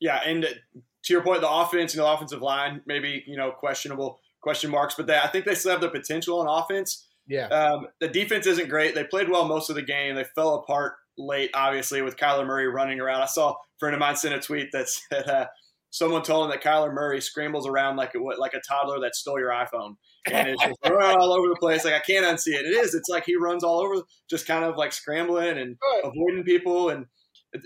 Yeah, 0.00 0.20
and 0.26 0.42
to 0.42 1.12
your 1.14 1.22
point, 1.22 1.40
the 1.40 1.50
offense 1.50 1.94
and 1.94 2.02
the 2.02 2.06
offensive 2.06 2.42
line, 2.42 2.82
maybe 2.84 3.24
you 3.26 3.38
know, 3.38 3.52
questionable 3.52 4.20
question 4.42 4.70
marks, 4.70 4.96
but 4.96 5.06
they, 5.06 5.16
I 5.16 5.28
think 5.28 5.46
they 5.46 5.54
still 5.54 5.72
have 5.72 5.80
the 5.80 5.88
potential 5.88 6.40
on 6.40 6.62
offense 6.62 7.07
yeah. 7.28 7.46
Um, 7.48 7.86
the 8.00 8.08
defense 8.08 8.46
isn't 8.46 8.68
great. 8.68 8.94
They 8.94 9.04
played 9.04 9.28
well 9.28 9.46
most 9.46 9.68
of 9.70 9.76
the 9.76 9.82
game. 9.82 10.14
They 10.14 10.24
fell 10.34 10.54
apart 10.56 10.94
late, 11.18 11.50
obviously, 11.54 12.00
with 12.02 12.16
Kyler 12.16 12.46
Murray 12.46 12.66
running 12.68 13.00
around. 13.00 13.22
I 13.22 13.26
saw 13.26 13.50
a 13.50 13.54
friend 13.78 13.94
of 13.94 14.00
mine 14.00 14.16
sent 14.16 14.34
a 14.34 14.40
tweet 14.40 14.68
that 14.72 14.88
said 15.12 15.28
uh, 15.28 15.46
someone 15.90 16.22
told 16.22 16.46
him 16.46 16.50
that 16.50 16.62
Kyler 16.62 16.92
Murray 16.92 17.20
scrambles 17.20 17.66
around 17.66 17.96
like 17.96 18.14
a, 18.14 18.18
like 18.18 18.54
a 18.54 18.60
toddler 18.66 19.00
that 19.00 19.14
stole 19.14 19.38
your 19.38 19.50
iPhone. 19.50 19.96
And 20.26 20.48
it's 20.48 20.62
just 20.62 20.78
running 20.88 21.18
all 21.18 21.32
over 21.32 21.48
the 21.48 21.56
place. 21.60 21.84
Like, 21.84 21.94
I 21.94 22.00
can't 22.00 22.24
unsee 22.24 22.54
it. 22.54 22.64
It 22.64 22.74
is. 22.74 22.94
It's 22.94 23.08
like 23.08 23.24
he 23.24 23.36
runs 23.36 23.62
all 23.62 23.80
over, 23.80 24.02
just 24.30 24.46
kind 24.46 24.64
of 24.64 24.76
like 24.76 24.92
scrambling 24.92 25.58
and 25.58 25.76
avoiding 26.04 26.44
people. 26.44 26.88
And, 26.88 27.06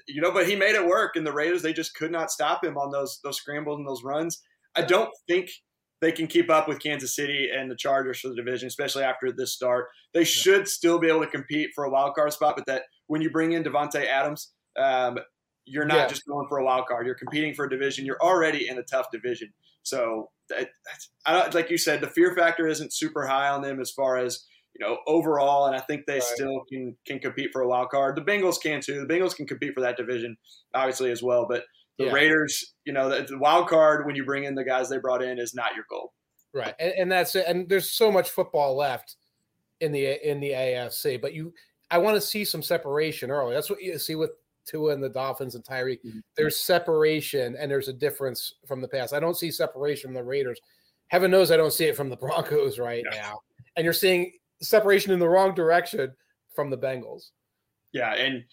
you 0.08 0.20
know, 0.20 0.32
but 0.32 0.48
he 0.48 0.56
made 0.56 0.74
it 0.74 0.86
work. 0.86 1.14
And 1.14 1.26
the 1.26 1.32
Raiders, 1.32 1.62
they 1.62 1.72
just 1.72 1.94
could 1.94 2.10
not 2.10 2.32
stop 2.32 2.64
him 2.64 2.76
on 2.76 2.90
those, 2.90 3.20
those 3.22 3.36
scrambles 3.36 3.78
and 3.78 3.86
those 3.86 4.02
runs. 4.02 4.42
I 4.74 4.82
don't 4.82 5.10
think 5.28 5.50
they 6.02 6.12
can 6.12 6.26
keep 6.26 6.50
up 6.50 6.66
with 6.68 6.80
Kansas 6.80 7.14
City 7.14 7.48
and 7.56 7.70
the 7.70 7.76
Chargers 7.76 8.18
for 8.20 8.28
the 8.28 8.34
division, 8.34 8.66
especially 8.66 9.04
after 9.04 9.32
this 9.32 9.54
start. 9.54 9.88
They 10.12 10.24
should 10.24 10.68
still 10.68 10.98
be 10.98 11.08
able 11.08 11.20
to 11.20 11.28
compete 11.28 11.70
for 11.74 11.84
a 11.84 11.90
wild 11.90 12.14
card 12.16 12.32
spot, 12.32 12.56
but 12.56 12.66
that 12.66 12.82
when 13.06 13.22
you 13.22 13.30
bring 13.30 13.52
in 13.52 13.62
Davante 13.62 14.04
Adams, 14.04 14.52
um, 14.76 15.18
you're 15.64 15.84
not 15.86 15.96
Yeah. 15.96 16.06
just 16.08 16.26
going 16.26 16.48
for 16.48 16.58
a 16.58 16.64
wild 16.64 16.86
card. 16.88 17.06
You're 17.06 17.14
competing 17.14 17.54
for 17.54 17.66
a 17.66 17.70
division. 17.70 18.04
You're 18.04 18.20
already 18.20 18.68
in 18.68 18.78
a 18.78 18.82
tough 18.82 19.06
division. 19.12 19.52
So, 19.84 20.30
that, 20.48 20.70
I 21.24 21.48
like 21.50 21.70
you 21.70 21.78
said, 21.78 22.00
the 22.00 22.08
fear 22.08 22.34
factor 22.34 22.66
isn't 22.66 22.92
super 22.92 23.26
high 23.26 23.48
on 23.48 23.62
them 23.62 23.80
as 23.80 23.92
far 23.92 24.16
as 24.18 24.44
you 24.74 24.84
know 24.84 24.98
overall, 25.06 25.66
and 25.66 25.76
I 25.76 25.80
think 25.80 26.06
they 26.06 26.14
Right. 26.14 26.22
still 26.22 26.64
can 26.68 26.96
can 27.06 27.20
compete 27.20 27.50
for 27.52 27.62
a 27.62 27.68
wild 27.68 27.90
card. 27.90 28.16
The 28.16 28.22
Bengals 28.22 28.60
can 28.60 28.80
too. 28.80 29.06
The 29.06 29.12
Bengals 29.14 29.36
can 29.36 29.46
compete 29.46 29.74
for 29.74 29.80
that 29.82 29.96
division, 29.96 30.36
obviously 30.74 31.12
as 31.12 31.22
well. 31.22 31.46
But 31.48 31.64
the 31.98 32.06
Yeah. 32.06 32.12
Raiders, 32.12 32.74
you 32.84 32.92
know, 32.92 33.08
the, 33.08 33.22
the 33.24 33.38
wild 33.38 33.68
card 33.68 34.06
when 34.06 34.16
you 34.16 34.24
bring 34.24 34.44
in 34.44 34.54
the 34.54 34.64
guys 34.64 34.88
they 34.88 34.98
brought 34.98 35.22
in 35.22 35.38
is 35.38 35.54
not 35.54 35.74
your 35.74 35.84
goal. 35.90 36.12
Right, 36.54 36.74
and, 36.78 36.92
and 36.92 37.12
that's 37.12 37.34
it. 37.34 37.44
And 37.46 37.68
there's 37.68 37.90
so 37.92 38.10
much 38.12 38.30
football 38.30 38.76
left 38.76 39.16
in 39.80 39.90
the 39.92 40.28
in 40.28 40.38
the 40.40 40.50
AFC, 40.50 41.20
but 41.20 41.32
you, 41.34 41.52
I 41.90 41.98
want 41.98 42.14
to 42.16 42.20
see 42.20 42.44
some 42.44 42.62
separation 42.62 43.30
early. 43.30 43.54
That's 43.54 43.70
what 43.70 43.82
you 43.82 43.98
see 43.98 44.14
with 44.14 44.32
Tua 44.66 44.92
and 44.92 45.02
the 45.02 45.08
Dolphins 45.08 45.54
and 45.54 45.64
Tyreek. 45.64 46.00
Mhm. 46.04 46.22
There's 46.36 46.56
separation, 46.58 47.56
and 47.58 47.70
there's 47.70 47.88
a 47.88 47.92
difference 47.92 48.54
from 48.66 48.80
the 48.80 48.88
past. 48.88 49.12
I 49.14 49.20
don't 49.20 49.36
see 49.36 49.50
separation 49.50 50.08
from 50.08 50.14
the 50.14 50.22
Raiders. 50.22 50.60
Heaven 51.08 51.30
knows 51.30 51.50
I 51.50 51.56
don't 51.56 51.72
see 51.72 51.86
it 51.86 51.96
from 51.96 52.08
the 52.10 52.16
Broncos 52.20 52.78
right 52.78 53.02
Yeah. 53.10 53.20
now. 53.20 53.40
And 53.76 53.84
you're 53.84 53.92
seeing 53.94 54.32
separation 54.60 55.12
in 55.12 55.18
the 55.18 55.28
wrong 55.28 55.54
direction 55.54 56.12
from 56.54 56.68
the 56.70 56.78
Bengals. 56.78 57.30
Yeah, 57.92 58.12
and 58.14 58.44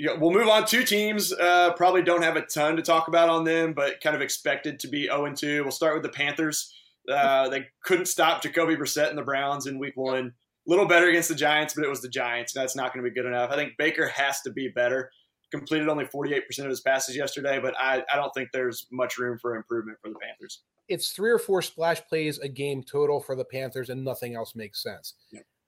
you 0.00 0.06
know, 0.06 0.16
we'll 0.16 0.32
move 0.32 0.48
on. 0.48 0.64
Two 0.64 0.82
teams 0.82 1.30
uh, 1.30 1.74
probably 1.74 2.00
don't 2.00 2.22
have 2.22 2.36
a 2.36 2.40
ton 2.40 2.74
to 2.76 2.80
talk 2.80 3.08
about 3.08 3.28
on 3.28 3.44
them, 3.44 3.74
but 3.74 4.00
kind 4.00 4.16
of 4.16 4.22
expected 4.22 4.80
to 4.80 4.88
be 4.88 5.02
0 5.02 5.34
2. 5.34 5.62
We'll 5.62 5.70
start 5.70 5.92
with 5.92 6.02
the 6.02 6.08
Panthers. 6.08 6.72
Uh, 7.06 7.50
they 7.50 7.66
couldn't 7.84 8.06
stop 8.06 8.42
Jacoby 8.42 8.76
Brissett 8.76 9.10
and 9.10 9.18
the 9.18 9.22
Browns 9.22 9.66
in 9.66 9.78
week 9.78 9.98
one. 9.98 10.32
A 10.66 10.70
little 10.70 10.86
better 10.86 11.08
against 11.08 11.28
the 11.28 11.34
Giants, 11.34 11.74
but 11.74 11.84
it 11.84 11.90
was 11.90 12.00
the 12.00 12.08
Giants. 12.08 12.54
That's 12.54 12.74
not 12.74 12.94
going 12.94 13.04
to 13.04 13.10
be 13.10 13.14
good 13.14 13.26
enough. 13.26 13.50
I 13.50 13.56
think 13.56 13.74
Baker 13.76 14.08
has 14.08 14.40
to 14.42 14.50
be 14.50 14.68
better. 14.68 15.10
Completed 15.50 15.86
only 15.90 16.06
48% 16.06 16.40
of 16.60 16.70
his 16.70 16.80
passes 16.80 17.14
yesterday, 17.14 17.58
but 17.60 17.74
I, 17.78 18.02
I 18.10 18.16
don't 18.16 18.32
think 18.32 18.48
there's 18.54 18.86
much 18.90 19.18
room 19.18 19.38
for 19.38 19.54
improvement 19.54 19.98
for 20.02 20.08
the 20.08 20.16
Panthers. 20.18 20.62
it's 20.88 21.10
three 21.12 21.30
or 21.30 21.38
four 21.38 21.60
splash 21.60 22.00
plays 22.08 22.38
a 22.38 22.48
game 22.48 22.82
total 22.82 23.20
for 23.20 23.36
the 23.36 23.44
Panthers, 23.44 23.90
and 23.90 24.02
nothing 24.02 24.34
else 24.34 24.54
makes 24.54 24.82
sense. 24.82 25.14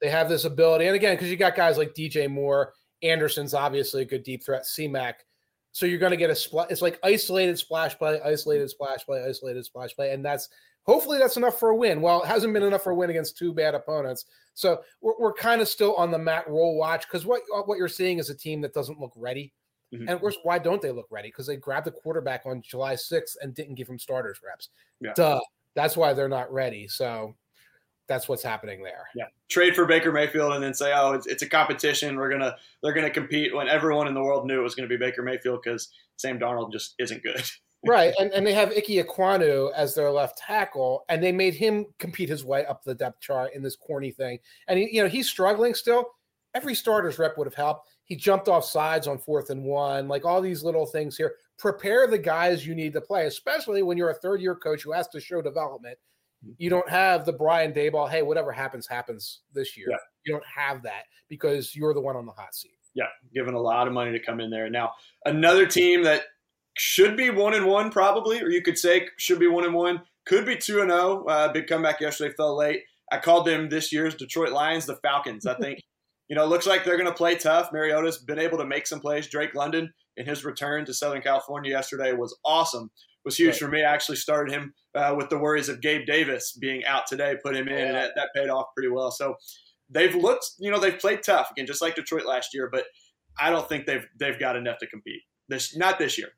They 0.01 0.09
have 0.09 0.31
this 0.31 0.47
ability, 0.47 0.87
and 0.87 0.97
again, 0.97 1.17
because 1.17 1.31
you 1.31 1.37
got 1.37 1.55
guys 1.55 1.77
like 1.77 1.95
DJ 1.95 2.31
Moore, 2.31 2.73
Anderson's 3.03 3.55
obviously 3.55 4.03
a 4.03 4.07
good 4.07 4.23
deep 4.23 4.45
threat, 4.45 4.65
CMAC. 4.65 5.15
So 5.73 5.87
you're 5.87 5.99
going 5.99 6.11
to 6.11 6.17
get 6.17 6.31
a 6.31 6.35
splash. 6.35 6.69
It's 6.71 6.83
like 6.83 6.99
isolated 7.03 7.59
splash 7.59 7.97
play, 7.97 8.21
isolated 8.23 8.69
splash 8.69 9.05
play, 9.07 9.25
isolated 9.27 9.65
splash 9.65 9.95
play, 9.95 10.13
and 10.13 10.25
that's 10.25 10.49
hopefully 10.85 11.19
that's 11.19 11.39
enough 11.39 11.59
for 11.59 11.71
a 11.71 11.77
win. 11.77 12.03
Well, 12.03 12.23
it 12.23 12.27
hasn't 12.27 12.53
been 12.53 12.63
enough 12.63 12.83
for 12.83 12.91
a 12.91 12.95
win 12.95 13.11
against 13.11 13.39
two 13.39 13.55
bad 13.55 13.75
opponents, 13.75 14.27
so 14.55 14.83
we're, 15.01 15.15
we're 15.19 15.33
kind 15.33 15.63
of 15.63 15.69
still 15.69 15.95
on 15.95 16.11
the 16.11 16.19
Matt 16.19 16.47
Rhule 16.49 16.77
watch 16.77 17.07
because 17.09 17.25
what 17.25 17.41
what 17.67 17.79
you're 17.79 17.89
seeing 17.89 18.19
is 18.19 18.29
a 18.29 18.37
team 18.37 18.61
that 18.61 18.75
doesn't 18.75 19.01
look 19.01 19.13
ready. 19.17 19.55
Mhm. 19.95 20.01
And 20.01 20.11
of 20.11 20.21
course, 20.21 20.37
why 20.43 20.59
don't 20.59 20.83
they 20.83 20.91
look 20.91 21.09
ready? 21.11 21.29
Because 21.29 21.47
they 21.47 21.57
grabbed 21.57 21.87
the 21.87 21.91
quarterback 21.91 22.43
on 22.47 22.63
July 22.63 22.95
6th 22.95 23.37
and 23.41 23.55
didn't 23.55 23.75
give 23.75 23.89
him 23.89 23.99
starters 23.99 24.41
reps. 24.47 24.69
Yeah. 25.01 25.13
Duh. 25.15 25.41
That's 25.75 25.97
why 25.97 26.13
they're 26.13 26.29
not 26.29 26.53
ready. 26.53 26.89
So 26.89 27.35
that's 28.13 28.29
what's 28.29 28.43
happening 28.43 28.83
there. 28.83 29.07
Yeah, 29.15 29.25
trade 29.49 29.75
for 29.75 29.87
Baker 29.87 30.13
Mayfield 30.13 30.53
and 30.53 30.63
then 30.63 30.75
say, 30.75 30.93
oh, 30.95 31.13
it's, 31.13 31.27
it's 31.27 31.43
a 31.43 31.49
competition. 31.49 32.17
We're 32.17 32.31
gonna 32.31 32.57
they're 32.83 32.93
gonna 32.93 33.11
compete 33.11 33.55
when 33.55 33.69
everyone 33.69 34.07
in 34.07 34.15
the 34.15 34.23
world 34.23 34.47
knew 34.47 34.61
it 34.61 34.63
was 34.63 34.75
to 34.75 34.87
be 34.87 34.99
Baker 34.99 35.23
Mayfield 35.23 35.61
because 35.65 35.89
Sam 36.17 36.39
Darnold 36.39 36.73
just 36.73 36.95
isn't 36.99 37.23
good. 37.23 37.43
right. 37.87 38.13
And 38.21 38.31
and 38.33 38.47
they 38.47 38.53
have 38.53 38.71
Ike 38.71 38.87
Ekwonu 38.87 39.73
as 39.75 39.95
their 39.95 40.11
left 40.11 40.39
tackle, 40.39 41.05
and 41.09 41.23
they 41.23 41.33
made 41.33 41.55
him 41.55 41.87
compete 41.99 42.29
his 42.29 42.45
way 42.45 42.67
up 42.67 42.85
the 42.85 42.95
depth 42.95 43.21
chart 43.21 43.55
in 43.55 43.63
this 43.63 43.77
corny 43.77 44.11
thing. 44.11 44.39
And 44.69 44.79
he, 44.79 44.95
you 44.95 45.03
know, 45.03 45.09
he's 45.09 45.29
struggling 45.29 45.75
still. 45.75 46.05
Every 46.55 46.75
starter's 46.75 47.19
rep 47.19 47.39
would 47.39 47.47
have 47.47 47.55
helped. 47.55 47.89
He 48.05 48.15
jumped 48.15 48.47
off 48.47 48.67
sides 48.67 49.09
on 49.09 49.17
fourth 49.17 49.49
and 49.49 49.65
one, 49.65 50.07
like 50.07 50.27
all 50.27 50.43
these 50.43 50.63
little 50.63 50.85
things 50.85 51.17
here. 51.17 51.37
Prepare 51.59 52.09
the 52.09 52.19
guys 52.19 52.67
you 52.67 52.75
need 52.75 52.93
to 52.93 53.01
play, 53.01 53.27
especially 53.27 53.83
when 53.83 53.97
you're 53.97 54.11
a 54.11 54.15
third 54.15 54.43
year 54.43 54.55
coach 54.55 54.83
who 54.83 54.93
has 54.93 55.09
to 55.09 55.21
show 55.21 55.41
development. 55.41 55.97
You 56.59 56.71
don't 56.71 56.89
have 56.89 57.25
the 57.25 57.33
Brian 57.33 57.73
Daboll, 57.73 58.09
hey, 58.09 58.23
whatever 58.23 58.53
happens, 58.53 58.87
happens 58.87 59.41
this 59.53 59.77
year. 59.77 59.87
Yeah. 59.91 59.97
You 60.25 60.33
don't 60.33 60.47
have 60.47 60.83
that 60.83 61.05
because 61.29 61.75
you're 61.75 61.95
the 61.95 62.01
one 62.01 62.17
on 62.17 62.27
the 62.27 62.33
hot 62.33 62.55
seat. 62.55 62.73
yeah, 62.95 63.07
given 63.35 63.55
a 63.55 63.61
lot 63.61 63.87
of 63.87 63.93
money 63.93 64.13
to 64.13 64.25
come 64.25 64.41
in 64.41 64.51
there. 64.51 64.69
Now 64.71 64.93
another 65.25 65.67
team 65.67 66.05
that 66.05 66.23
should 66.77 67.17
be 67.17 67.31
one 67.31 67.55
and 67.55 67.67
one 67.67 67.91
probably, 67.91 68.41
or 68.43 68.49
you 68.49 68.63
could 68.63 68.79
say 68.79 69.09
should 69.19 69.39
be 69.39 69.47
one 69.47 69.65
and 69.65 69.75
one, 69.75 70.03
could 70.27 70.47
be 70.47 70.57
two 70.57 70.81
and 70.81 70.91
zero. 70.91 71.25
Uh, 71.27 71.53
big 71.53 71.67
comeback 71.67 72.01
yesterday, 72.01 72.35
fell 72.37 72.57
late. 72.57 72.83
I 73.11 73.19
called 73.19 73.47
them 73.47 73.69
this 73.69 73.93
year's 73.93 74.15
Detroit 74.15 74.53
Lions, 74.53 74.87
the 74.87 74.97
Falcons. 74.97 75.47
I 75.47 75.55
think 75.55 75.81
you 76.33 76.37
know, 76.37 76.47
looks 76.47 76.67
like 76.67 76.83
they're 76.83 76.97
going 76.97 77.11
to 77.11 77.15
play 77.15 77.35
tough. 77.35 77.71
Mariota's 77.73 78.17
been 78.17 78.39
able 78.39 78.57
to 78.57 78.65
make 78.65 78.87
some 78.87 79.01
plays. 79.01 79.29
Drake 79.29 79.55
London 79.55 79.93
in 80.17 80.25
his 80.25 80.47
return 80.47 80.85
to 80.87 80.95
Southern 80.95 81.21
California 81.21 81.71
yesterday 81.71 82.13
was 82.13 82.35
awesome. 82.43 82.91
Was 83.25 83.37
huge 83.37 83.51
Right. 83.53 83.59
for 83.61 83.69
me. 83.69 83.85
I 83.85 83.93
actually 83.95 84.17
started 84.17 84.53
him 84.53 84.75
uh, 84.95 85.15
with 85.17 85.29
the 85.29 85.39
worries 85.39 85.69
of 85.69 85.81
Gabe 85.81 86.07
Davis 86.07 86.57
being 86.61 86.85
out 86.87 87.07
today. 87.07 87.37
Put 87.43 87.55
him 87.57 87.69
in, 87.69 87.79
and 87.79 87.95
that, 87.95 88.13
that 88.17 88.31
paid 88.35 88.49
off 88.49 88.67
pretty 88.75 88.89
well. 88.91 89.11
So 89.13 89.37
they've 89.89 90.15
looked, 90.15 90.47
you 90.59 90.71
know, 90.71 90.81
they've 90.81 90.99
played 90.99 91.23
tough 91.23 91.51
again, 91.53 91.67
just 91.67 91.81
like 91.83 91.95
Detroit 91.95 92.27
last 92.27 92.53
year. 92.53 92.69
But 92.73 92.85
I 93.41 93.51
don't 93.51 93.69
think 93.69 93.87
they've 93.87 94.07
they've 94.19 94.39
got 94.39 94.57
enough 94.57 94.79
to 94.79 94.87
compete 94.87 95.23
this 95.49 95.77
not 95.77 95.99
this 95.99 96.19
year. 96.19 96.29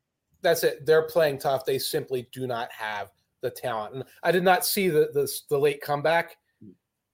That's 0.42 0.62
it. 0.62 0.85
They're 0.85 1.07
playing 1.07 1.38
tough. 1.38 1.64
They 1.64 1.79
simply 1.79 2.29
do 2.33 2.47
not 2.47 2.70
have 2.73 3.09
the 3.40 3.51
talent. 3.51 3.94
And 3.94 4.05
I 4.23 4.31
did 4.31 4.42
not 4.44 4.66
see 4.66 4.88
the 4.88 5.09
the, 5.14 5.31
the 5.49 5.59
late 5.59 5.81
comeback, 5.81 6.37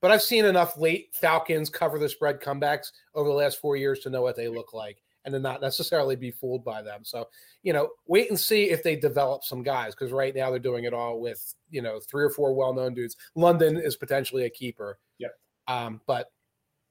but 0.00 0.10
I've 0.10 0.22
seen 0.22 0.44
enough 0.46 0.76
late 0.76 1.10
Falcons 1.14 1.70
cover 1.70 1.98
the 1.98 2.08
spread 2.08 2.40
comebacks 2.40 2.88
over 3.14 3.28
the 3.28 3.34
last 3.34 3.60
four 3.60 3.76
years 3.76 4.00
to 4.00 4.10
know 4.10 4.22
what 4.22 4.34
they 4.36 4.48
look 4.48 4.74
like 4.74 4.98
and 5.24 5.32
to 5.34 5.38
not 5.38 5.60
necessarily 5.60 6.16
be 6.16 6.30
fooled 6.30 6.64
by 6.64 6.80
them. 6.82 7.04
So, 7.04 7.28
you 7.62 7.72
know, 7.72 7.90
wait 8.06 8.30
and 8.30 8.38
see 8.40 8.70
if 8.70 8.82
they 8.82 8.96
develop 8.96 9.44
some 9.44 9.62
guys 9.62 9.94
because 9.94 10.12
right 10.12 10.34
now 10.34 10.50
they're 10.50 10.58
doing 10.58 10.84
it 10.84 10.94
all 10.94 11.20
with, 11.20 11.54
you 11.68 11.82
know, 11.82 12.00
three 12.00 12.24
or 12.24 12.30
four 12.30 12.54
well 12.54 12.72
known 12.72 12.94
dudes. 12.94 13.16
London 13.34 13.76
is 13.76 13.96
potentially 13.96 14.44
a 14.44 14.50
keeper. 14.50 14.98
Yep. 15.18 15.32
Um, 15.68 16.00
but 16.06 16.28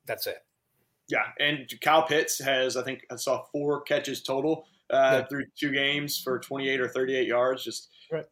that's 0.06 0.28
it. 0.28 0.38
Yeah, 1.08 1.24
and 1.39 1.68
Kyle 1.82 2.04
Pitts 2.06 2.38
has 2.44 2.78
I 2.78 2.84
think 2.84 3.04
I 3.12 3.15
saw 3.15 3.44
four 3.52 3.82
catches 3.82 4.22
total 4.22 4.65
uh, 4.92 5.22
Yeah. 5.22 5.28
through 5.28 5.46
two 5.60 5.72
games 5.72 6.22
for 6.24 6.38
28 6.39 6.80
or 6.80 6.88
38 6.88 7.28
yards. 7.28 7.63
Just 7.63 7.89
Right. 8.12 8.26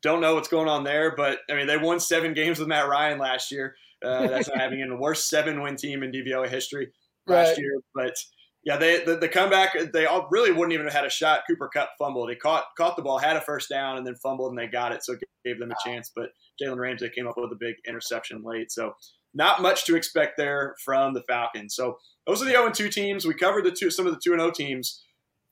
don't 0.00 0.22
know 0.22 0.34
what's 0.34 0.48
going 0.48 0.68
on 0.68 0.82
there, 0.82 1.14
but 1.14 1.40
I 1.50 1.54
mean 1.54 1.66
they 1.66 1.76
won 1.76 2.00
seven 2.00 2.32
games 2.32 2.58
with 2.58 2.68
Matt 2.68 2.88
Ryan 2.88 3.18
last 3.18 3.50
year. 3.52 3.76
Uh, 4.02 4.28
that's 4.28 4.48
not 4.48 4.56
having 4.60 4.80
in 4.80 4.88
the 4.88 4.96
worst 4.96 5.28
seven 5.28 5.60
win 5.60 5.76
team 5.76 6.02
in 6.02 6.10
DVOA 6.10 6.48
history 6.48 6.90
last 7.26 7.50
Right. 7.50 7.58
year, 7.58 7.80
but. 7.94 8.14
Yeah, 8.64 8.76
they 8.76 9.04
the, 9.04 9.16
the 9.16 9.28
comeback 9.28 9.76
they 9.92 10.06
all 10.06 10.28
really 10.30 10.52
wouldn't 10.52 10.72
even 10.72 10.86
have 10.86 10.94
had 10.94 11.04
a 11.04 11.10
shot. 11.10 11.42
Cooper 11.48 11.68
Kupp 11.68 11.90
fumbled. 11.98 12.30
He 12.30 12.36
caught 12.36 12.64
caught 12.76 12.96
the 12.96 13.02
ball, 13.02 13.18
had 13.18 13.36
a 13.36 13.40
first 13.40 13.68
down, 13.68 13.96
and 13.96 14.06
then 14.06 14.14
fumbled, 14.16 14.50
and 14.50 14.58
they 14.58 14.68
got 14.68 14.92
it, 14.92 15.02
so 15.04 15.14
it 15.14 15.22
gave 15.44 15.58
them 15.58 15.72
a 15.72 15.88
chance. 15.88 16.12
But 16.14 16.30
Jalen 16.62 16.78
Ramsey 16.78 17.10
came 17.10 17.26
up 17.26 17.34
with 17.36 17.50
a 17.50 17.56
big 17.58 17.74
interception 17.88 18.42
late, 18.44 18.70
so 18.70 18.94
not 19.34 19.62
much 19.62 19.84
to 19.86 19.96
expect 19.96 20.36
there 20.36 20.74
from 20.84 21.14
the 21.14 21.22
Falcons. 21.22 21.74
So 21.74 21.96
those 22.26 22.40
are 22.40 22.44
the 22.44 22.52
0 22.52 22.70
2 22.70 22.88
teams. 22.88 23.26
We 23.26 23.34
covered 23.34 23.64
the 23.64 23.72
two 23.72 23.90
some 23.90 24.06
of 24.06 24.12
the 24.12 24.20
2 24.22 24.30
0 24.30 24.50
teams. 24.52 25.02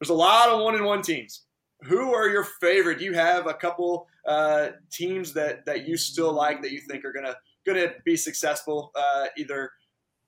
There's 0.01 0.11
a 0.11 0.15
lot 0.15 0.49
of 0.49 0.61
1 0.61 0.77
and 0.77 0.85
1 0.85 1.03
teams. 1.03 1.45
Who 1.83 2.15
are 2.15 2.29
your 2.29 2.45
favorite? 2.61 2.99
Do 2.99 3.05
you 3.05 3.15
have 3.15 3.47
a 3.47 3.55
couple 3.55 4.07
uh, 4.27 4.69
teams 4.93 5.33
that, 5.33 5.65
that 5.67 5.87
you 5.89 5.97
still 5.97 6.33
like 6.33 6.63
that 6.63 6.73
you 6.73 6.81
think 6.81 7.05
are 7.05 7.13
gonna 7.13 7.35
gonna 7.67 7.93
be 8.05 8.17
successful, 8.17 8.93
uh, 8.95 9.27
either 9.37 9.71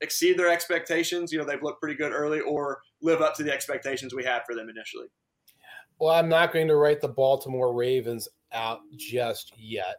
exceed 0.03 0.38
their 0.38 0.51
expectations, 0.51 1.33
you 1.33 1.38
know, 1.38 1.45
they've 1.45 1.62
looked 1.62 1.81
pretty 1.81 1.97
good 1.97 2.12
early, 2.12 2.41
or 2.41 2.83
live 3.01 3.23
up 3.23 3.35
to 3.37 3.43
the 3.43 3.53
expectations 3.53 4.15
we 4.15 4.25
had 4.25 4.43
for 4.45 4.55
them 4.55 4.69
initially? 4.69 5.07
Well, 5.99 6.12
I'm 6.12 6.29
not 6.29 6.53
going 6.53 6.69
to 6.69 6.77
write 6.77 7.01
the 7.01 7.09
Baltimore 7.09 7.73
Ravens 7.73 8.29
out 8.53 8.81
just 8.97 9.53
yet. 9.57 9.97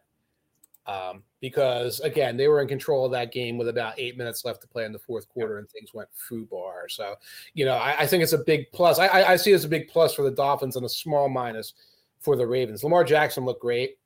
Um, 0.86 1.22
because 1.40 2.00
again, 2.00 2.36
they 2.36 2.46
were 2.46 2.60
in 2.60 2.68
control 2.68 3.06
of 3.06 3.12
that 3.12 3.32
game 3.32 3.56
with 3.56 3.68
about 3.68 3.98
eight 3.98 4.18
minutes 4.18 4.44
left 4.44 4.60
to 4.60 4.68
play 4.68 4.84
in 4.84 4.92
the 4.92 4.98
fourth 4.98 5.26
quarter, 5.30 5.58
and 5.58 5.68
things 5.70 5.94
went 5.94 6.10
foo 6.12 6.46
bar. 6.50 6.88
So, 6.90 7.14
you 7.54 7.64
know, 7.64 7.74
I, 7.74 8.00
I 8.00 8.06
think 8.06 8.22
it's 8.22 8.34
a 8.34 8.38
big 8.38 8.70
plus. 8.72 8.98
I, 8.98 9.06
I, 9.06 9.32
I 9.32 9.36
see 9.36 9.52
it 9.52 9.54
as 9.54 9.64
a 9.64 9.68
big 9.68 9.88
plus 9.88 10.14
for 10.14 10.22
the 10.22 10.30
Dolphins 10.30 10.76
and 10.76 10.84
a 10.84 10.88
small 10.90 11.30
minus 11.30 11.72
for 12.20 12.36
the 12.36 12.46
Ravens. 12.46 12.84
Lamar 12.84 13.02
Jackson 13.02 13.46
looked 13.46 13.62
great. 13.62 13.96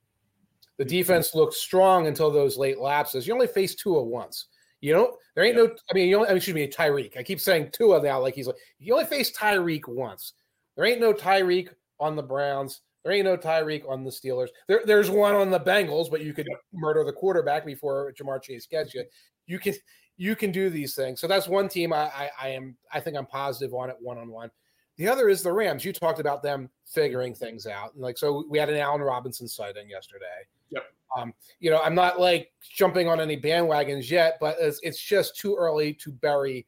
The 0.76 0.84
defense 0.84 1.34
looked 1.34 1.55
strong 1.55 2.07
until 2.07 2.30
those 2.30 2.57
late 2.57 2.78
lapses. 2.78 3.26
You 3.26 3.34
only 3.34 3.49
faced 3.49 3.80
Tua 3.80 4.01
once. 4.01 4.46
You 4.81 4.93
don't. 4.93 5.14
There 5.35 5.45
ain't 5.45 5.57
no. 5.57 5.70
I 5.91 5.95
mean, 5.95 6.09
you 6.09 6.16
only. 6.16 6.29
I 6.29 6.33
mean, 6.33 6.37
excuse 6.39 6.55
me, 6.55 6.68
Tyreek. 6.68 7.16
I 7.16 7.22
keep 7.22 7.41
saying 7.41 7.70
Tua 7.72 8.03
now, 8.03 8.20
like 8.20 8.35
he's 8.35 8.47
like 8.47 8.57
you 8.79 8.93
only 8.93 9.07
faced 9.07 9.37
Tyreek 9.37 9.89
once. 9.89 10.35
There 10.76 10.87
ain't 10.87 11.01
no 11.01 11.12
Tyreek 11.12 11.68
on 11.99 12.16
the 12.16 12.22
Browns. 12.22 12.83
There 13.05 13.12
ain't 13.12 13.24
no 13.24 13.37
Tyreek 13.37 13.89
on 13.89 14.05
the 14.05 14.11
Steelers. 14.11 14.49
There, 14.66 14.83
there's 14.85 15.11
one 15.11 15.35
on 15.35 15.51
the 15.51 15.61
Bengals, 15.61 16.11
but 16.11 16.20
you 16.20 16.33
could 16.33 16.49
murder 16.72 17.05
the 17.05 17.12
quarterback 17.12 17.64
before 17.64 18.12
Ja'Marr 18.12 18.43
Chase 18.43 18.66
gets 18.66 18.95
you. 18.95 19.05
You 19.47 19.59
can 19.59 19.74
you 20.16 20.37
can 20.37 20.53
do 20.53 20.68
these 20.68 20.95
things. 20.95 21.20
So 21.20 21.26
that's 21.26 21.49
one 21.49 21.68
team 21.68 21.93
I, 21.93 22.11
I, 22.14 22.31
I 22.41 22.49
am 22.49 22.76
I 22.93 23.01
think 23.01 23.16
I'm 23.16 23.26
positive 23.26 23.72
on 23.72 23.89
it 23.91 23.97
one 24.01 24.18
on 24.18 24.29
one. 24.29 24.51
The 24.97 25.09
other 25.09 25.29
is 25.29 25.43
the 25.43 25.53
Rams. 25.53 25.85
You 25.85 25.93
talked 25.93 26.18
about 26.18 26.43
them 26.43 26.68
figuring 26.85 27.35
things 27.35 27.66
out. 27.66 27.95
And 27.95 28.03
like 28.03 28.18
so 28.18 28.45
we 28.49 28.59
had 28.59 28.68
an 28.68 28.76
Allen 28.76 29.01
Robinson 29.01 29.49
sighting 29.49 29.89
yesterday. 29.89 30.26
Yep. 30.70 30.85
Um, 31.16 31.32
you 31.61 31.70
know, 31.70 31.80
I'm 31.82 31.94
not 31.94 32.20
like 32.20 32.50
jumping 32.76 33.09
on 33.09 33.20
any 33.20 33.40
bandwagons 33.40 34.11
yet, 34.11 34.36
but 34.40 34.56
it's, 34.61 34.80
it's 34.82 35.00
just 35.00 35.36
too 35.36 35.56
early 35.56 35.94
to 35.94 36.12
bury 36.12 36.66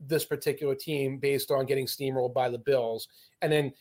this 0.00 0.24
particular 0.24 0.74
team 0.74 1.18
based 1.18 1.50
on 1.50 1.66
getting 1.66 1.86
steamrolled 1.86 2.34
by 2.34 2.48
the 2.48 2.58
Bills 2.58 3.08
and 3.40 3.52
then 3.52 3.72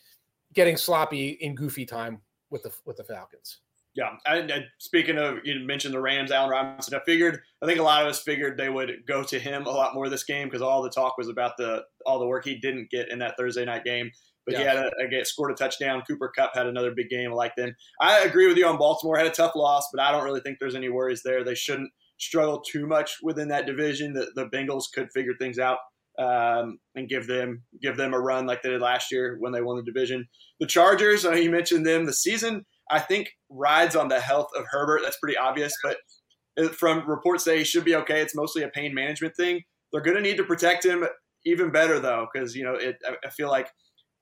getting 0.53 0.77
sloppy 0.77 1.29
in 1.41 1.55
goofy 1.55 1.85
time 1.85 2.21
with 2.49 2.63
the 2.63 2.71
with 2.85 2.97
the 2.97 3.03
Falcons. 3.03 3.61
Yeah, 3.93 4.11
and, 4.25 4.65
speaking 4.77 5.17
of, 5.17 5.39
you 5.43 5.59
mentioned 5.59 5.93
the 5.93 5.99
Rams, 5.99 6.31
Allen 6.31 6.49
Robinson. 6.49 6.95
I 6.95 7.03
figured, 7.05 7.41
I 7.61 7.65
think 7.65 7.77
a 7.77 7.83
lot 7.83 8.01
of 8.01 8.07
us 8.07 8.21
figured 8.21 8.57
they 8.57 8.69
would 8.69 9.03
go 9.05 9.21
to 9.21 9.37
him 9.37 9.65
a 9.65 9.69
lot 9.69 9.93
more 9.93 10.07
this 10.07 10.23
game 10.23 10.47
because 10.47 10.61
all 10.61 10.81
the 10.81 10.89
talk 10.89 11.17
was 11.17 11.27
about 11.27 11.57
the 11.57 11.83
all 12.05 12.17
the 12.17 12.25
work 12.25 12.45
he 12.45 12.55
didn't 12.55 12.89
get 12.89 13.09
in 13.09 13.19
that 13.19 13.35
Thursday 13.37 13.65
night 13.65 13.83
game. 13.83 14.09
But 14.45 14.53
yeah. 14.53 14.59
he 14.59 14.65
had 14.65 14.77
a, 14.77 14.91
a 15.05 15.07
get 15.09 15.27
scored 15.27 15.51
a 15.51 15.55
touchdown. 15.55 16.03
Cooper 16.07 16.31
Kupp 16.35 16.51
had 16.55 16.67
another 16.67 16.91
big 16.95 17.09
game 17.09 17.31
I 17.31 17.35
like 17.35 17.55
them. 17.55 17.75
I 17.99 18.21
agree 18.21 18.47
with 18.47 18.57
you 18.57 18.65
on 18.65 18.77
Baltimore. 18.77 19.17
Had 19.17 19.27
a 19.27 19.31
tough 19.31 19.55
loss, 19.55 19.87
but 19.93 20.01
I 20.01 20.11
don't 20.11 20.23
really 20.23 20.41
think 20.41 20.57
there's 20.59 20.75
any 20.75 20.89
worries 20.89 21.21
there. 21.23 21.43
They 21.43 21.55
shouldn't 21.55 21.91
struggle 22.19 22.61
too 22.61 22.87
much 22.87 23.17
within 23.23 23.49
that 23.49 23.65
division. 23.65 24.13
The, 24.13 24.31
the 24.35 24.45
Bengals 24.45 24.85
could 24.93 25.09
figure 25.13 25.33
things 25.39 25.59
out 25.59 25.77
um, 26.19 26.79
and 26.95 27.09
give 27.09 27.27
them 27.27 27.63
give 27.81 27.97
them 27.97 28.13
a 28.13 28.19
run 28.19 28.45
like 28.45 28.61
they 28.61 28.69
did 28.69 28.81
last 28.81 29.11
year 29.11 29.37
when 29.39 29.51
they 29.51 29.61
won 29.61 29.77
the 29.77 29.83
division. 29.83 30.27
The 30.59 30.67
Chargers, 30.67 31.23
know 31.23 31.33
you 31.33 31.49
mentioned 31.49 31.85
them. 31.85 32.05
The 32.05 32.13
season 32.13 32.65
I 32.89 32.99
think 32.99 33.29
rides 33.49 33.95
on 33.95 34.09
the 34.09 34.19
health 34.19 34.49
of 34.57 34.65
Herbert. 34.69 35.01
That's 35.03 35.17
pretty 35.17 35.37
obvious, 35.37 35.73
but 35.83 35.97
from 36.75 37.09
reports 37.09 37.43
say 37.43 37.59
he 37.59 37.63
should 37.63 37.85
be 37.85 37.95
okay. 37.95 38.21
It's 38.21 38.35
mostly 38.35 38.63
a 38.63 38.69
pain 38.69 38.93
management 38.93 39.35
thing. 39.35 39.61
They're 39.91 40.01
going 40.01 40.17
to 40.17 40.23
need 40.23 40.37
to 40.37 40.43
protect 40.43 40.85
him 40.85 41.05
even 41.45 41.71
better 41.71 41.99
though, 41.99 42.27
because 42.31 42.55
you 42.55 42.63
know 42.63 42.75
it. 42.75 42.97
I 43.25 43.29
feel 43.29 43.49
like 43.49 43.69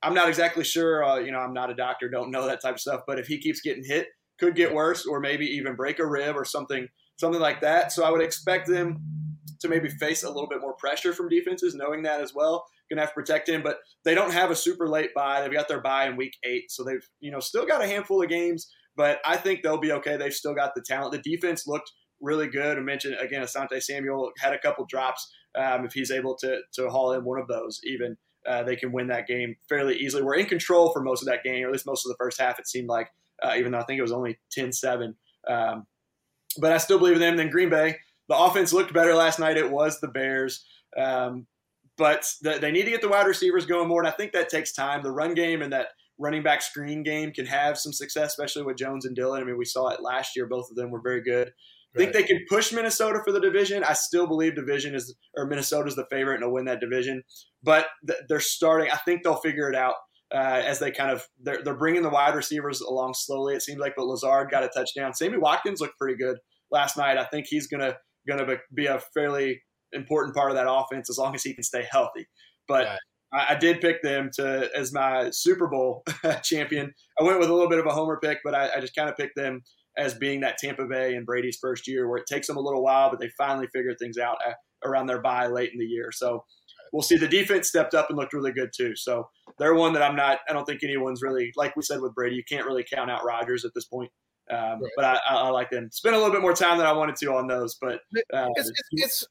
I'm 0.01 0.13
not 0.13 0.29
exactly 0.29 0.63
sure. 0.63 1.03
Uh, 1.03 1.17
you 1.17 1.31
know, 1.31 1.39
I'm 1.39 1.53
not 1.53 1.69
a 1.69 1.75
doctor, 1.75 2.09
don't 2.09 2.31
know 2.31 2.47
that 2.47 2.61
type 2.61 2.75
of 2.75 2.79
stuff. 2.79 3.01
But 3.05 3.19
if 3.19 3.27
he 3.27 3.37
keeps 3.37 3.61
getting 3.61 3.83
hit, 3.83 4.07
could 4.39 4.55
get 4.55 4.73
worse, 4.73 5.05
or 5.05 5.19
maybe 5.19 5.45
even 5.45 5.75
break 5.75 5.99
a 5.99 6.05
rib 6.05 6.35
or 6.35 6.45
something, 6.45 6.87
something 7.17 7.41
like 7.41 7.61
that. 7.61 7.91
So 7.91 8.05
I 8.05 8.09
would 8.11 8.21
expect 8.21 8.67
them 8.67 8.99
to 9.59 9.67
maybe 9.67 9.89
face 9.89 10.23
a 10.23 10.29
little 10.29 10.47
bit 10.47 10.61
more 10.61 10.73
pressure 10.73 11.13
from 11.13 11.27
defenses, 11.27 11.75
knowing 11.75 12.03
that 12.03 12.21
as 12.21 12.33
well. 12.33 12.65
Gonna 12.89 13.01
have 13.01 13.09
to 13.09 13.15
protect 13.15 13.47
him, 13.47 13.61
but 13.61 13.77
they 14.03 14.15
don't 14.15 14.31
have 14.31 14.49
a 14.49 14.55
super 14.55 14.87
late 14.87 15.11
buy. 15.13 15.41
They've 15.41 15.51
got 15.51 15.67
their 15.67 15.81
buy 15.81 16.07
in 16.07 16.15
week 16.15 16.33
eight, 16.43 16.71
so 16.71 16.83
they've 16.83 17.07
you 17.19 17.29
know 17.29 17.39
still 17.39 17.65
got 17.65 17.83
a 17.83 17.87
handful 17.87 18.23
of 18.23 18.29
games. 18.29 18.71
But 18.95 19.19
I 19.25 19.37
think 19.37 19.61
they'll 19.61 19.77
be 19.77 19.91
okay. 19.91 20.17
They've 20.17 20.33
still 20.33 20.55
got 20.55 20.73
the 20.73 20.81
talent. 20.81 21.11
The 21.11 21.31
defense 21.31 21.67
looked 21.67 21.91
really 22.19 22.47
good. 22.47 22.77
I 22.77 22.81
mentioned 22.81 23.17
again, 23.21 23.43
Asante 23.43 23.81
Samuel 23.83 24.31
had 24.39 24.53
a 24.53 24.59
couple 24.59 24.85
drops. 24.89 25.31
Um, 25.55 25.85
if 25.85 25.93
he's 25.93 26.09
able 26.09 26.35
to 26.37 26.61
to 26.73 26.89
haul 26.89 27.13
in 27.13 27.23
one 27.23 27.39
of 27.39 27.47
those, 27.47 27.79
even 27.83 28.17
uh, 28.49 28.63
they 28.63 28.75
can 28.75 28.91
win 28.91 29.07
that 29.07 29.27
game 29.27 29.55
fairly 29.69 29.95
easily. 29.95 30.23
We're 30.23 30.35
in 30.35 30.47
control 30.47 30.91
for 30.91 31.01
most 31.01 31.21
of 31.21 31.27
that 31.27 31.43
game, 31.43 31.63
or 31.63 31.67
at 31.67 31.71
least 31.71 31.85
most 31.85 32.05
of 32.05 32.09
the 32.09 32.17
first 32.17 32.41
half. 32.41 32.57
It 32.57 32.67
seemed 32.67 32.89
like, 32.89 33.09
uh, 33.43 33.53
even 33.57 33.71
though 33.71 33.77
I 33.77 33.83
think 33.83 33.99
it 33.99 34.01
was 34.01 34.11
only 34.11 34.39
10-7. 34.57 35.13
Um, 35.47 35.85
but 36.57 36.71
I 36.71 36.77
still 36.77 36.97
believe 36.97 37.13
in 37.13 37.21
them. 37.21 37.37
Then 37.37 37.51
Green 37.51 37.69
Bay, 37.69 37.97
the 38.27 38.37
offense 38.37 38.73
looked 38.73 38.91
better 38.91 39.13
last 39.13 39.39
night. 39.39 39.55
It 39.55 39.69
was 39.69 39.99
the 39.99 40.07
Bears. 40.07 40.65
Um, 40.97 41.45
but 41.95 42.25
the, 42.41 42.57
they 42.59 42.71
need 42.71 42.85
to 42.85 42.91
get 42.91 43.01
the 43.01 43.09
wide 43.09 43.27
receivers 43.27 43.67
going 43.67 43.87
more, 43.87 44.01
and 44.01 44.07
I 44.07 44.15
think 44.15 44.31
that 44.31 44.49
takes 44.49 44.73
time. 44.73 45.03
The 45.03 45.11
run 45.11 45.35
game 45.35 45.61
and 45.61 45.71
that 45.71 45.89
running 46.17 46.41
back 46.41 46.61
screen 46.61 47.03
game 47.03 47.31
can 47.31 47.45
have 47.45 47.77
some 47.77 47.93
success, 47.93 48.31
especially 48.31 48.63
with 48.63 48.77
Jones 48.77 49.05
and 49.05 49.15
Dillon. 49.15 49.41
I 49.41 49.45
mean, 49.45 49.57
we 49.57 49.65
saw 49.65 49.89
it 49.89 50.01
last 50.01 50.35
year; 50.35 50.47
both 50.47 50.71
of 50.71 50.75
them 50.75 50.89
were 50.89 51.01
very 51.01 51.21
good. 51.21 51.51
I 51.95 51.99
think 51.99 52.13
they 52.13 52.23
can 52.23 52.39
push 52.47 52.71
Minnesota 52.71 53.19
for 53.25 53.31
the 53.31 53.39
division. 53.39 53.83
I 53.83 53.93
still 53.93 54.27
believe 54.27 54.55
division 54.55 54.93
is 54.93 55.15
or 55.35 55.47
Minnesota's 55.47 55.95
the 55.95 56.05
favorite 56.11 56.35
and 56.35 56.45
will 56.45 56.53
win 56.53 56.65
that 56.65 56.79
division. 56.79 57.23
But 57.63 57.87
they're 58.27 58.39
starting. 58.39 58.91
I 58.91 58.97
think 58.97 59.23
they'll 59.23 59.37
figure 59.37 59.69
it 59.69 59.75
out 59.75 59.95
uh, 60.33 60.61
as 60.63 60.79
they 60.79 60.91
kind 60.91 61.11
of 61.11 61.25
they're, 61.41 61.63
they're 61.63 61.77
bringing 61.77 62.03
the 62.03 62.09
wide 62.09 62.35
receivers 62.35 62.81
along 62.81 63.15
slowly. 63.15 63.55
It 63.55 63.63
seems 63.63 63.79
like, 63.79 63.93
but 63.97 64.05
Lazard 64.05 64.51
got 64.51 64.63
a 64.63 64.69
touchdown. 64.69 65.13
Sammy 65.13 65.37
Watkins 65.37 65.81
looked 65.81 65.97
pretty 65.97 66.17
good 66.17 66.37
last 66.71 66.97
night. 66.97 67.17
I 67.17 67.25
think 67.25 67.47
he's 67.47 67.67
gonna 67.67 67.95
gonna 68.27 68.57
be 68.73 68.85
a 68.85 69.01
fairly 69.13 69.61
important 69.91 70.35
part 70.35 70.51
of 70.51 70.57
that 70.57 70.69
offense 70.69 71.09
as 71.09 71.17
long 71.17 71.33
as 71.33 71.43
he 71.43 71.53
can 71.53 71.63
stay 71.63 71.87
healthy. 71.91 72.27
But 72.67 72.85
right. 72.85 72.99
I, 73.33 73.55
I, 73.55 73.55
did 73.55 73.81
pick 73.81 74.03
them 74.03 74.29
to 74.35 74.69
as 74.75 74.93
my 74.93 75.31
Super 75.31 75.67
Bowl 75.67 76.03
champion. 76.43 76.93
I 77.19 77.23
went 77.23 77.39
with 77.39 77.49
a 77.49 77.53
little 77.53 77.69
bit 77.69 77.79
of 77.79 77.87
a 77.87 77.91
homer 77.91 78.19
pick, 78.21 78.39
but 78.43 78.53
I, 78.53 78.69
I 78.75 78.79
just 78.79 78.95
kind 78.95 79.09
of 79.09 79.17
picked 79.17 79.35
them 79.35 79.63
as 79.97 80.13
being 80.13 80.39
that 80.41 80.57
Tampa 80.57 80.85
Bay 80.85 81.15
and 81.15 81.25
Brady's 81.25 81.57
first 81.57 81.87
year, 81.87 82.07
where 82.07 82.17
it 82.17 82.27
takes 82.27 82.47
them 82.47 82.57
a 82.57 82.61
little 82.61 82.83
while, 82.83 83.09
but 83.09 83.19
they 83.19 83.29
finally 83.37 83.67
figure 83.67 83.95
things 83.95 84.17
out 84.17 84.37
uh, 84.47 84.53
around 84.85 85.07
their 85.07 85.21
bye 85.21 85.47
late 85.47 85.71
in 85.73 85.79
the 85.79 85.85
year. 85.85 86.11
So 86.11 86.43
we'll 86.93 87.01
see. 87.01 87.17
The 87.17 87.27
defense 87.27 87.67
stepped 87.67 87.93
up 87.93 88.09
and 88.09 88.17
looked 88.17 88.33
really 88.33 88.51
good 88.51 88.71
too. 88.75 88.95
So 88.95 89.29
they're 89.57 89.75
one 89.75 89.93
that 89.93 90.03
I'm 90.03 90.15
not. 90.15 90.39
I 90.49 90.53
don't 90.53 90.65
think 90.65 90.83
anyone's 90.83 91.21
really 91.21 91.51
like 91.55 91.75
we 91.75 91.83
said 91.83 92.01
with 92.01 92.15
Brady. 92.15 92.35
You 92.35 92.43
can't 92.43 92.65
really 92.65 92.83
count 92.83 93.11
out 93.11 93.25
Rodgers 93.25 93.65
at 93.65 93.71
this 93.73 93.85
point. 93.85 94.11
Um, 94.49 94.81
right. 94.81 94.91
But 94.95 95.05
I, 95.05 95.19
I, 95.27 95.49
like 95.49 95.69
them. 95.69 95.89
Spent 95.91 96.15
a 96.15 96.17
little 96.17 96.33
bit 96.33 96.41
more 96.41 96.55
time 96.55 96.77
than 96.79 96.87
I 96.87 96.91
wanted 96.91 97.15
to 97.17 97.33
on 97.33 97.47
those, 97.47 97.75
but 97.75 97.99
uh, 98.33 98.47
it's, 98.55 98.69
it's, 98.69 98.89
it's, 98.91 99.27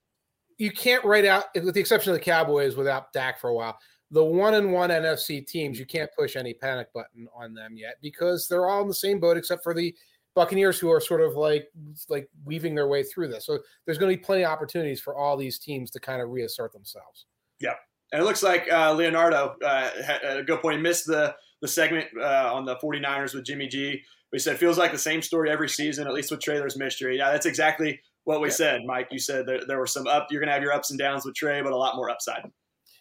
you 0.59 0.70
can't 0.70 1.04
write 1.04 1.24
out, 1.24 1.46
with 1.56 1.74
the 1.74 1.80
exception 1.80 2.12
of 2.12 2.18
the 2.18 2.24
Cowboys, 2.24 2.76
without 2.76 3.12
Dak 3.12 3.40
for 3.40 3.50
a 3.50 3.54
while. 3.54 3.76
The 4.11 4.24
one 4.24 4.54
and 4.54 4.72
one 4.72 4.90
NFC 4.90 5.44
teams, 5.44 5.78
you 5.78 5.86
can't 5.86 6.11
push 6.16 6.36
any 6.36 6.54
panic 6.54 6.92
button 6.94 7.26
on 7.36 7.52
them 7.52 7.76
yet 7.76 7.96
because 8.00 8.46
they're 8.46 8.68
all 8.68 8.82
in 8.82 8.88
the 8.88 8.94
same 8.94 9.18
boat, 9.18 9.36
except 9.36 9.64
for 9.64 9.74
the 9.74 9.94
Buccaneers, 10.39 10.78
who 10.78 10.91
are 10.91 11.01
sort 11.01 11.20
of 11.20 11.34
like 11.34 11.68
like 12.09 12.28
weaving 12.45 12.74
their 12.74 12.89
way 12.89 13.03
through 13.03 13.28
this. 13.28 13.47
So 13.47 13.59
there's 13.84 13.99
going 13.99 14.12
to 14.12 14.16
be 14.16 14.22
plenty 14.22 14.45
of 14.45 14.51
opportunities 14.51 15.01
for 15.01 15.16
all 15.16 15.36
these 15.36 15.59
teams 15.59 15.91
to 15.91 16.01
kind 16.01 16.22
of 16.22 16.30
reassert 16.30 16.72
themselves. 16.72 17.26
Yeah, 17.61 17.74
and 18.12 18.22
it 18.22 18.24
looks 18.24 18.43
like 18.43 18.70
uh, 18.72 18.93
Leonardo 18.93 19.57
uh, 19.64 19.91
had 20.05 20.20
a 20.22 20.43
good 20.43 20.61
point. 20.61 20.76
He 20.76 20.82
missed 20.82 21.07
the 21.07 21.34
the 21.61 21.68
segment 21.68 22.07
uh, 22.16 22.55
on 22.55 22.64
the 22.64 22.76
49ers 22.76 23.34
with 23.34 23.45
Jimmy 23.45 23.66
G. 23.66 24.01
We 24.32 24.39
said 24.39 24.59
feels 24.59 24.78
like 24.78 24.93
the 24.93 24.99
same 24.99 25.22
story 25.22 25.51
every 25.51 25.68
season, 25.68 26.07
at 26.07 26.12
least 26.12 26.30
with 26.30 26.41
Traylor's 26.41 26.76
mystery. 26.76 27.18
Yeah, 27.18 27.32
that's 27.32 27.47
exactly 27.47 28.01
what 28.24 28.41
we 28.41 28.49
yeah. 28.49 28.55
said, 28.55 28.80
Mike. 28.86 29.09
You 29.11 29.18
said 29.18 29.47
there, 29.47 29.61
there 29.66 29.78
were 29.78 29.86
some 29.86 30.07
up. 30.07 30.28
You're 30.30 30.41
going 30.41 30.49
to 30.49 30.53
have 30.53 30.62
your 30.62 30.72
ups 30.72 30.91
and 30.91 30.99
downs 30.99 31.24
with 31.24 31.34
Trey, 31.34 31.62
but 31.62 31.72
a 31.72 31.76
lot 31.76 31.97
more 31.97 32.11
upside. 32.11 32.43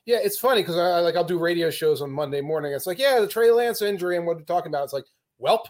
Yeah, 0.08 0.20
it's 0.24 0.40
funny 0.40 0.62
because 0.62 0.78
I 0.78 1.02
like 1.02 1.18
I'll 1.18 1.26
do 1.26 1.38
radio 1.38 1.70
shows 1.70 2.02
on 2.02 2.10
Monday 2.10 2.40
morning. 2.40 2.72
It's 2.72 2.88
like, 2.88 2.98
yeah, 2.98 3.20
the 3.20 3.28
Trey 3.28 3.52
Lance 3.52 3.82
injury 3.82 4.16
and 4.16 4.26
what 4.26 4.38
we're 4.38 4.44
talking 4.44 4.72
about. 4.72 4.86
It's 4.86 4.94
like, 4.94 5.06
welp. 5.40 5.66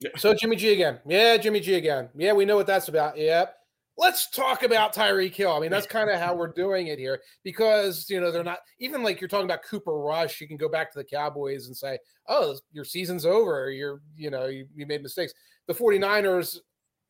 Yeah. 0.00 0.10
So 0.16 0.34
Jimmy 0.34 0.56
G 0.56 0.72
again. 0.72 0.98
Yeah, 1.06 1.36
Jimmy 1.36 1.60
G 1.60 1.74
again. 1.74 2.08
Yeah, 2.16 2.32
we 2.32 2.44
know 2.44 2.56
what 2.56 2.66
that's 2.66 2.88
about. 2.88 3.18
Yep 3.18 3.56
let's 4.00 4.30
talk 4.30 4.62
about 4.62 4.94
Tyreek 4.94 5.34
Hill. 5.34 5.52
I 5.52 5.60
mean, 5.60 5.70
that's 5.70 5.86
kind 5.86 6.08
of 6.08 6.18
how 6.18 6.34
we're 6.34 6.52
doing 6.52 6.86
it 6.86 6.98
here 6.98 7.20
because, 7.44 8.08
you 8.08 8.18
know, 8.18 8.32
they're 8.32 8.42
not 8.42 8.60
even 8.78 9.02
like 9.02 9.20
you're 9.20 9.28
talking 9.28 9.44
about 9.44 9.62
Cooper 9.62 9.92
Rush. 9.92 10.40
You 10.40 10.48
can 10.48 10.56
go 10.56 10.70
back 10.70 10.90
to 10.92 10.98
the 10.98 11.04
Cowboys 11.04 11.66
and 11.66 11.76
say, 11.76 11.98
oh, 12.26 12.56
your 12.72 12.84
season's 12.84 13.26
over. 13.26 13.70
You're, 13.70 14.00
you 14.16 14.30
know, 14.30 14.46
you, 14.46 14.66
you 14.74 14.86
made 14.86 15.02
mistakes. 15.02 15.34
The 15.66 15.74
49ers, 15.74 16.58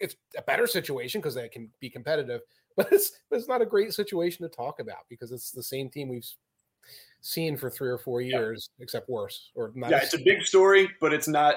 it's 0.01 0.17
a 0.37 0.43
better 0.43 0.67
situation 0.67 1.21
because 1.21 1.35
they 1.35 1.49
can 1.49 1.71
be 1.81 1.89
competitive, 1.89 2.41
but 2.77 2.93
it's, 2.93 3.13
it's 3.31 3.49
not 3.49 3.63
a 3.63 3.67
great 3.67 3.95
situation 3.95 4.43
to 4.43 4.55
talk 4.55 4.81
about 4.81 5.07
because 5.09 5.31
it's 5.31 5.53
the 5.53 5.63
same 5.63 5.91
team 5.91 6.09
we've 6.09 6.29
seen 7.21 7.57
for 7.57 7.71
three 7.71 7.91
or 7.91 7.99
four 7.99 8.21
years, 8.21 8.71
yeah. 8.79 8.83
except 8.83 9.09
worse. 9.09 9.51
Or 9.55 9.71
not 9.77 9.91
yeah, 9.91 9.99
it's 9.99 10.15
a 10.15 10.19
big 10.25 10.43
story, 10.43 10.91
but 11.01 11.13
it's 11.13 11.29
not 11.29 11.57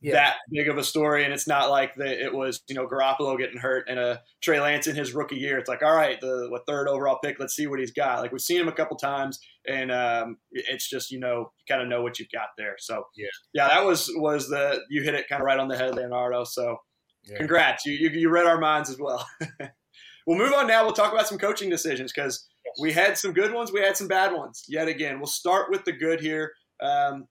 yeah. 0.00 0.12
that 0.12 0.36
big 0.50 0.68
of 0.68 0.78
a 0.78 0.84
story. 0.84 1.24
And 1.24 1.32
it's 1.32 1.46
not 1.46 1.70
like 1.70 1.94
that 1.96 2.24
it 2.24 2.32
was, 2.32 2.62
you 2.68 2.74
know, 2.74 2.86
Garoppolo 2.86 3.38
getting 3.38 3.58
hurt 3.58 3.86
and 3.88 3.98
a 3.98 4.20
Trey 4.40 4.60
Lance 4.60 4.86
in 4.86 4.96
his 4.96 5.12
rookie 5.12 5.36
year. 5.36 5.58
It's 5.58 5.68
like, 5.68 5.82
all 5.82 5.94
right, 5.94 6.20
the 6.20 6.46
what 6.48 6.66
third 6.66 6.88
overall 6.88 7.18
pick, 7.22 7.38
let's 7.38 7.54
see 7.54 7.66
what 7.66 7.80
he's 7.80 7.92
got. 7.92 8.20
Like 8.20 8.32
we've 8.32 8.40
seen 8.40 8.60
him 8.60 8.68
a 8.68 8.72
couple 8.72 8.96
times 8.96 9.38
and 9.68 9.92
um, 9.92 10.38
it's 10.50 10.88
just, 10.88 11.10
you 11.10 11.20
know, 11.20 11.52
you 11.58 11.64
kind 11.68 11.82
of 11.82 11.88
know 11.88 12.02
what 12.02 12.18
you've 12.18 12.30
got 12.30 12.48
there. 12.56 12.76
So 12.78 13.04
yeah, 13.16 13.28
yeah, 13.52 13.68
that 13.68 13.84
was, 13.84 14.10
was 14.16 14.48
the, 14.48 14.80
you 14.88 15.02
hit 15.02 15.14
it 15.14 15.28
kind 15.28 15.42
of 15.42 15.46
right 15.46 15.58
on 15.58 15.68
the 15.68 15.76
head, 15.76 15.94
Leonardo. 15.94 16.44
So 16.44 16.78
yeah. 17.24 17.36
congrats. 17.36 17.84
You, 17.84 17.92
you, 17.92 18.08
you 18.10 18.30
read 18.30 18.46
our 18.46 18.58
minds 18.58 18.88
as 18.88 18.98
well. 18.98 19.28
we'll 20.26 20.38
move 20.38 20.54
on 20.54 20.66
now. 20.66 20.84
We'll 20.84 20.94
talk 20.94 21.12
about 21.12 21.28
some 21.28 21.38
coaching 21.38 21.68
decisions 21.68 22.12
because 22.12 22.48
we 22.80 22.92
had 22.92 23.18
some 23.18 23.32
good 23.32 23.52
ones. 23.52 23.72
We 23.72 23.80
had 23.80 23.96
some 23.96 24.08
bad 24.08 24.32
ones 24.32 24.64
yet 24.68 24.88
again. 24.88 25.18
We'll 25.18 25.26
start 25.26 25.70
with 25.70 25.84
the 25.84 25.92
good 25.92 26.20
here. 26.20 26.52
Um, 26.82 27.26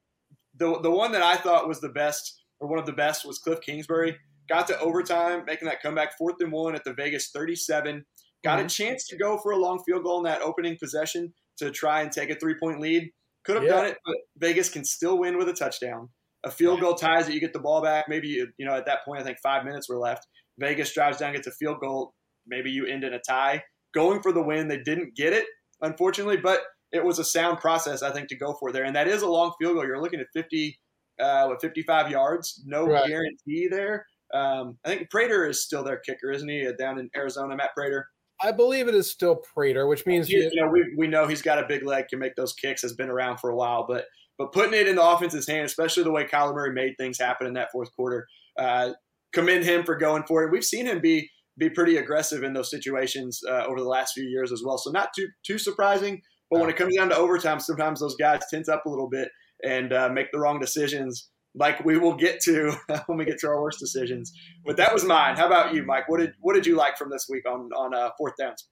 the, 0.55 0.79
the 0.81 0.91
one 0.91 1.11
that 1.13 1.23
I 1.23 1.35
thought 1.35 1.67
was 1.67 1.81
the 1.81 1.89
best 1.89 2.38
or 2.59 2.67
one 2.67 2.79
of 2.79 2.85
the 2.85 2.93
best 2.93 3.25
was 3.25 3.39
Cliff 3.39 3.61
Kingsbury. 3.61 4.17
Got 4.47 4.67
to 4.67 4.79
overtime, 4.79 5.43
making 5.45 5.67
that 5.67 5.81
comeback, 5.81 6.17
fourth 6.17 6.35
and 6.39 6.51
one 6.51 6.75
at 6.75 6.83
the 6.83 6.93
Vegas 6.93 7.29
37. 7.31 8.03
Got 8.43 8.57
mm-hmm. 8.57 8.65
a 8.65 8.69
chance 8.69 9.05
to 9.07 9.17
go 9.17 9.37
for 9.37 9.51
a 9.51 9.57
long 9.57 9.83
field 9.85 10.03
goal 10.03 10.17
in 10.17 10.23
that 10.23 10.41
opening 10.41 10.77
possession 10.77 11.33
to 11.57 11.71
try 11.71 12.01
and 12.01 12.11
take 12.11 12.29
a 12.29 12.35
three 12.35 12.55
point 12.59 12.79
lead. 12.79 13.11
Could 13.45 13.55
have 13.55 13.63
yeah. 13.63 13.71
done 13.71 13.85
it, 13.85 13.97
but 14.05 14.15
Vegas 14.37 14.69
can 14.69 14.83
still 14.83 15.17
win 15.17 15.37
with 15.37 15.49
a 15.49 15.53
touchdown. 15.53 16.09
A 16.45 16.51
field 16.51 16.79
goal 16.79 16.95
ties 16.95 17.27
it. 17.27 17.33
You 17.33 17.39
get 17.39 17.53
the 17.53 17.59
ball 17.59 17.81
back. 17.81 18.05
Maybe 18.07 18.27
you, 18.27 18.47
you 18.57 18.65
know 18.65 18.75
at 18.75 18.85
that 18.85 19.03
point, 19.05 19.21
I 19.21 19.23
think 19.23 19.37
five 19.43 19.65
minutes 19.65 19.89
were 19.89 19.97
left. 19.97 20.25
Vegas 20.57 20.93
drives 20.93 21.17
down, 21.17 21.33
gets 21.33 21.47
a 21.47 21.51
field 21.51 21.79
goal. 21.79 22.13
Maybe 22.47 22.71
you 22.71 22.85
end 22.85 23.03
in 23.03 23.13
a 23.13 23.19
tie. 23.19 23.63
Going 23.93 24.21
for 24.21 24.31
the 24.31 24.41
win, 24.41 24.67
they 24.67 24.79
didn't 24.79 25.15
get 25.15 25.33
it, 25.33 25.45
unfortunately, 25.81 26.37
but 26.37 26.61
it 26.91 27.03
was 27.03 27.19
a 27.19 27.23
sound 27.23 27.59
process, 27.59 28.01
I 28.01 28.11
think, 28.11 28.29
to 28.29 28.37
go 28.37 28.55
for 28.59 28.71
there. 28.71 28.83
And 28.83 28.95
that 28.95 29.07
is 29.07 29.21
a 29.21 29.29
long 29.29 29.53
field 29.59 29.75
goal. 29.75 29.85
You're 29.85 30.01
looking 30.01 30.19
at 30.19 30.27
50, 30.33 30.77
uh, 31.19 31.47
with 31.49 31.61
55 31.61 32.09
yards. 32.09 32.61
No 32.65 32.85
right. 32.85 33.07
guarantee 33.07 33.67
there. 33.69 34.05
Um, 34.33 34.77
I 34.85 34.89
think 34.89 35.09
Prater 35.09 35.47
is 35.47 35.63
still 35.63 35.83
their 35.83 35.99
kicker, 35.99 36.31
isn't 36.31 36.47
he? 36.47 36.67
Uh, 36.67 36.73
down 36.77 36.99
in 36.99 37.09
Arizona, 37.15 37.55
Matt 37.55 37.73
Prater. 37.75 38.07
I 38.41 38.51
believe 38.51 38.87
it 38.87 38.95
is 38.95 39.11
still 39.11 39.35
Prater, 39.53 39.87
which 39.87 40.05
means 40.05 40.27
he, 40.27 40.37
you 40.37 40.61
know 40.61 40.69
we, 40.69 40.93
we 40.97 41.07
know 41.07 41.27
he's 41.27 41.41
got 41.41 41.61
a 41.61 41.67
big 41.67 41.83
leg, 41.83 42.07
can 42.07 42.19
make 42.19 42.35
those 42.35 42.53
kicks, 42.53 42.81
has 42.83 42.93
been 42.93 43.09
around 43.09 43.37
for 43.37 43.49
a 43.49 43.55
while, 43.55 43.85
but 43.87 44.05
but 44.37 44.53
putting 44.53 44.73
it 44.73 44.87
in 44.87 44.95
the 44.95 45.05
offense's 45.05 45.47
hand, 45.47 45.65
especially 45.65 46.03
the 46.03 46.11
way 46.11 46.23
Kyler 46.23 46.55
Murray 46.55 46.71
made 46.71 46.95
things 46.97 47.19
happen 47.19 47.47
in 47.47 47.53
that 47.55 47.71
fourth 47.71 47.93
quarter, 47.93 48.25
uh, 48.57 48.91
commend 49.33 49.65
him 49.65 49.83
for 49.83 49.95
going 49.95 50.23
for 50.23 50.43
it. 50.43 50.51
We've 50.51 50.63
seen 50.63 50.85
him 50.85 51.01
be 51.01 51.29
be 51.57 51.69
pretty 51.69 51.97
aggressive 51.97 52.43
in 52.43 52.53
those 52.53 52.71
situations 52.71 53.41
uh, 53.45 53.65
over 53.65 53.81
the 53.81 53.89
last 53.89 54.13
few 54.13 54.23
years 54.23 54.53
as 54.53 54.63
well. 54.65 54.77
So 54.77 54.91
not 54.91 55.09
too 55.13 55.27
too 55.43 55.57
surprising. 55.57 56.21
But 56.49 56.61
when 56.61 56.69
it 56.69 56.77
comes 56.77 56.95
down 56.95 57.09
to 57.09 57.15
overtime, 57.17 57.59
sometimes 57.59 57.99
those 57.99 58.15
guys 58.15 58.41
tense 58.49 58.69
up 58.69 58.85
a 58.85 58.89
little 58.89 59.09
bit 59.09 59.29
and 59.63 59.93
uh, 59.93 60.09
make 60.09 60.31
the 60.31 60.39
wrong 60.39 60.59
decisions, 60.59 61.29
like 61.55 61.83
we 61.83 61.97
will 61.97 62.15
get 62.15 62.39
to 62.41 62.73
when 63.07 63.17
we 63.17 63.25
get 63.25 63.39
to 63.39 63.47
our 63.47 63.61
worst 63.61 63.79
decisions. 63.79 64.31
But 64.65 64.77
that 64.77 64.93
was 64.93 65.03
mine. 65.03 65.35
How 65.35 65.47
about 65.47 65.73
you, 65.73 65.83
Mike? 65.83 66.07
What 66.09 66.19
did 66.19 66.33
what 66.39 66.55
did 66.55 66.65
you 66.65 66.75
like 66.75 66.97
from 66.97 67.09
this 67.09 67.27
week 67.29 67.47
on 67.47 67.69
on 67.73 67.93
uh, 67.93 68.11
fourth 68.17 68.35
downs? 68.37 68.67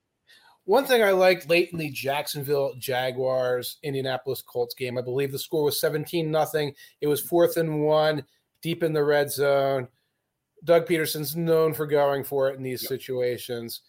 One 0.66 0.86
thing 0.86 1.02
I 1.02 1.12
liked 1.12 1.50
late 1.50 1.70
in 1.72 1.78
the 1.78 1.90
Jacksonville 1.90 2.74
Jaguars 2.78 3.78
Indianapolis 3.84 4.42
Colts 4.42 4.76
game, 4.76 4.98
I 4.98 5.02
believe 5.02 5.32
the 5.32 5.40
score 5.40 5.64
was 5.64 5.80
17 5.80 6.30
nothing. 6.30 6.74
It 7.00 7.08
was 7.08 7.22
fourth 7.22 7.56
and 7.56 7.86
one, 7.86 8.26
deep 8.62 8.84
in 8.84 8.92
the 8.92 9.04
red 9.04 9.32
zone. 9.32 9.88
Doug 10.66 10.86
Pederson's 10.86 11.38
known 11.38 11.74
for 11.74 11.86
going 11.86 12.26
for 12.26 12.50
it 12.50 12.58
in 12.58 12.64
these 12.64 12.84
yep. 12.84 12.90
situations. 12.90 13.82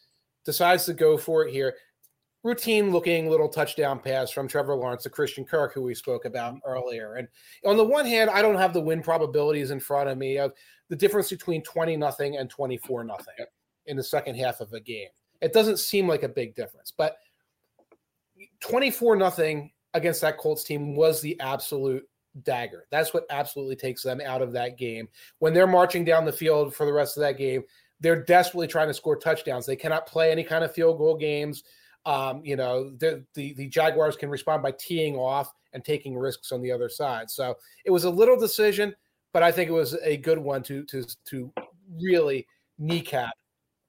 Decides 0.44 0.84
to 0.84 0.94
go 0.94 1.16
for 1.16 1.44
it 1.44 1.52
here. 1.52 1.74
Routine 2.48 2.90
looking 2.90 3.28
little 3.28 3.48
touchdown 3.48 3.98
pass 3.98 4.30
from 4.30 4.48
Trevor 4.48 4.74
Lawrence 4.74 5.02
to 5.02 5.10
Christian 5.10 5.44
Kirk, 5.44 5.74
who 5.74 5.82
we 5.82 5.94
spoke 5.94 6.24
about 6.24 6.54
mm-hmm. 6.54 6.70
earlier. 6.70 7.14
And 7.16 7.28
on 7.66 7.76
the 7.76 7.84
one 7.84 8.06
hand, 8.06 8.30
I 8.30 8.40
don't 8.40 8.56
have 8.56 8.72
the 8.72 8.80
win 8.80 9.02
probabilities 9.02 9.70
in 9.70 9.80
front 9.80 10.08
of 10.08 10.16
me 10.16 10.38
of 10.38 10.52
the 10.88 10.96
difference 10.96 11.28
between 11.28 11.62
20 11.62 11.96
nothing 11.96 12.38
and 12.38 12.48
24 12.48 13.04
nothing 13.04 13.34
in 13.86 13.96
the 13.96 14.02
second 14.02 14.36
half 14.36 14.60
of 14.60 14.72
a 14.72 14.80
game. 14.80 15.08
It 15.40 15.52
doesn't 15.52 15.78
seem 15.78 16.08
like 16.08 16.22
a 16.22 16.28
big 16.28 16.54
difference, 16.54 16.90
but 16.96 17.18
24 18.60 19.16
nothing 19.16 19.70
against 19.94 20.20
that 20.22 20.38
Colts 20.38 20.64
team 20.64 20.96
was 20.96 21.20
the 21.20 21.38
absolute 21.40 22.08
dagger. 22.42 22.86
That's 22.90 23.12
what 23.12 23.24
absolutely 23.30 23.76
takes 23.76 24.02
them 24.02 24.20
out 24.24 24.42
of 24.42 24.52
that 24.52 24.78
game. 24.78 25.08
When 25.38 25.52
they're 25.52 25.66
marching 25.66 26.04
down 26.04 26.24
the 26.24 26.32
field 26.32 26.74
for 26.74 26.86
the 26.86 26.92
rest 26.92 27.16
of 27.16 27.22
that 27.22 27.36
game, 27.38 27.62
they're 28.00 28.24
desperately 28.24 28.68
trying 28.68 28.88
to 28.88 28.94
score 28.94 29.16
touchdowns. 29.16 29.66
They 29.66 29.76
cannot 29.76 30.06
play 30.06 30.30
any 30.30 30.44
kind 30.44 30.64
of 30.64 30.72
field 30.72 30.98
goal 30.98 31.16
games. 31.16 31.64
Um, 32.08 32.40
you 32.42 32.56
know, 32.56 32.88
the, 32.96 33.22
the, 33.34 33.52
the 33.52 33.66
Jaguars 33.66 34.16
can 34.16 34.30
respond 34.30 34.62
by 34.62 34.72
teeing 34.72 35.16
off 35.16 35.52
and 35.74 35.84
taking 35.84 36.16
risks 36.16 36.52
on 36.52 36.62
the 36.62 36.72
other 36.72 36.88
side. 36.88 37.30
So 37.30 37.54
it 37.84 37.90
was 37.90 38.04
a 38.04 38.10
little 38.10 38.40
decision, 38.40 38.94
but 39.34 39.42
I 39.42 39.52
think 39.52 39.68
it 39.68 39.74
was 39.74 39.94
a 40.02 40.16
good 40.16 40.38
one 40.38 40.62
to 40.62 40.84
to 40.84 41.04
to 41.26 41.52
really 42.00 42.46
kneecap 42.78 43.34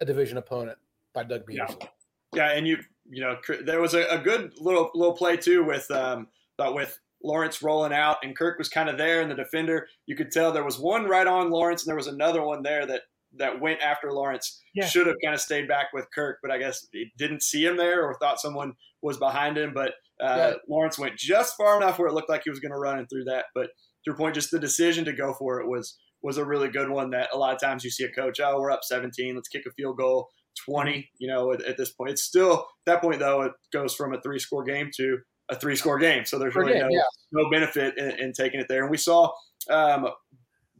a 0.02 0.06
division 0.06 0.38
opponent 0.38 0.78
by 1.14 1.24
Doug 1.24 1.46
Pederson. 1.46 1.82
Yeah. 1.82 1.88
yeah, 2.36 2.52
and 2.52 2.68
you 2.68 2.78
you 3.10 3.22
know 3.22 3.38
there 3.64 3.80
was 3.80 3.94
a, 3.94 4.06
a 4.08 4.18
good 4.18 4.52
little 4.60 4.92
little 4.94 5.16
play 5.16 5.38
too 5.38 5.64
with 5.64 5.90
um 5.90 6.28
with 6.60 7.00
Lawrence 7.24 7.62
rolling 7.62 7.94
out 7.94 8.18
and 8.24 8.36
Kirk 8.36 8.58
was 8.58 8.68
kind 8.68 8.90
of 8.90 8.98
there 8.98 9.22
and 9.22 9.32
the 9.32 9.36
defender 9.36 9.88
you 10.08 10.16
could 10.16 10.32
tell 10.32 10.52
there 10.52 10.64
was 10.66 10.78
one 10.78 11.06
right 11.06 11.28
on 11.28 11.50
Lawrence 11.50 11.84
and 11.84 11.90
there 11.90 11.96
was 11.96 12.08
another 12.08 12.44
one 12.44 12.64
there 12.64 12.86
that 12.86 13.04
that 13.38 13.62
went 13.62 13.82
after 13.82 14.12
Lawrence 14.12 14.62
yeah. 14.74 14.86
should 14.86 15.08
have 15.08 15.16
kind 15.24 15.36
of 15.36 15.42
stayed 15.42 15.68
back 15.68 15.88
with 15.94 16.08
Kirk 16.14 16.38
but 16.42 16.52
I 16.52 16.58
guess 16.58 16.88
he 16.92 17.12
didn't 17.18 17.44
see 17.44 17.66
him 17.66 17.78
there 17.78 18.04
or 18.04 18.16
thought 18.16 18.40
someone 18.40 18.74
was 19.02 19.18
behind 19.18 19.58
him 19.58 19.72
but 19.74 19.94
uh, 20.22 20.36
yeah. 20.38 20.54
Lawrence 20.68 21.00
went 21.00 21.18
just 21.18 21.56
far 21.56 21.78
enough 21.78 22.00
where 22.00 22.08
it 22.08 22.14
looked 22.14 22.30
like 22.30 22.42
he 22.44 22.50
was 22.50 22.60
going 22.60 22.72
to 22.72 22.80
run 22.80 23.00
and 23.00 23.08
through 23.10 23.26
that 23.26 23.46
but 23.54 23.66
to 23.66 23.70
your 24.08 24.16
point 24.16 24.36
just 24.36 24.52
the 24.52 24.60
decision 24.60 25.06
to 25.06 25.14
go 25.14 25.34
for 25.34 25.60
it 25.60 25.68
was 25.68 25.98
was 26.22 26.38
a 26.38 26.46
really 26.46 26.68
good 26.68 26.90
one 26.90 27.12
that 27.12 27.30
a 27.34 27.38
lot 27.38 27.54
of 27.54 27.62
times 27.62 27.84
you 27.84 27.90
see 27.90 28.04
a 28.04 28.12
coach 28.12 28.40
oh 28.42 28.60
we're 28.60 28.72
up 28.72 28.82
17 28.84 29.36
let's 29.36 29.48
kick 29.48 29.66
a 29.66 29.72
field 29.72 29.98
goal 29.98 30.30
20, 30.66 31.10
you 31.20 31.28
know, 31.28 31.54
at, 31.54 31.64
at, 31.64 31.78
this 31.78 31.92
point. 31.92 32.12
It's 32.12 32.24
still, 32.24 32.54
at 32.54 32.66
that 32.86 33.02
point, 33.02 33.20
though, 33.20 33.42
it 33.44 33.52
goes 33.72 33.94
from 33.96 34.14
a 34.14 34.22
three 34.22 34.40
score 34.40 34.64
game 34.64 34.90
to 34.98 35.18
a 35.50 35.56
three 35.56 35.76
score 35.76 36.00
game. 36.00 36.26
So 36.26 36.38
there's 36.38 36.56
really 36.56 36.74
no, 36.74 36.88
yeah. 36.90 37.02
no 37.32 37.50
benefit 37.50 37.98
in, 37.98 38.12
in, 38.20 38.34
taking 38.34 38.60
it 38.60 38.68
there. 38.70 38.82
And 38.82 38.92
we 38.92 38.98
saw 38.98 39.32
um, 39.70 40.08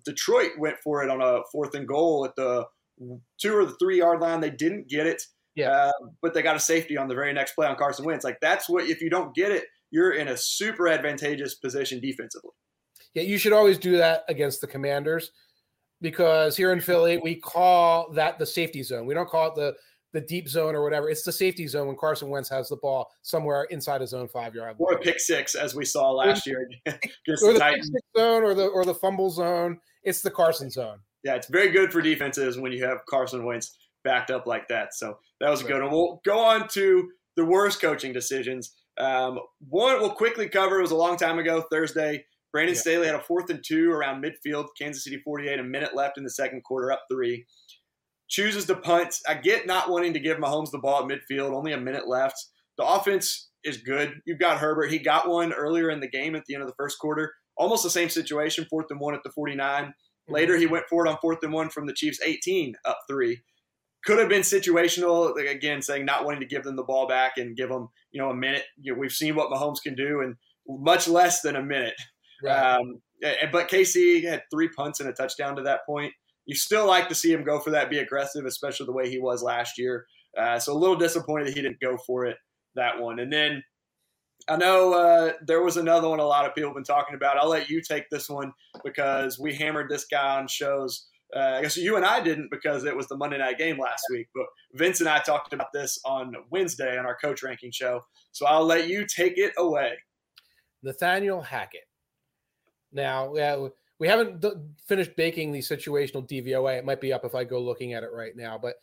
Detroit 0.10 0.52
went 0.58 0.78
for 0.84 1.04
it 1.04 1.10
on 1.10 1.22
a 1.22 1.42
fourth 1.52 1.76
and 1.76 1.88
goal 1.88 2.26
at 2.26 2.36
the 2.36 2.66
two 3.40 3.56
or 3.56 3.66
the 3.66 3.76
three 3.80 4.00
yard 4.00 4.22
line. 4.22 4.42
They 4.42 4.50
didn't 4.50 4.90
get 4.90 5.06
it. 5.06 5.22
Yeah. 5.56 5.72
Uh, 5.72 5.92
but 6.22 6.34
they 6.34 6.42
got 6.42 6.56
a 6.56 6.60
safety 6.60 6.98
on 6.98 7.08
the 7.08 7.16
very 7.16 7.34
next 7.34 7.54
play 7.54 7.68
on 7.68 7.76
Carson 7.76 8.06
Wentz. 8.06 8.24
Like 8.24 8.40
that's 8.42 8.70
what, 8.70 8.86
if 8.86 9.02
you 9.02 9.10
don't 9.10 9.36
get 9.36 9.52
it, 9.52 9.66
you're 9.92 10.12
in 10.14 10.30
a 10.30 10.38
super 10.38 10.88
advantageous 10.88 11.56
position 11.56 12.00
defensively. 12.00 12.52
Yeah, 13.14 13.24
you 13.24 13.38
should 13.38 13.54
always 13.54 13.78
do 13.78 13.98
that 13.98 14.24
against 14.30 14.62
the 14.62 14.68
commanders 14.68 15.32
because 16.02 16.56
here 16.56 16.72
in 16.72 16.80
Philly 16.80 17.18
we 17.18 17.36
call 17.36 18.12
that 18.14 18.40
the 18.40 18.46
safety 18.46 18.84
zone. 18.84 19.06
We 19.06 19.14
don't 19.14 19.30
call 19.30 19.48
it 19.50 19.56
the 19.56 19.76
the 20.12 20.22
deep 20.22 20.48
zone 20.48 20.76
or 20.76 20.84
whatever. 20.84 21.10
It's 21.10 21.24
the 21.24 21.32
safety 21.32 21.68
zone 21.68 21.88
when 21.88 21.96
Carson 21.96 22.30
Wentz 22.30 22.50
has 22.50 22.70
the 22.70 22.78
ball 22.78 23.12
somewhere 23.22 23.66
inside 23.66 24.02
his 24.02 24.14
own 24.14 24.28
five 24.28 24.56
yard 24.56 24.78
line. 24.80 24.94
Or 24.94 24.94
a 24.94 25.00
pick 25.00 25.20
six, 25.20 25.54
as 25.56 25.76
we 25.76 25.86
saw 25.86 26.12
last 26.12 26.48
year. 26.48 26.68
or 26.88 26.94
the 27.54 27.60
pick 27.60 27.84
six 27.84 28.08
zone 28.18 28.44
or 28.44 28.54
the 28.54 28.68
or 28.68 28.86
the 28.86 28.96
fumble 28.96 29.30
zone. 29.30 29.80
It's 30.04 30.22
the 30.22 30.32
Carson 30.32 30.70
zone. 30.70 31.00
Yeah, 31.24 31.36
it's 31.36 31.48
very 31.48 31.70
good 31.70 31.92
for 31.92 32.02
defenses 32.02 32.58
when 32.58 32.72
you 32.72 32.86
have 32.86 33.06
Carson 33.10 33.46
Wentz 33.46 33.78
backed 34.04 34.32
up 34.32 34.48
like 34.48 34.68
that. 34.70 34.94
So 34.94 35.18
that 35.42 35.50
was 35.50 35.62
a 35.62 35.66
good 35.66 35.82
one. 35.82 35.92
We'll 35.92 36.22
go 36.26 36.40
on 36.40 36.68
to 36.70 37.10
the 37.36 37.46
worst 37.46 37.82
coaching 37.82 38.14
decisions. 38.14 38.76
Um, 39.00 39.40
one 39.68 40.00
we'll 40.00 40.12
quickly 40.12 40.48
cover. 40.48 40.80
It 40.80 40.84
was 40.84 40.92
a 40.92 40.96
long 40.96 41.18
time 41.18 41.40
ago, 41.40 41.64
Thursday. 41.72 42.26
Brandon 42.52 42.76
yeah. 42.76 42.82
Staley 42.82 43.06
had 43.08 43.16
a 43.16 43.24
fourth 43.24 43.50
and 43.50 43.64
two 43.66 43.92
around 43.92 44.24
midfield, 44.24 44.68
Kansas 44.80 45.04
City 45.04 45.22
48, 45.24 45.60
a 45.60 45.64
minute 45.64 45.96
left 45.96 46.18
in 46.18 46.24
the 46.24 46.30
second 46.30 46.64
quarter, 46.64 46.92
up 46.92 47.04
three. 47.12 47.46
Chooses 48.28 48.66
to 48.66 48.76
punt. 48.76 49.16
I 49.28 49.36
get 49.36 49.68
not 49.68 49.90
wanting 49.90 50.14
to 50.14 50.20
give 50.20 50.38
Mahomes 50.38 50.72
the 50.72 50.80
ball 50.80 51.04
at 51.04 51.10
midfield, 51.10 51.54
only 51.54 51.74
a 51.74 51.80
minute 51.80 52.08
left. 52.08 52.44
The 52.78 52.86
offense 52.86 53.50
is 53.64 53.78
good. 53.78 54.20
You've 54.26 54.40
got 54.40 54.60
Herbert. 54.60 54.92
He 54.92 55.00
got 55.00 55.30
one 55.30 55.54
earlier 55.54 55.90
in 55.90 56.00
the 56.00 56.10
game 56.10 56.36
at 56.36 56.44
the 56.48 56.54
end 56.54 56.64
of 56.64 56.70
the 56.70 56.76
first 56.76 57.00
quarter. 57.00 57.34
Almost 57.60 57.84
the 57.84 57.90
same 57.90 58.10
situation, 58.10 58.66
fourth 58.70 58.88
and 58.90 59.00
one 59.00 59.14
at 59.14 59.22
the 59.24 59.30
49. 59.30 59.84
Mm-hmm. 59.84 60.34
Later, 60.34 60.58
he 60.58 60.66
went 60.66 60.88
forward 60.90 61.08
on 61.08 61.18
fourth 61.22 61.40
and 61.44 61.54
one 61.54 61.70
from 61.70 61.86
the 61.86 61.94
Chiefs 61.94 62.20
18, 62.26 62.74
up 62.86 62.98
three. 63.08 63.42
Could 64.06 64.18
have 64.18 64.30
been 64.30 64.42
situational, 64.42 65.36
again, 65.48 65.82
saying 65.82 66.06
not 66.06 66.26
wanting 66.26 66.40
to 66.40 66.48
give 66.48 66.64
them 66.64 66.78
the 66.78 66.84
ball 66.84 67.08
back 67.08 67.34
and 67.38 67.56
give 67.56 67.70
them, 67.70 67.90
you 68.12 68.22
know, 68.22 68.30
a 68.30 68.36
minute. 68.36 68.64
You 68.80 68.94
know, 68.94 69.00
we've 69.00 69.12
seen 69.12 69.36
what 69.36 69.52
Mahomes 69.52 69.82
can 69.84 69.94
do 69.94 70.22
in 70.22 70.36
much 70.68 71.08
less 71.08 71.42
than 71.42 71.58
a 71.58 71.64
minute. 71.64 71.96
Right. 72.42 72.76
Um, 72.76 73.02
but 73.52 73.70
KC 73.70 74.24
had 74.24 74.44
three 74.50 74.70
punts 74.70 75.02
and 75.02 75.10
a 75.10 75.14
touchdown 75.14 75.58
to 75.58 75.64
that 75.64 75.82
point. 75.86 76.14
You 76.46 76.56
still 76.56 76.88
like 76.88 77.10
to 77.10 77.16
see 77.16 77.32
him 77.32 77.44
go 77.44 77.60
for 77.60 77.72
that, 77.72 77.90
be 77.90 78.00
aggressive, 78.00 78.46
especially 78.46 78.86
the 78.86 78.94
way 78.94 79.10
he 79.10 79.20
was 79.20 79.44
last 79.44 79.78
year. 79.78 80.06
Uh, 80.38 80.58
so 80.58 80.74
a 80.74 80.78
little 80.78 80.96
disappointed 80.96 81.48
that 81.48 81.54
he 81.54 81.62
didn't 81.62 81.82
go 81.82 81.98
for 82.08 82.26
it 82.26 82.38
that 82.76 83.00
one. 83.00 83.20
And 83.20 83.32
then 83.32 83.64
I 84.50 84.58
know 84.58 84.94
uh, 84.94 85.34
there 85.46 85.62
was 85.62 85.78
another 85.78 86.10
one 86.10 86.20
a 86.20 86.26
lot 86.26 86.46
of 86.46 86.56
people 86.56 86.70
have 86.72 86.76
been 86.76 86.84
talking 86.84 87.16
about. 87.16 87.38
I'll 87.38 87.50
let 87.50 87.70
you 87.70 87.82
take 87.82 88.10
this 88.10 88.30
one 88.30 88.52
because 88.84 89.38
we 89.38 89.54
hammered 89.54 89.90
this 89.90 90.06
guy 90.06 90.40
on 90.40 90.48
shows. 90.48 91.08
Uh, 91.36 91.58
I 91.58 91.62
guess 91.62 91.78
you 91.78 91.96
and 91.96 92.06
I 92.06 92.22
didn't 92.22 92.50
because 92.50 92.84
it 92.86 92.96
was 92.96 93.08
the 93.08 93.16
Monday 93.16 93.38
night 93.38 93.60
game 93.60 93.78
last 93.78 94.04
week, 94.10 94.28
but 94.34 94.48
Vince 94.74 95.00
and 95.02 95.10
I 95.10 95.20
talked 95.20 95.54
about 95.54 95.72
this 95.72 96.00
on 96.04 96.34
Wednesday 96.50 96.98
on 96.98 97.06
our 97.06 97.16
coach 97.16 97.44
ranking 97.44 97.72
show. 97.72 98.04
So 98.32 98.48
I'll 98.48 98.66
let 98.66 98.88
you 98.88 99.06
take 99.06 99.38
it 99.38 99.54
away. 99.58 99.94
Nathaniel 100.82 101.42
Hackett 101.42 101.88
now. 102.92 103.36
Yeah, 103.36 103.68
we 104.00 104.08
haven't 104.08 104.42
d- 104.42 104.52
finished 104.88 105.16
baking 105.16 105.52
the 105.52 105.60
situational 105.60 106.28
DVOA. 106.28 106.80
It 106.80 106.86
might 106.86 107.02
be 107.02 107.14
up 107.14 107.26
if 107.26 107.36
I 107.36 107.44
go 107.44 107.62
looking 107.62 107.94
at 107.94 108.02
it 108.02 108.10
right 108.12 108.36
now, 108.36 108.58
but 108.58 108.76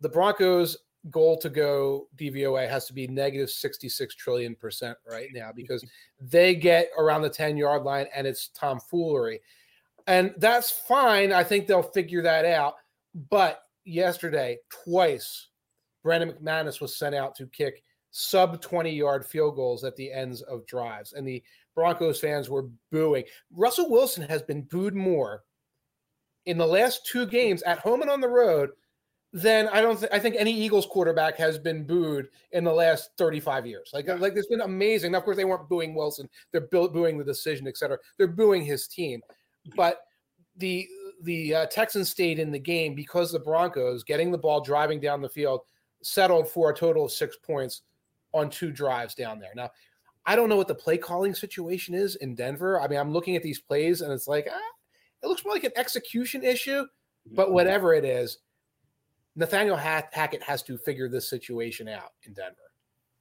the 0.00 0.08
Broncos 0.08 0.76
goal 1.10 1.36
to 1.38 1.50
go 1.50 2.08
DVOA 2.16 2.68
has 2.68 2.86
to 2.86 2.92
be 2.92 3.06
negative 3.06 3.50
66 3.50 4.14
trillion 4.14 4.54
percent 4.54 4.96
right 5.08 5.28
now 5.32 5.50
because 5.56 5.84
they 6.20 6.54
get 6.54 6.88
around 6.98 7.22
the 7.22 7.30
10 7.30 7.56
yard 7.56 7.82
line 7.82 8.06
and 8.14 8.26
it's 8.26 8.48
tomfoolery. 8.48 9.40
And 10.06 10.34
that's 10.38 10.70
fine. 10.70 11.32
I 11.32 11.44
think 11.44 11.66
they'll 11.66 11.82
figure 11.82 12.22
that 12.22 12.44
out. 12.44 12.74
But 13.30 13.62
yesterday, 13.84 14.58
twice, 14.84 15.48
Brandon 16.02 16.32
McManus 16.32 16.80
was 16.80 16.96
sent 16.96 17.14
out 17.14 17.34
to 17.36 17.46
kick 17.46 17.82
sub 18.10 18.60
20 18.60 18.90
yard 18.90 19.24
field 19.24 19.56
goals 19.56 19.82
at 19.82 19.96
the 19.96 20.12
ends 20.12 20.42
of 20.42 20.66
drives. 20.66 21.14
And 21.14 21.26
the 21.26 21.42
Broncos 21.74 22.20
fans 22.20 22.48
were 22.48 22.68
booing. 22.92 23.24
Russell 23.50 23.90
Wilson 23.90 24.28
has 24.28 24.42
been 24.42 24.62
booed 24.62 24.94
more 24.94 25.42
in 26.46 26.58
the 26.58 26.66
last 26.66 27.06
two 27.06 27.26
games 27.26 27.62
at 27.62 27.78
home 27.78 28.02
and 28.02 28.10
on 28.10 28.20
the 28.20 28.28
road 28.28 28.70
than 29.34 29.68
I 29.68 29.80
don't 29.80 29.98
th- 29.98 30.12
I 30.12 30.20
think 30.20 30.36
any 30.38 30.52
Eagles 30.52 30.86
quarterback 30.86 31.36
has 31.38 31.58
been 31.58 31.84
booed 31.84 32.28
in 32.52 32.62
the 32.62 32.72
last 32.72 33.10
35 33.18 33.66
years. 33.66 33.90
Like 33.92 34.08
like 34.20 34.34
it's 34.36 34.46
been 34.46 34.60
amazing. 34.60 35.12
Now, 35.12 35.18
of 35.18 35.24
course, 35.24 35.36
they 35.36 35.44
weren't 35.44 35.68
booing 35.68 35.94
Wilson; 35.94 36.28
they're 36.52 36.68
booing 36.68 37.18
the 37.18 37.24
decision, 37.24 37.66
etc. 37.66 37.98
They're 38.16 38.28
booing 38.28 38.64
his 38.64 38.86
team, 38.86 39.20
but 39.76 40.02
the 40.56 40.88
the 41.22 41.54
uh, 41.54 41.66
Texans 41.66 42.08
stayed 42.08 42.38
in 42.38 42.52
the 42.52 42.58
game 42.58 42.94
because 42.94 43.32
the 43.32 43.40
Broncos 43.40 44.04
getting 44.04 44.30
the 44.30 44.38
ball, 44.38 44.60
driving 44.60 45.00
down 45.00 45.20
the 45.20 45.28
field, 45.28 45.62
settled 46.00 46.48
for 46.48 46.70
a 46.70 46.74
total 46.74 47.06
of 47.06 47.12
six 47.12 47.36
points 47.36 47.82
on 48.32 48.50
two 48.50 48.70
drives 48.70 49.16
down 49.16 49.40
there. 49.40 49.52
Now, 49.56 49.70
I 50.26 50.36
don't 50.36 50.48
know 50.48 50.56
what 50.56 50.68
the 50.68 50.74
play 50.76 50.96
calling 50.96 51.34
situation 51.34 51.94
is 51.94 52.14
in 52.16 52.36
Denver. 52.36 52.80
I 52.80 52.86
mean, 52.86 53.00
I'm 53.00 53.12
looking 53.12 53.34
at 53.34 53.42
these 53.42 53.58
plays 53.58 54.00
and 54.00 54.12
it's 54.12 54.28
like, 54.28 54.48
ah, 54.50 54.72
it 55.22 55.26
looks 55.26 55.44
more 55.44 55.54
like 55.54 55.64
an 55.64 55.72
execution 55.76 56.44
issue, 56.44 56.84
but 57.32 57.46
mm-hmm. 57.46 57.54
whatever 57.54 57.94
it 57.94 58.04
is, 58.04 58.38
Nathaniel 59.36 59.76
Hackett 59.76 60.42
has 60.42 60.62
to 60.64 60.78
figure 60.78 61.08
this 61.08 61.28
situation 61.28 61.88
out 61.88 62.12
in 62.24 62.32
Denver. 62.32 62.56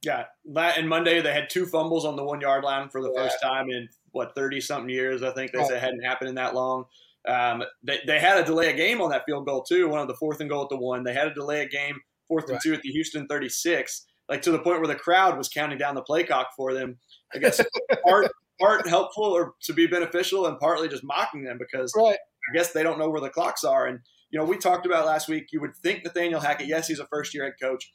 Yeah, 0.03 0.25
and 0.55 0.87
Monday 0.87 1.21
they 1.21 1.33
had 1.33 1.49
two 1.49 1.65
fumbles 1.65 2.05
on 2.05 2.15
the 2.15 2.23
one 2.23 2.41
yard 2.41 2.63
line 2.63 2.89
for 2.89 3.01
the 3.01 3.11
yeah. 3.15 3.23
first 3.23 3.37
time 3.41 3.69
in 3.69 3.87
what 4.11 4.35
thirty 4.35 4.59
something 4.59 4.89
years. 4.89 5.23
I 5.23 5.31
think 5.31 5.51
they 5.51 5.59
oh. 5.59 5.67
said 5.67 5.81
hadn't 5.81 6.03
happened 6.03 6.29
in 6.29 6.35
that 6.35 6.53
long. 6.53 6.85
Um, 7.27 7.63
they, 7.83 7.99
they 8.05 8.19
had 8.19 8.37
a 8.37 8.45
delay 8.45 8.69
a 8.69 8.75
game 8.75 9.01
on 9.01 9.09
that 9.11 9.23
field 9.25 9.45
goal 9.45 9.63
too, 9.63 9.87
one 9.87 10.01
of 10.01 10.09
the 10.09 10.15
fourth 10.15 10.41
and 10.41 10.49
goal 10.49 10.63
at 10.63 10.69
the 10.69 10.77
one. 10.77 11.03
They 11.03 11.13
had 11.13 11.27
a 11.27 11.33
delay 11.33 11.61
a 11.61 11.67
game 11.67 11.95
fourth 12.27 12.45
and 12.45 12.53
right. 12.53 12.61
two 12.61 12.73
at 12.73 12.81
the 12.81 12.89
Houston 12.89 13.27
36, 13.27 14.05
like 14.27 14.41
to 14.41 14.51
the 14.51 14.59
point 14.59 14.79
where 14.79 14.87
the 14.87 14.95
crowd 14.95 15.37
was 15.37 15.47
counting 15.47 15.77
down 15.77 15.95
the 15.95 16.01
play 16.01 16.23
clock 16.23 16.49
for 16.55 16.73
them. 16.73 16.97
I 17.33 17.37
guess 17.37 17.61
part 18.05 18.29
part 18.59 18.87
helpful 18.87 19.23
or 19.23 19.53
to 19.63 19.73
be 19.73 19.87
beneficial, 19.87 20.47
and 20.47 20.59
partly 20.59 20.89
just 20.89 21.03
mocking 21.03 21.45
them 21.45 21.57
because 21.57 21.93
right. 21.95 22.17
I 22.49 22.53
guess 22.53 22.73
they 22.73 22.83
don't 22.83 22.99
know 22.99 23.09
where 23.09 23.21
the 23.21 23.29
clocks 23.29 23.63
are. 23.63 23.87
And 23.87 23.99
you 24.33 24.39
know, 24.39 24.45
we 24.45 24.57
talked 24.57 24.85
about 24.85 25.05
last 25.05 25.29
week. 25.29 25.45
You 25.53 25.61
would 25.61 25.77
think 25.77 26.03
Nathaniel 26.03 26.41
Hackett, 26.41 26.67
yes, 26.67 26.87
he's 26.87 26.99
a 26.99 27.05
first 27.05 27.33
year 27.33 27.45
head 27.45 27.53
coach, 27.61 27.89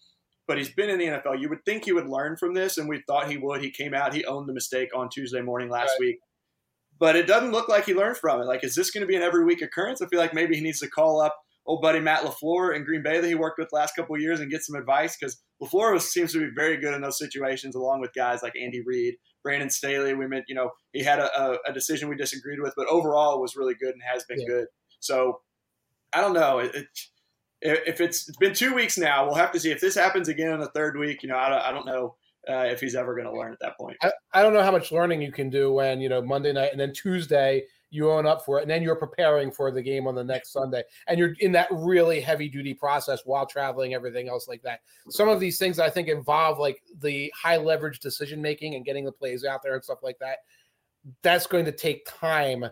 but 0.46 0.56
he's 0.56 0.70
been 0.70 0.88
in 0.88 0.98
the 0.98 1.06
NFL. 1.06 1.40
You 1.40 1.50
would 1.50 1.64
think 1.66 1.84
he 1.84 1.92
would 1.92 2.08
learn 2.08 2.36
from 2.36 2.54
this, 2.54 2.78
and 2.78 2.88
we 2.88 3.02
thought 3.06 3.28
he 3.28 3.36
would. 3.36 3.60
He 3.60 3.70
came 3.70 3.92
out, 3.92 4.14
he 4.14 4.24
owned 4.24 4.48
the 4.48 4.54
mistake 4.54 4.88
on 4.96 5.10
Tuesday 5.10 5.42
morning 5.42 5.68
last 5.68 5.90
right. 5.90 6.06
week 6.06 6.18
but 6.98 7.16
it 7.16 7.26
doesn't 7.26 7.52
look 7.52 7.68
like 7.68 7.84
he 7.84 7.94
learned 7.94 8.16
from 8.16 8.40
it. 8.40 8.46
Like, 8.46 8.64
is 8.64 8.74
this 8.74 8.90
going 8.90 9.02
to 9.02 9.06
be 9.06 9.16
an 9.16 9.22
every 9.22 9.44
week 9.44 9.62
occurrence? 9.62 10.02
I 10.02 10.06
feel 10.06 10.18
like 10.18 10.34
maybe 10.34 10.56
he 10.56 10.60
needs 10.60 10.80
to 10.80 10.88
call 10.88 11.20
up 11.20 11.36
old 11.66 11.82
buddy 11.82 12.00
Matt 12.00 12.22
LaFleur 12.22 12.74
in 12.74 12.84
Green 12.84 13.02
Bay 13.02 13.20
that 13.20 13.28
he 13.28 13.34
worked 13.34 13.58
with 13.58 13.68
last 13.72 13.94
couple 13.94 14.14
of 14.14 14.22
years 14.22 14.40
and 14.40 14.50
get 14.50 14.62
some 14.62 14.74
advice 14.74 15.16
because 15.16 15.38
LaFleur 15.62 15.92
was, 15.92 16.10
seems 16.10 16.32
to 16.32 16.40
be 16.40 16.50
very 16.54 16.78
good 16.78 16.94
in 16.94 17.02
those 17.02 17.18
situations, 17.18 17.74
along 17.74 18.00
with 18.00 18.12
guys 18.14 18.42
like 18.42 18.54
Andy 18.60 18.82
Reid, 18.84 19.14
Brandon 19.42 19.70
Staley. 19.70 20.14
We 20.14 20.26
meant, 20.26 20.46
you 20.48 20.54
know, 20.54 20.70
he 20.92 21.04
had 21.04 21.18
a, 21.18 21.40
a, 21.40 21.58
a 21.68 21.72
decision 21.72 22.08
we 22.08 22.16
disagreed 22.16 22.60
with, 22.60 22.72
but 22.76 22.88
overall 22.88 23.40
was 23.40 23.54
really 23.54 23.74
good 23.74 23.92
and 23.92 24.02
has 24.02 24.24
been 24.24 24.40
yeah. 24.40 24.46
good. 24.46 24.66
So 25.00 25.40
I 26.12 26.20
don't 26.20 26.34
know. 26.34 26.58
It, 26.60 26.74
it, 26.74 26.86
if 27.60 28.00
it's, 28.00 28.28
it's 28.28 28.38
been 28.38 28.54
two 28.54 28.74
weeks 28.74 28.96
now, 28.98 29.24
we'll 29.26 29.34
have 29.34 29.52
to 29.52 29.60
see 29.60 29.70
if 29.70 29.80
this 29.80 29.94
happens 29.94 30.28
again 30.28 30.52
in 30.52 30.60
the 30.60 30.68
third 30.68 30.96
week. 30.96 31.22
You 31.22 31.28
know, 31.28 31.36
I 31.36 31.48
don't, 31.48 31.62
I 31.62 31.72
don't 31.72 31.86
know 31.86 32.14
uh, 32.48 32.64
if 32.64 32.80
he's 32.80 32.94
ever 32.94 33.14
going 33.14 33.26
to 33.26 33.36
learn 33.36 33.52
at 33.52 33.58
that 33.60 33.76
point. 33.76 33.96
I, 34.02 34.12
I 34.32 34.42
don't 34.42 34.54
know 34.54 34.62
how 34.62 34.70
much 34.70 34.92
learning 34.92 35.22
you 35.22 35.32
can 35.32 35.50
do 35.50 35.72
when 35.72 36.00
you 36.00 36.08
know 36.08 36.22
Monday 36.22 36.52
night 36.52 36.70
and 36.72 36.80
then 36.80 36.92
Tuesday 36.92 37.64
you 37.90 38.10
own 38.10 38.26
up 38.26 38.44
for 38.44 38.58
it, 38.58 38.62
and 38.62 38.70
then 38.70 38.82
you're 38.82 38.96
preparing 38.96 39.50
for 39.50 39.70
the 39.70 39.82
game 39.82 40.06
on 40.06 40.14
the 40.14 40.24
next 40.24 40.52
Sunday, 40.52 40.82
and 41.06 41.18
you're 41.18 41.34
in 41.40 41.52
that 41.52 41.68
really 41.70 42.20
heavy 42.20 42.48
duty 42.48 42.74
process 42.74 43.22
while 43.24 43.46
traveling, 43.46 43.94
everything 43.94 44.28
else 44.28 44.46
like 44.46 44.62
that. 44.62 44.80
Some 45.10 45.28
of 45.28 45.40
these 45.40 45.58
things 45.58 45.78
I 45.78 45.88
think 45.88 46.08
involve 46.08 46.58
like 46.58 46.82
the 47.00 47.32
high 47.34 47.56
leverage 47.56 48.00
decision 48.00 48.42
making 48.42 48.74
and 48.74 48.84
getting 48.84 49.04
the 49.04 49.12
plays 49.12 49.44
out 49.44 49.62
there 49.62 49.74
and 49.74 49.82
stuff 49.82 50.02
like 50.02 50.18
that. 50.20 50.38
That's 51.22 51.46
going 51.46 51.64
to 51.64 51.72
take 51.72 52.06
time 52.06 52.66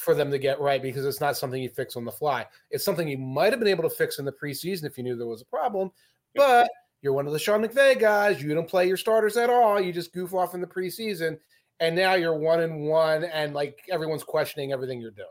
for 0.00 0.14
them 0.14 0.30
to 0.30 0.38
get 0.38 0.58
right 0.60 0.80
because 0.80 1.04
it's 1.04 1.20
not 1.20 1.36
something 1.36 1.62
you 1.62 1.68
fix 1.68 1.94
on 1.94 2.06
the 2.06 2.10
fly. 2.10 2.46
It's 2.70 2.84
something 2.84 3.06
you 3.06 3.18
might 3.18 3.52
have 3.52 3.60
been 3.60 3.68
able 3.68 3.82
to 3.82 3.94
fix 3.94 4.18
in 4.18 4.24
the 4.24 4.32
preseason 4.32 4.84
if 4.84 4.96
you 4.96 5.04
knew 5.04 5.14
there 5.14 5.26
was 5.26 5.42
a 5.42 5.46
problem, 5.46 5.90
but 6.34 6.70
you're 7.02 7.12
one 7.12 7.26
of 7.26 7.34
the 7.34 7.38
Sean 7.38 7.62
McVay 7.62 8.00
guys. 8.00 8.42
You 8.42 8.54
don't 8.54 8.68
play 8.68 8.88
your 8.88 8.96
starters 8.96 9.36
at 9.36 9.50
all. 9.50 9.78
You 9.78 9.92
just 9.92 10.14
goof 10.14 10.32
off 10.32 10.54
in 10.54 10.62
the 10.62 10.66
preseason, 10.66 11.38
and 11.80 11.94
now 11.94 12.14
you're 12.14 12.38
one 12.38 12.60
and 12.60 12.88
one, 12.88 13.24
and 13.24 13.52
like 13.52 13.78
everyone's 13.90 14.24
questioning 14.24 14.72
everything 14.72 15.02
you're 15.02 15.10
doing. 15.10 15.28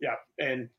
Yeah, 0.00 0.14
and 0.38 0.70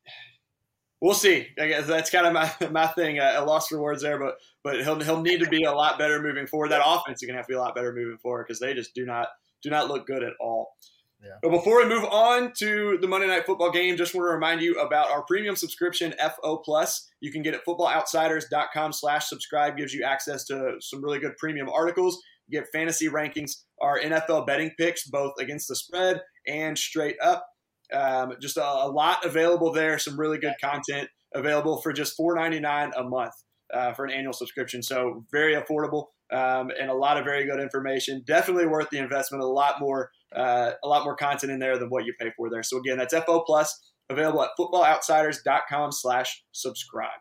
we'll 0.99 1.13
see. 1.13 1.49
I 1.59 1.67
guess 1.67 1.85
that's 1.85 2.09
kind 2.09 2.25
of 2.25 2.33
my 2.33 2.51
my 2.71 2.87
thing. 2.87 3.19
I 3.19 3.37
lost 3.41 3.69
for 3.69 3.79
words 3.79 4.01
there, 4.01 4.17
but 4.17 4.37
but 4.63 4.81
he'll 4.81 4.99
he'll 4.99 5.21
need 5.21 5.39
to 5.41 5.49
be 5.49 5.65
a 5.65 5.71
lot 5.71 5.99
better 5.99 6.19
moving 6.19 6.47
forward. 6.47 6.71
That 6.71 6.81
offense 6.83 7.21
is 7.21 7.27
gonna 7.27 7.37
have 7.37 7.45
to 7.45 7.51
be 7.51 7.57
a 7.57 7.61
lot 7.61 7.75
better 7.75 7.93
moving 7.93 8.17
forward 8.17 8.45
because 8.47 8.59
they 8.59 8.73
just 8.73 8.95
do 8.95 9.05
not 9.05 9.27
do 9.61 9.69
not 9.69 9.87
look 9.87 10.07
good 10.07 10.23
at 10.23 10.33
all. 10.39 10.73
Yeah. 11.21 11.31
But 11.41 11.51
before 11.51 11.83
we 11.83 11.89
move 11.89 12.05
on 12.05 12.53
to 12.59 12.97
the 13.01 13.07
Monday 13.07 13.27
Night 13.27 13.45
Football 13.45 13.71
game, 13.71 13.97
just 13.97 14.15
want 14.15 14.25
to 14.25 14.33
remind 14.33 14.61
you 14.61 14.79
about 14.79 15.09
our 15.09 15.23
premium 15.23 15.55
subscription, 15.55 16.13
FO 16.17 16.57
Plus. 16.57 17.09
You 17.19 17.31
can 17.31 17.41
get 17.41 17.53
it 17.53 17.61
footballoutsiders.com 17.67 18.93
slash 18.93 19.27
subscribe. 19.27 19.75
Gives 19.75 19.93
you 19.93 20.03
access 20.03 20.45
to 20.45 20.75
some 20.79 21.03
really 21.03 21.19
good 21.19 21.35
premium 21.37 21.69
articles. 21.69 22.21
You 22.47 22.59
get 22.59 22.69
fantasy 22.71 23.09
rankings, 23.09 23.51
our 23.81 23.99
NFL 23.99 24.47
betting 24.47 24.71
picks, 24.77 25.07
both 25.07 25.33
against 25.39 25.67
the 25.67 25.75
spread 25.75 26.21
and 26.47 26.77
straight 26.77 27.17
up. 27.21 27.45
Um, 27.93 28.33
just 28.41 28.57
a, 28.57 28.63
a, 28.63 28.89
lot 28.89 29.25
available 29.25 29.71
there. 29.71 29.97
Some 29.99 30.19
really 30.19 30.37
good 30.37 30.55
content 30.63 31.09
available 31.33 31.81
for 31.81 31.91
just 31.91 32.17
$4.99 32.17 32.91
a 32.97 33.03
month 33.03 33.33
uh, 33.73 33.93
for 33.93 34.05
an 34.05 34.11
annual 34.11 34.33
subscription. 34.33 34.81
So 34.83 35.25
very 35.31 35.55
affordable 35.55 36.05
um, 36.31 36.71
and 36.79 36.89
a 36.89 36.93
lot 36.93 37.17
of 37.17 37.25
very 37.25 37.45
good 37.45 37.59
information. 37.59 38.23
Definitely 38.25 38.67
worth 38.67 38.89
the 38.89 38.99
investment. 38.99 39.43
A 39.43 39.47
lot 39.47 39.79
more 39.79 40.11
uh, 40.35 40.71
a 40.83 40.87
lot 40.87 41.03
more 41.03 41.15
content 41.15 41.51
in 41.51 41.59
there 41.59 41.77
than 41.77 41.89
what 41.89 42.05
you 42.05 42.13
pay 42.19 42.31
for 42.35 42.49
there. 42.49 42.63
So 42.63 42.77
again, 42.77 42.97
that's 42.97 43.13
FO 43.13 43.41
Plus 43.41 43.91
available 44.09 44.43
at 44.43 44.51
footballoutsiders.com 44.59 45.91
slash 45.91 46.43
subscribe. 46.51 47.19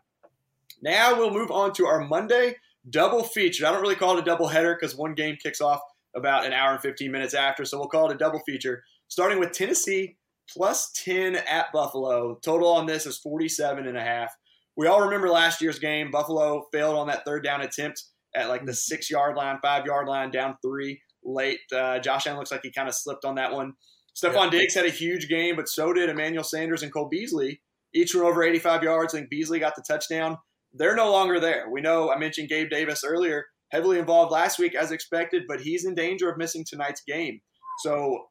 Now 0.83 1.17
we'll 1.17 1.33
move 1.33 1.51
on 1.51 1.73
to 1.75 1.87
our 1.87 2.07
Monday 2.07 2.57
double 2.89 3.23
feature. 3.23 3.67
I 3.67 3.73
don't 3.73 3.83
really 3.83 3.95
call 3.95 4.17
it 4.17 4.21
a 4.23 4.25
double 4.25 4.49
header 4.49 4.77
because 4.79 4.97
one 4.97 5.15
game 5.15 5.37
kicks 5.43 5.61
off 5.61 5.81
about 6.17 6.47
an 6.47 6.53
hour 6.53 6.73
and 6.73 6.81
15 6.81 7.11
minutes 7.11 7.35
after. 7.35 7.65
So 7.65 7.79
we'll 7.79 7.89
call 7.89 8.11
it 8.11 8.15
a 8.15 8.19
double 8.19 8.41
feature, 8.47 8.83
starting 9.09 9.39
with 9.39 9.53
Tennessee 9.53 10.17
plus 10.49 10.91
10 11.05 11.37
at 11.37 11.73
Buffalo. 11.73 12.39
Total 12.43 12.69
on 12.69 12.87
this 12.87 13.07
is 13.07 13.19
47 13.19 13.87
and 13.87 13.99
a 13.99 14.03
half. 14.03 14.35
We 14.77 14.87
all 14.87 15.03
remember 15.03 15.29
last 15.29 15.61
year's 15.61 15.79
game. 15.79 16.11
Buffalo 16.11 16.65
failed 16.73 16.97
on 16.97 17.09
that 17.09 17.25
third 17.25 17.45
down 17.45 17.61
attempt 17.61 18.05
at 18.35 18.49
like 18.49 18.65
the 18.65 18.75
six 18.75 19.11
yard 19.11 19.37
line, 19.37 19.59
five 19.61 19.85
yard 19.85 20.07
line, 20.09 20.31
down 20.31 20.57
three 20.63 21.01
late. 21.29 21.61
Uh, 21.75 21.99
Josh 21.99 22.27
Allen 22.27 22.39
looks 22.39 22.51
like 22.51 22.63
he 22.63 22.73
kind 22.73 22.89
of 22.89 22.95
slipped 22.95 23.25
on 23.25 23.37
that 23.37 23.53
one. 23.53 23.75
Stefon 24.17 24.53
yeah. 24.53 24.61
Diggs 24.61 24.75
had 24.75 24.87
a 24.87 24.91
huge 24.91 25.29
game, 25.29 25.57
but 25.57 25.69
so 25.69 25.93
did 25.93 26.09
Emmanuel 26.09 26.45
Sanders 26.45 26.83
and 26.83 26.93
Cole 26.93 27.09
Beasley. 27.09 27.61
Each 27.95 28.15
were 28.15 28.25
over 28.25 28.43
85 28.43 28.83
yards. 28.83 29.15
I 29.15 29.19
think 29.19 29.31
Beasley 29.31 29.61
got 29.61 29.77
the 29.77 29.85
touchdown. 29.87 30.39
They're 30.73 30.97
no 30.97 31.11
longer 31.11 31.41
there. 31.41 31.69
We 31.71 31.81
know 31.81 32.11
I 32.11 32.19
mentioned 32.19 32.49
Gabe 32.49 32.69
Davis 32.69 33.03
earlier, 33.05 33.47
heavily 33.71 33.99
involved 33.99 34.33
last 34.33 34.59
week 34.59 34.75
as 34.75 34.93
expected, 34.93 35.45
but 35.49 35.61
he's 35.61 35.85
in 35.85 35.95
danger 35.95 36.29
of 36.31 36.37
missing 36.37 36.65
tonight's 36.69 37.03
game. 37.07 37.41
So, 37.81 38.27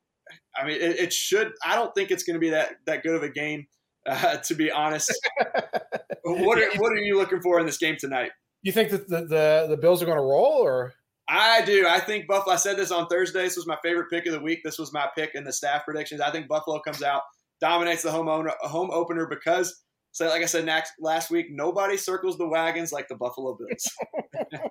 I 0.56 0.66
mean, 0.66 0.76
it, 0.76 1.00
it 1.00 1.14
should. 1.14 1.52
I 1.66 1.76
don't 1.76 1.94
think 1.96 2.12
it's 2.12 2.24
going 2.24 2.36
to 2.36 2.40
be 2.40 2.50
that 2.52 2.74
that 2.86 3.02
good 3.02 3.16
of 3.16 3.24
a 3.24 3.30
game, 3.30 3.66
uh, 4.08 4.38
to 4.38 4.56
be 4.56 4.70
honest. 4.72 5.12
what 6.24 6.60
are 6.60 6.70
what 6.78 6.92
are 6.92 6.98
you 6.98 7.18
looking 7.18 7.42
for 7.42 7.60
in 7.60 7.66
this 7.66 7.78
game 7.78 7.96
tonight? 7.98 8.32
You 8.62 8.72
think 8.72 8.90
that 8.92 9.08
the 9.08 9.22
the, 9.22 9.66
the 9.70 9.78
Bills 9.78 10.04
are 10.04 10.06
going 10.06 10.18
to 10.18 10.24
roll, 10.24 10.60
or 10.62 10.94
I 11.30 11.62
do. 11.66 11.86
I 11.88 12.00
think 12.00 12.28
Buffalo. 12.28 12.54
I 12.54 12.58
said 12.58 12.78
this 12.78 12.92
on 12.92 13.08
Thursday. 13.08 13.44
This 13.44 13.58
was 13.58 13.68
my 13.68 13.78
favorite 13.84 14.10
pick 14.10 14.26
of 14.26 14.34
the 14.34 14.40
week. 14.40 14.60
This 14.64 14.80
was 14.80 14.94
my 14.94 15.08
pick 15.16 15.32
in 15.36 15.44
the 15.44 15.52
staff 15.52 15.84
predictions. 15.84 16.22
I 16.22 16.32
think 16.32 16.48
Buffalo 16.48 16.80
comes 16.80 17.04
out, 17.04 17.22
dominates 17.60 18.04
the 18.04 18.12
home 18.12 18.30
owner, 18.30 18.54
home 18.62 18.90
opener 18.92 19.28
because, 19.28 19.84
so 20.12 20.28
like 20.28 20.42
I 20.42 20.46
said 20.46 20.66
next, 20.66 20.94
last 21.00 21.30
week, 21.30 21.48
nobody 21.50 21.98
circles 21.98 22.38
the 22.38 22.48
wagons 22.48 22.94
like 22.94 23.10
the 23.10 23.16
Buffalo 23.16 23.58
Bills. 23.58 23.92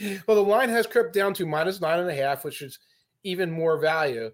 well, 0.26 0.36
the 0.36 0.42
line 0.42 0.68
has 0.68 0.86
crept 0.86 1.14
down 1.14 1.34
to 1.34 1.46
minus 1.46 1.80
nine 1.80 2.00
and 2.00 2.10
a 2.10 2.14
half, 2.14 2.44
which 2.44 2.62
is 2.62 2.78
even 3.24 3.50
more 3.50 3.80
value 3.80 4.30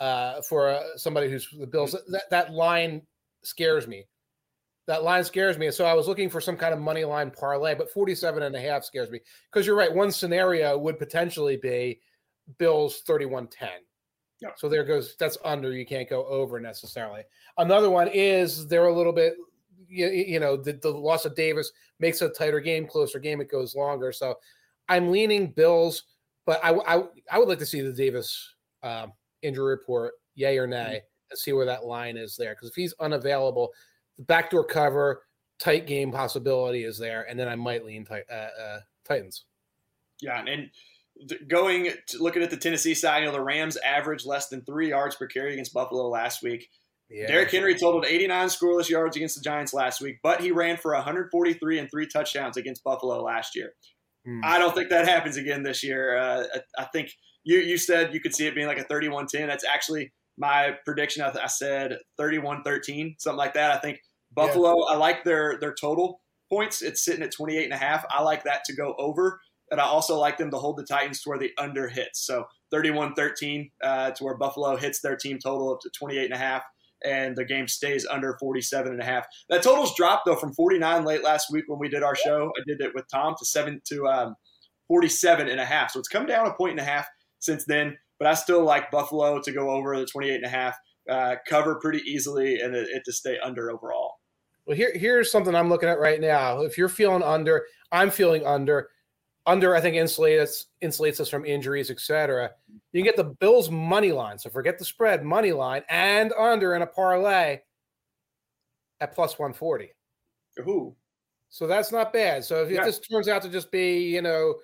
uh, 0.00 0.42
for 0.42 0.68
uh, 0.68 0.82
somebody 0.96 1.30
who's 1.30 1.48
the 1.58 1.66
Bills. 1.66 1.96
That 2.08 2.24
that 2.30 2.52
line 2.52 3.02
scares 3.44 3.86
me 3.88 4.06
that 4.92 5.04
line 5.04 5.24
scares 5.24 5.56
me. 5.56 5.70
So 5.70 5.86
I 5.86 5.94
was 5.94 6.06
looking 6.06 6.28
for 6.28 6.38
some 6.38 6.54
kind 6.54 6.74
of 6.74 6.78
money 6.78 7.02
line 7.02 7.30
parlay, 7.30 7.74
but 7.74 7.90
47 7.90 8.42
and 8.42 8.54
a 8.54 8.60
half 8.60 8.84
scares 8.84 9.10
me 9.10 9.20
because 9.50 9.66
you're 9.66 9.74
right. 9.74 9.92
One 9.92 10.12
scenario 10.12 10.76
would 10.76 10.98
potentially 10.98 11.56
be 11.56 12.00
Bills 12.58 13.00
31 13.06 13.46
10. 13.46 13.70
Yep. 14.42 14.52
So 14.58 14.68
there 14.68 14.84
goes 14.84 15.16
that's 15.18 15.38
under. 15.46 15.72
You 15.72 15.86
can't 15.86 16.10
go 16.10 16.26
over 16.26 16.60
necessarily. 16.60 17.22
Another 17.56 17.88
one 17.88 18.08
is 18.08 18.68
they're 18.68 18.88
a 18.88 18.94
little 18.94 19.14
bit, 19.14 19.36
you, 19.88 20.08
you 20.08 20.38
know, 20.38 20.58
the, 20.58 20.74
the 20.74 20.90
loss 20.90 21.24
of 21.24 21.34
Davis 21.34 21.72
makes 21.98 22.20
a 22.20 22.28
tighter 22.28 22.60
game, 22.60 22.86
closer 22.86 23.18
game. 23.18 23.40
It 23.40 23.50
goes 23.50 23.74
longer. 23.74 24.12
So 24.12 24.34
I'm 24.90 25.10
leaning 25.10 25.52
Bills, 25.52 26.02
but 26.44 26.62
I, 26.62 26.74
I, 26.74 27.02
I 27.30 27.38
would 27.38 27.48
like 27.48 27.60
to 27.60 27.66
see 27.66 27.80
the 27.80 27.94
Davis 27.94 28.56
um, 28.82 29.14
injury 29.40 29.70
report, 29.70 30.12
yay 30.34 30.58
or 30.58 30.66
nay, 30.66 30.76
mm-hmm. 30.76 31.30
and 31.30 31.38
see 31.38 31.54
where 31.54 31.64
that 31.64 31.86
line 31.86 32.18
is 32.18 32.36
there. 32.36 32.54
Because 32.54 32.68
if 32.68 32.74
he's 32.74 32.92
unavailable, 33.00 33.70
backdoor 34.18 34.64
cover, 34.64 35.22
tight 35.58 35.86
game 35.86 36.12
possibility 36.12 36.84
is 36.84 36.98
there, 36.98 37.26
and 37.28 37.38
then 37.38 37.48
I 37.48 37.56
might 37.56 37.84
lean 37.84 38.06
uh, 38.10 38.34
uh, 38.34 38.78
Titans. 39.06 39.44
Yeah, 40.20 40.42
and 40.46 40.70
going 41.48 41.90
to, 42.08 42.22
looking 42.22 42.42
at 42.42 42.50
the 42.50 42.56
Tennessee 42.56 42.94
side, 42.94 43.20
you 43.20 43.26
know 43.26 43.32
the 43.32 43.40
Rams 43.40 43.76
averaged 43.78 44.26
less 44.26 44.48
than 44.48 44.64
three 44.64 44.90
yards 44.90 45.16
per 45.16 45.26
carry 45.26 45.52
against 45.52 45.72
Buffalo 45.72 46.08
last 46.08 46.42
week. 46.42 46.68
Yeah. 47.10 47.26
Derrick 47.26 47.50
Henry 47.50 47.74
totaled 47.74 48.06
89 48.06 48.48
scoreless 48.48 48.88
yards 48.88 49.16
against 49.16 49.36
the 49.36 49.42
Giants 49.42 49.74
last 49.74 50.00
week, 50.00 50.18
but 50.22 50.40
he 50.40 50.50
ran 50.50 50.78
for 50.78 50.94
143 50.94 51.78
and 51.78 51.90
three 51.90 52.06
touchdowns 52.06 52.56
against 52.56 52.82
Buffalo 52.82 53.22
last 53.22 53.54
year. 53.54 53.74
Mm. 54.26 54.40
I 54.42 54.58
don't 54.58 54.74
think 54.74 54.88
that 54.88 55.06
happens 55.06 55.36
again 55.36 55.62
this 55.62 55.82
year. 55.82 56.16
Uh, 56.16 56.44
I, 56.54 56.82
I, 56.82 56.84
think 56.86 57.10
you 57.44 57.58
you 57.58 57.76
said 57.76 58.14
you 58.14 58.20
could 58.20 58.34
see 58.34 58.46
it 58.46 58.54
being 58.54 58.66
like 58.66 58.78
a 58.78 58.84
31-10. 58.84 59.46
That's 59.46 59.64
actually 59.64 60.12
my 60.38 60.76
prediction, 60.84 61.22
I, 61.22 61.32
I 61.42 61.46
said 61.46 61.98
31-13, 62.18 63.20
something 63.20 63.36
like 63.36 63.54
that. 63.54 63.70
I 63.70 63.78
think 63.78 64.00
Buffalo, 64.32 64.86
yeah. 64.88 64.94
I 64.94 64.96
like 64.96 65.24
their 65.24 65.58
their 65.60 65.74
total 65.74 66.20
points. 66.50 66.82
It's 66.82 67.04
sitting 67.04 67.22
at 67.22 67.32
28 67.32 67.64
and 67.64 67.72
a 67.72 67.76
half. 67.76 68.04
I 68.10 68.22
like 68.22 68.44
that 68.44 68.64
to 68.64 68.74
go 68.74 68.94
over. 68.98 69.40
And 69.70 69.80
I 69.80 69.84
also 69.84 70.18
like 70.18 70.36
them 70.36 70.50
to 70.50 70.58
hold 70.58 70.76
the 70.76 70.84
Titans 70.84 71.22
to 71.22 71.30
where 71.30 71.38
the 71.38 71.50
under 71.56 71.88
hits. 71.88 72.26
So 72.26 72.44
31-13 72.74 73.70
uh, 73.82 74.10
to 74.10 74.24
where 74.24 74.36
Buffalo 74.36 74.76
hits 74.76 75.00
their 75.00 75.16
team 75.16 75.38
total 75.42 75.72
up 75.72 75.80
to 75.80 75.90
28 75.90 76.26
and 76.26 76.34
a 76.34 76.38
half 76.38 76.62
and 77.04 77.36
the 77.36 77.44
game 77.44 77.68
stays 77.68 78.06
under 78.06 78.36
47 78.38 78.92
and 78.92 79.00
a 79.00 79.04
half. 79.04 79.26
That 79.48 79.62
total's 79.62 79.94
dropped 79.94 80.26
though 80.26 80.36
from 80.36 80.52
49 80.52 81.04
late 81.04 81.24
last 81.24 81.50
week 81.50 81.64
when 81.66 81.78
we 81.78 81.88
did 81.88 82.02
our 82.02 82.14
show. 82.14 82.52
I 82.56 82.62
did 82.66 82.80
it 82.80 82.94
with 82.94 83.06
Tom 83.10 83.34
to 83.38 83.44
seven 83.44 83.80
to 83.86 84.06
um, 84.06 84.36
47 84.88 85.48
and 85.48 85.60
a 85.60 85.64
half. 85.64 85.90
So 85.90 85.98
it's 85.98 86.08
come 86.08 86.26
down 86.26 86.46
a 86.46 86.54
point 86.54 86.72
and 86.72 86.80
a 86.80 86.84
half 86.84 87.06
since 87.38 87.64
then 87.64 87.96
but 88.22 88.30
I 88.30 88.34
still 88.34 88.62
like 88.62 88.88
Buffalo 88.92 89.40
to 89.40 89.50
go 89.50 89.70
over 89.70 89.98
the 89.98 90.06
28 90.06 90.36
and 90.36 90.44
a 90.44 90.48
half. 90.48 90.78
uh, 91.10 91.34
cover 91.48 91.74
pretty 91.80 91.98
easily 92.08 92.60
and 92.60 92.72
it, 92.72 92.88
it 92.90 93.02
to 93.04 93.12
stay 93.12 93.36
under 93.42 93.72
overall. 93.72 94.12
Well, 94.64 94.76
here 94.76 94.92
here's 94.94 95.32
something 95.32 95.56
I'm 95.56 95.68
looking 95.68 95.88
at 95.88 95.98
right 95.98 96.20
now. 96.20 96.60
If 96.60 96.78
you're 96.78 96.88
feeling 96.88 97.24
under, 97.24 97.64
I'm 97.90 98.12
feeling 98.12 98.46
under. 98.46 98.90
Under, 99.44 99.74
I 99.74 99.80
think 99.80 99.96
insulates 99.96 100.66
insulates 100.84 101.18
us 101.18 101.28
from 101.28 101.44
injuries, 101.44 101.90
etc. 101.90 102.52
You 102.92 103.02
can 103.02 103.04
get 103.04 103.16
the 103.16 103.34
Bills 103.40 103.70
money 103.70 104.12
line. 104.12 104.38
So 104.38 104.50
forget 104.50 104.78
the 104.78 104.84
spread, 104.84 105.24
money 105.24 105.50
line, 105.50 105.82
and 105.88 106.32
under 106.38 106.76
in 106.76 106.82
a 106.82 106.86
parlay 106.86 107.58
at 109.00 109.12
plus 109.16 109.36
140. 109.36 109.90
Ooh. 110.60 110.94
So 111.50 111.66
that's 111.66 111.90
not 111.90 112.12
bad. 112.12 112.44
So 112.44 112.62
if 112.62 112.70
yeah. 112.70 112.84
this 112.84 113.00
turns 113.00 113.26
out 113.26 113.42
to 113.42 113.48
just 113.48 113.72
be, 113.72 113.98
you 113.98 114.22
know, 114.22 114.54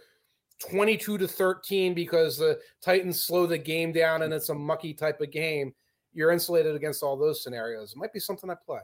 22 0.59 1.19
to 1.19 1.29
13 1.29 1.95
because 1.95 2.39
the 2.39 2.59
Titans 2.83 3.25
slow 3.25 3.47
the 3.47 3.59
game 3.59 3.93
down 3.93 4.23
and 4.23 4.33
it's 4.33 4.49
a 4.49 4.55
mucky 4.55 4.93
type 4.93 5.21
of 5.21 5.31
game, 5.31 5.73
you're 6.13 6.33
insulated 6.33 6.75
against 6.75 7.03
all 7.03 7.17
those 7.17 7.43
scenarios. 7.43 7.93
It 7.93 7.99
might 7.99 8.13
be 8.13 8.21
something 8.21 8.51
I 8.51 8.55
play. 8.67 8.81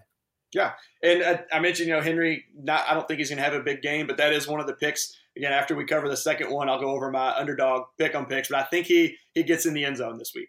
Yeah, 0.52 0.72
and 1.02 1.22
uh, 1.22 1.38
I 1.52 1.58
mentioned 1.58 1.88
you 1.88 1.94
know 1.94 2.00
Henry. 2.00 2.44
Not 2.56 2.84
I 2.88 2.94
don't 2.94 3.08
think 3.08 3.18
he's 3.18 3.28
going 3.28 3.38
to 3.38 3.44
have 3.44 3.54
a 3.54 3.60
big 3.60 3.82
game, 3.82 4.06
but 4.06 4.16
that 4.18 4.32
is 4.32 4.46
one 4.46 4.60
of 4.60 4.68
the 4.68 4.74
picks. 4.74 5.16
Again, 5.36 5.52
after 5.52 5.74
we 5.74 5.84
cover 5.84 6.08
the 6.08 6.16
second 6.16 6.48
one, 6.48 6.68
I'll 6.68 6.80
go 6.80 6.90
over 6.90 7.10
my 7.10 7.34
underdog 7.34 7.86
pick 7.98 8.14
on 8.14 8.26
picks. 8.26 8.48
But 8.48 8.60
I 8.60 8.62
think 8.64 8.86
he 8.86 9.16
he 9.32 9.42
gets 9.42 9.66
in 9.66 9.74
the 9.74 9.84
end 9.84 9.96
zone 9.96 10.16
this 10.16 10.32
week. 10.32 10.48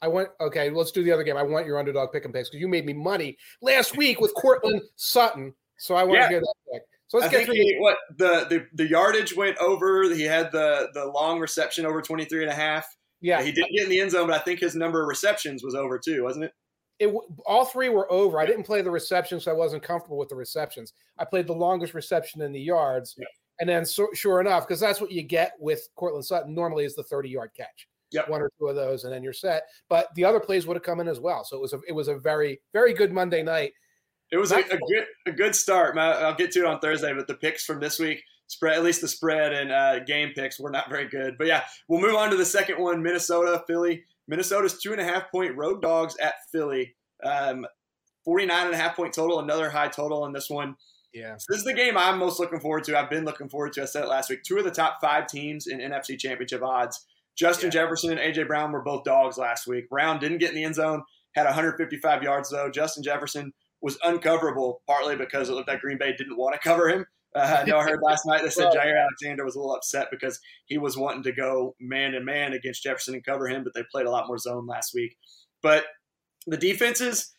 I 0.00 0.06
want 0.06 0.28
okay. 0.40 0.70
Let's 0.70 0.92
do 0.92 1.02
the 1.02 1.10
other 1.10 1.24
game. 1.24 1.36
I 1.36 1.42
want 1.42 1.66
your 1.66 1.80
underdog 1.80 2.12
pick 2.12 2.24
and 2.24 2.32
picks 2.32 2.48
because 2.48 2.60
you 2.60 2.68
made 2.68 2.86
me 2.86 2.92
money 2.92 3.36
last 3.60 3.96
week 3.96 4.20
with 4.20 4.32
Courtland 4.34 4.82
Sutton. 4.94 5.52
So 5.78 5.96
I 5.96 6.04
want 6.04 6.20
yeah. 6.20 6.26
to 6.26 6.28
hear 6.28 6.40
that 6.40 6.54
pick. 6.72 6.82
So 7.10 7.18
let's 7.18 7.34
I 7.34 7.38
get 7.38 7.46
through 7.46 7.54
he, 7.54 7.76
what 7.80 7.96
the, 8.16 8.46
the 8.48 8.66
the 8.74 8.88
yardage 8.88 9.34
went 9.36 9.58
over. 9.58 10.04
He 10.14 10.22
had 10.22 10.52
the 10.52 10.90
the 10.94 11.06
long 11.06 11.40
reception 11.40 11.84
over 11.84 12.00
23 12.00 12.44
and 12.44 12.52
a 12.52 12.54
half. 12.54 12.86
Yeah, 13.20 13.42
he 13.42 13.50
didn't 13.50 13.72
get 13.74 13.84
in 13.84 13.90
the 13.90 14.00
end 14.00 14.12
zone, 14.12 14.28
but 14.28 14.40
I 14.40 14.42
think 14.42 14.60
his 14.60 14.76
number 14.76 15.02
of 15.02 15.08
receptions 15.08 15.64
was 15.64 15.74
over 15.74 15.98
too, 15.98 16.22
wasn't 16.22 16.44
it? 16.44 16.52
it 17.00 17.12
all 17.46 17.64
three 17.64 17.88
were 17.88 18.10
over. 18.12 18.38
I 18.38 18.46
didn't 18.46 18.64
play 18.64 18.82
the 18.82 18.90
receptions, 18.90 19.44
so 19.44 19.50
I 19.50 19.54
wasn't 19.54 19.82
comfortable 19.82 20.18
with 20.18 20.28
the 20.28 20.36
receptions. 20.36 20.92
I 21.18 21.24
played 21.24 21.46
the 21.46 21.54
longest 21.54 21.94
reception 21.94 22.42
in 22.42 22.52
the 22.52 22.60
yards, 22.60 23.16
yeah. 23.18 23.26
and 23.58 23.68
then 23.68 23.86
so, 23.86 24.08
sure 24.14 24.40
enough, 24.40 24.68
because 24.68 24.80
that's 24.80 25.00
what 25.00 25.10
you 25.10 25.22
get 25.22 25.54
with 25.58 25.88
Courtland 25.96 26.24
Sutton. 26.24 26.54
Normally, 26.54 26.84
is 26.84 26.94
the 26.94 27.02
thirty-yard 27.02 27.50
catch. 27.56 27.88
Yep. 28.12 28.28
one 28.28 28.42
or 28.42 28.50
two 28.58 28.66
of 28.66 28.74
those, 28.74 29.04
and 29.04 29.12
then 29.12 29.22
you're 29.22 29.32
set. 29.32 29.62
But 29.88 30.08
the 30.16 30.24
other 30.24 30.40
plays 30.40 30.66
would 30.66 30.76
have 30.76 30.82
come 30.82 30.98
in 30.98 31.06
as 31.06 31.20
well. 31.20 31.44
So 31.44 31.56
it 31.56 31.60
was 31.60 31.72
a 31.72 31.80
it 31.88 31.92
was 31.92 32.08
a 32.08 32.18
very 32.18 32.60
very 32.72 32.92
good 32.92 33.12
Monday 33.12 33.42
night. 33.42 33.72
It 34.32 34.36
was 34.36 34.52
a, 34.52 34.58
a, 34.58 34.78
good 34.78 35.06
a 35.26 35.32
good 35.32 35.56
start. 35.56 35.98
I'll 35.98 36.34
get 36.34 36.52
to 36.52 36.60
it 36.60 36.66
on 36.66 36.78
Thursday, 36.78 37.12
but 37.12 37.26
the 37.26 37.34
picks 37.34 37.64
from 37.64 37.80
this 37.80 37.98
week 37.98 38.22
spread 38.46 38.76
at 38.76 38.84
least 38.84 39.00
the 39.00 39.08
spread 39.08 39.52
and 39.52 39.72
uh, 39.72 40.00
game 40.00 40.32
picks 40.34 40.58
were 40.58 40.70
not 40.70 40.88
very 40.88 41.08
good. 41.08 41.36
But 41.38 41.46
yeah, 41.46 41.64
we'll 41.88 42.00
move 42.00 42.14
on 42.14 42.30
to 42.30 42.36
the 42.36 42.44
second 42.44 42.78
one: 42.78 43.02
Minnesota, 43.02 43.62
Philly. 43.66 44.04
Minnesota's 44.28 44.78
two 44.80 44.92
and 44.92 45.00
a 45.00 45.04
half 45.04 45.30
point 45.30 45.56
road 45.56 45.82
dogs 45.82 46.16
at 46.18 46.34
Philly. 46.52 46.94
Um, 47.24 47.66
49 48.24 48.66
and 48.66 48.74
a 48.74 48.78
half 48.78 48.96
point 48.96 49.12
total, 49.12 49.40
another 49.40 49.70
high 49.70 49.88
total 49.88 50.24
in 50.26 50.32
this 50.32 50.48
one. 50.48 50.76
Yeah. 51.12 51.36
So 51.36 51.46
this 51.48 51.58
is 51.58 51.64
the 51.64 51.74
game 51.74 51.96
I'm 51.96 52.18
most 52.18 52.38
looking 52.38 52.60
forward 52.60 52.84
to. 52.84 52.98
I've 52.98 53.10
been 53.10 53.24
looking 53.24 53.48
forward 53.48 53.72
to. 53.74 53.82
I 53.82 53.86
said 53.86 54.04
it 54.04 54.08
last 54.08 54.30
week. 54.30 54.42
Two 54.44 54.58
of 54.58 54.64
the 54.64 54.70
top 54.70 54.98
five 55.00 55.26
teams 55.26 55.66
in 55.66 55.78
NFC 55.78 56.18
championship 56.18 56.62
odds. 56.62 57.06
Justin 57.36 57.68
yeah. 57.68 57.82
Jefferson 57.82 58.16
and 58.16 58.20
AJ 58.20 58.46
Brown 58.46 58.70
were 58.70 58.82
both 58.82 59.04
dogs 59.04 59.38
last 59.38 59.66
week. 59.66 59.88
Brown 59.88 60.20
didn't 60.20 60.38
get 60.38 60.50
in 60.50 60.56
the 60.56 60.64
end 60.64 60.74
zone, 60.74 61.02
had 61.34 61.46
155 61.46 62.22
yards 62.22 62.50
though. 62.50 62.70
Justin 62.70 63.02
Jefferson 63.02 63.52
was 63.82 63.98
uncoverable 64.04 64.82
partly 64.86 65.16
because 65.16 65.48
it 65.48 65.52
looked 65.52 65.68
like 65.68 65.80
Green 65.80 65.98
Bay 65.98 66.14
didn't 66.16 66.36
want 66.36 66.54
to 66.54 66.60
cover 66.60 66.88
him. 66.88 67.06
Uh, 67.34 67.58
I 67.60 67.64
know 67.64 67.78
I 67.78 67.84
heard 67.84 68.00
last 68.02 68.26
night 68.26 68.42
they 68.42 68.50
said 68.50 68.72
Jaire 68.72 69.00
Alexander 69.00 69.44
was 69.44 69.54
a 69.54 69.58
little 69.58 69.74
upset 69.74 70.08
because 70.10 70.40
he 70.66 70.78
was 70.78 70.96
wanting 70.96 71.22
to 71.24 71.32
go 71.32 71.74
man 71.80 72.12
to 72.12 72.20
man 72.20 72.52
against 72.52 72.82
Jefferson 72.82 73.14
and 73.14 73.24
cover 73.24 73.46
him, 73.46 73.64
but 73.64 73.74
they 73.74 73.84
played 73.90 74.06
a 74.06 74.10
lot 74.10 74.26
more 74.26 74.38
zone 74.38 74.66
last 74.66 74.94
week. 74.94 75.16
But 75.62 75.84
the 76.46 76.56
defenses, 76.56 77.32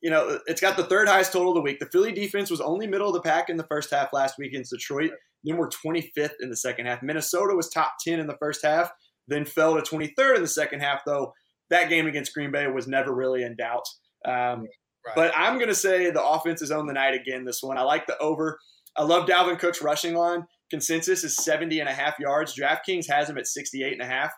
you 0.00 0.10
know, 0.10 0.38
it's 0.46 0.60
got 0.60 0.76
the 0.76 0.84
third 0.84 1.08
highest 1.08 1.32
total 1.32 1.50
of 1.50 1.56
the 1.56 1.62
week. 1.62 1.80
The 1.80 1.86
Philly 1.86 2.12
defense 2.12 2.50
was 2.50 2.60
only 2.60 2.86
middle 2.86 3.08
of 3.08 3.14
the 3.14 3.22
pack 3.22 3.48
in 3.48 3.56
the 3.56 3.66
first 3.66 3.90
half 3.90 4.12
last 4.12 4.38
week 4.38 4.52
against 4.52 4.72
Detroit. 4.72 5.10
Then 5.44 5.56
we're 5.56 5.68
25th 5.68 6.34
in 6.40 6.50
the 6.50 6.56
second 6.56 6.86
half. 6.86 7.02
Minnesota 7.02 7.54
was 7.56 7.68
top 7.68 7.94
10 8.04 8.20
in 8.20 8.28
the 8.28 8.36
first 8.38 8.64
half, 8.64 8.90
then 9.26 9.44
fell 9.44 9.74
to 9.74 9.82
23rd 9.82 10.36
in 10.36 10.42
the 10.42 10.48
second 10.48 10.80
half, 10.80 11.00
though 11.04 11.32
that 11.72 11.88
game 11.88 12.06
against 12.06 12.34
Green 12.34 12.52
Bay 12.52 12.66
was 12.68 12.86
never 12.86 13.12
really 13.12 13.42
in 13.42 13.56
doubt. 13.56 13.86
Um, 14.24 14.66
right. 15.06 15.14
But 15.14 15.32
I'm 15.36 15.54
going 15.54 15.68
to 15.68 15.74
say 15.74 16.10
the 16.10 16.24
offense 16.24 16.62
is 16.62 16.70
on 16.70 16.86
the 16.86 16.92
night 16.92 17.14
again 17.14 17.44
this 17.44 17.62
one. 17.62 17.78
I 17.78 17.82
like 17.82 18.06
the 18.06 18.18
over. 18.18 18.58
I 18.96 19.02
love 19.02 19.28
Dalvin 19.28 19.58
Cook's 19.58 19.82
rushing 19.82 20.14
line. 20.14 20.46
Consensus 20.70 21.24
is 21.24 21.36
70 21.36 21.80
and 21.80 21.88
a 21.88 21.92
half 21.92 22.18
yards. 22.18 22.56
DraftKings 22.58 23.08
has 23.08 23.28
him 23.28 23.38
at 23.38 23.46
68 23.46 23.92
and 23.92 24.02
a 24.02 24.06
half. 24.06 24.32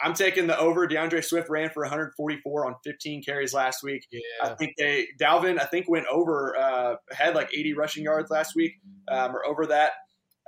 I'm 0.00 0.14
taking 0.14 0.46
the 0.46 0.58
over. 0.58 0.86
DeAndre 0.86 1.24
Swift 1.24 1.48
ran 1.48 1.70
for 1.70 1.82
144 1.82 2.66
on 2.66 2.74
15 2.84 3.22
carries 3.22 3.54
last 3.54 3.82
week. 3.82 4.06
Yeah. 4.10 4.20
I 4.42 4.54
think 4.54 4.74
they 4.76 5.06
Dalvin 5.20 5.60
I 5.60 5.64
think 5.64 5.88
went 5.88 6.06
over 6.10 6.56
uh, 6.56 6.96
had 7.12 7.34
like 7.34 7.48
80 7.52 7.74
rushing 7.74 8.04
yards 8.04 8.30
last 8.30 8.54
week 8.54 8.72
um, 9.08 9.34
or 9.34 9.46
over 9.46 9.66
that. 9.66 9.92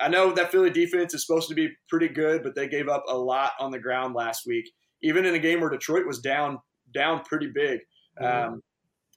I 0.01 0.09
know 0.09 0.33
that 0.33 0.53
Philly 0.53 0.71
defense 0.71 1.14
is 1.14 1.27
supposed 1.27 1.49
to 1.49 1.55
be 1.55 1.71
pretty 1.89 2.09
good, 2.09 2.43
but 2.43 2.55
they 2.55 2.69
gave 2.69 2.89
up 2.89 3.05
a 3.09 3.16
lot 3.16 3.53
on 3.59 3.71
the 3.71 3.81
ground 3.81 4.14
last 4.14 4.43
week. 4.47 4.71
Even 5.03 5.25
in 5.25 5.35
a 5.35 5.41
game 5.41 5.61
where 5.61 5.71
Detroit 5.71 6.07
was 6.07 6.21
down 6.21 6.59
down 6.93 7.23
pretty 7.25 7.51
big. 7.53 7.81
Mm-hmm. 8.21 8.53
Um, 8.53 8.62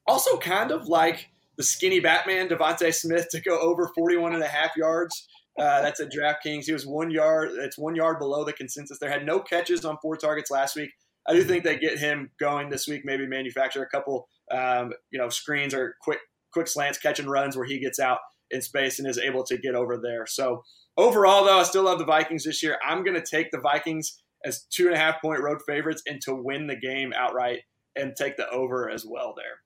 also, 0.07 0.37
kind 0.37 0.71
of 0.71 0.87
like 0.87 1.29
the 1.57 1.63
skinny 1.63 1.99
Batman 1.99 2.49
DeVonta 2.49 2.93
Smith 2.93 3.27
to 3.31 3.41
go 3.41 3.59
over 3.59 3.91
41 3.95 4.33
and 4.33 4.43
a 4.43 4.47
half 4.47 4.75
yards. 4.75 5.27
Uh, 5.59 5.81
that's 5.81 5.99
at 5.99 6.11
DraftKings. 6.11 6.65
He 6.65 6.73
was 6.73 6.87
one 6.87 7.11
yard. 7.11 7.49
It's 7.53 7.77
one 7.77 7.95
yard 7.95 8.19
below 8.19 8.43
the 8.43 8.53
consensus. 8.53 8.99
There 8.99 9.09
had 9.09 9.25
no 9.25 9.39
catches 9.39 9.85
on 9.85 9.97
four 10.01 10.15
targets 10.15 10.49
last 10.49 10.75
week. 10.75 10.91
I 11.27 11.33
do 11.33 11.43
think 11.43 11.63
they 11.63 11.77
get 11.77 11.99
him 11.99 12.31
going 12.39 12.69
this 12.69 12.87
week. 12.87 13.01
Maybe 13.05 13.27
manufacture 13.27 13.83
a 13.83 13.89
couple, 13.89 14.27
um, 14.49 14.91
you 15.11 15.19
know, 15.19 15.29
screens 15.29 15.73
or 15.73 15.95
quick 16.01 16.19
quick 16.51 16.67
slants, 16.67 16.97
catch 16.97 17.19
and 17.19 17.29
runs 17.29 17.55
where 17.55 17.65
he 17.65 17.79
gets 17.79 17.99
out 17.99 18.19
in 18.49 18.61
space 18.61 18.99
and 18.99 19.07
is 19.07 19.17
able 19.17 19.43
to 19.45 19.57
get 19.57 19.75
over 19.75 19.97
there. 19.97 20.25
So 20.25 20.63
overall, 20.97 21.45
though, 21.45 21.59
I 21.59 21.63
still 21.63 21.83
love 21.83 21.99
the 21.99 22.05
Vikings 22.05 22.43
this 22.43 22.61
year. 22.61 22.77
I'm 22.85 23.03
going 23.03 23.15
to 23.15 23.25
take 23.25 23.51
the 23.51 23.61
Vikings 23.61 24.21
as 24.43 24.65
two 24.69 24.87
and 24.87 24.95
a 24.95 24.99
half 24.99 25.21
point 25.21 25.41
road 25.41 25.59
favorites 25.67 26.03
and 26.07 26.19
to 26.23 26.35
win 26.35 26.67
the 26.67 26.75
game 26.75 27.13
outright 27.15 27.59
and 27.95 28.15
take 28.15 28.35
the 28.37 28.49
over 28.49 28.89
as 28.89 29.05
well 29.05 29.33
there. 29.35 29.60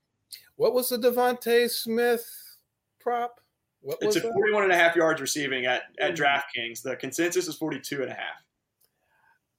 What 0.58 0.74
was 0.74 0.90
the 0.90 0.98
DeVonta 0.98 1.70
Smith 1.70 2.28
prop? 3.00 3.40
What 3.82 3.98
it's 4.02 4.16
at 4.16 4.24
41 4.24 4.64
and 4.64 4.72
a 4.72 4.76
half 4.76 4.96
yards 4.96 5.22
receiving 5.22 5.66
at, 5.66 5.84
at 6.00 6.16
DraftKings. 6.16 6.82
The 6.82 6.96
consensus 6.96 7.48
is 7.48 7.56
42 7.56 8.02
and 8.02 8.12
a 8.12 8.16
half. 8.16 8.44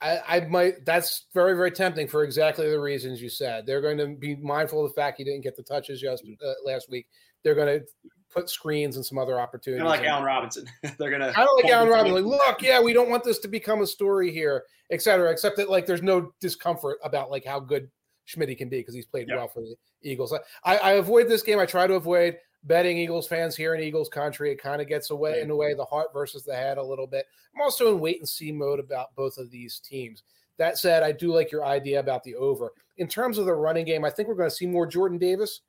I, 0.01 0.21
I, 0.29 0.41
might. 0.41 0.85
That's 0.85 1.27
very, 1.33 1.57
very 1.57 1.71
tempting 1.71 2.09
for 2.09 2.25
exactly 2.25 2.69
the 2.69 2.81
reasons 2.81 3.23
you 3.23 3.31
said. 3.31 3.67
They're 3.67 3.81
going 3.81 3.99
to 3.99 4.09
be 4.09 4.37
mindful 4.37 4.85
of 4.85 4.91
the 4.91 4.95
fact 4.95 5.19
he 5.19 5.25
didn't 5.25 5.43
get 5.43 5.57
the 5.57 5.63
touches 5.63 6.01
just 6.01 6.25
uh, 6.45 6.53
last 6.65 6.91
week. 6.91 7.07
They're 7.45 7.55
going 7.55 7.81
to 7.81 7.87
put 8.29 8.51
screens 8.51 8.97
and 8.97 9.07
some 9.07 9.17
other 9.17 9.41
opportunities. 9.41 9.83
Kind 9.83 9.95
of 9.95 10.01
like 10.01 10.09
Allen 10.09 10.25
Robinson. 10.25 10.67
They're 10.99 11.11
going 11.11 11.23
to. 11.23 11.31
I 11.31 11.45
don't 11.45 11.63
like 11.63 11.73
Allen 11.73 11.89
Robinson. 11.89 12.27
Like, 12.27 12.47
look, 12.47 12.63
yeah, 12.63 12.81
we 12.81 12.93
don't 12.93 13.09
want 13.09 13.25
this 13.25 13.39
to 13.41 13.49
become 13.49 13.81
a 13.81 13.87
story 13.87 14.31
here, 14.31 14.65
et 14.91 15.01
cetera. 15.01 15.31
Except 15.31 15.57
that 15.57 15.71
like, 15.71 15.87
there's 15.87 16.03
no 16.03 16.33
discomfort 16.41 16.99
about 17.03 17.31
like 17.31 17.45
how 17.45 17.61
good 17.61 17.89
Schmidt 18.27 18.57
can 18.59 18.69
be 18.69 18.79
because 18.79 18.95
he's 18.95 19.07
played 19.07 19.29
yep. 19.29 19.39
well 19.39 19.49
for 19.49 19.63
the 19.63 19.75
Eagles. 20.03 20.35
I, 20.65 20.77
I 20.77 20.93
avoid 20.93 21.29
this 21.29 21.43
game. 21.43 21.59
I 21.59 21.67
try 21.67 21.87
to 21.87 21.95
avoid 21.95 22.37
betting 22.65 22.99
Eagles 22.99 23.27
fans 23.27 23.57
here 23.57 23.75
in 23.75 23.81
Eagles 23.81 24.09
country. 24.09 24.51
It 24.51 24.61
kind 24.61 24.83
of 24.83 24.89
gets 24.89 25.11
away 25.11 25.41
in 25.41 25.51
a 25.51 25.57
way 25.57 25.73
the 25.73 25.85
heart 25.85 26.09
versus 26.13 26.45
the 26.45 26.55
head 26.55 26.79
a 26.79 26.83
little 26.83 27.07
bit. 27.07 27.27
I'm 27.55 27.63
also 27.63 27.93
in 27.93 28.01
wait 28.01 28.19
and 28.19 28.29
see 28.29 28.53
mode 28.53 28.81
about 28.81 29.15
both 29.15 29.39
of 29.39 29.51
these 29.51 29.79
teams. 29.81 30.25
That 30.59 30.79
said, 30.79 31.03
I 31.03 31.13
do 31.13 31.33
like 31.33 31.53
your 31.53 31.65
idea 31.65 32.01
about 32.01 32.25
the 32.25 32.35
over. 32.35 32.73
In 32.97 33.09
terms 33.09 33.39
of 33.39 33.47
the 33.47 33.55
running 33.55 33.85
game, 33.85 34.05
I 34.05 34.11
think 34.11 34.29
we're 34.29 34.35
going 34.35 34.51
to 34.51 34.55
see 34.55 34.67
more 34.67 34.87
Jordan 34.87 35.19
Davis. 35.19 35.61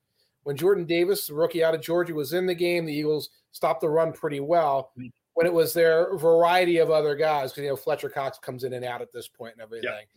When 0.44 0.56
Jordan 0.56 0.86
Davis, 0.86 1.28
the 1.28 1.34
rookie 1.34 1.64
out 1.64 1.76
of 1.76 1.82
Georgia, 1.82 2.14
was 2.14 2.34
in 2.34 2.46
the 2.46 2.56
game, 2.56 2.86
the 2.86 2.94
Eagles 2.94 3.30
stopped 3.52 3.82
the 3.82 3.90
run 3.90 4.14
pretty 4.14 4.40
well. 4.40 4.92
Mm-hmm. 4.98 5.08
When 5.34 5.46
it 5.46 5.54
was 5.54 5.72
their 5.72 6.18
variety 6.18 6.78
of 6.78 6.90
other 6.90 7.16
guys, 7.16 7.52
because 7.52 7.64
you 7.64 7.70
know 7.70 7.76
Fletcher 7.76 8.10
Cox 8.10 8.40
comes 8.40 8.64
in 8.64 8.74
and 8.74 8.84
out 8.84 9.04
at 9.04 9.14
this 9.14 9.28
point 9.28 9.54
and 9.54 9.62
everything. 9.62 10.08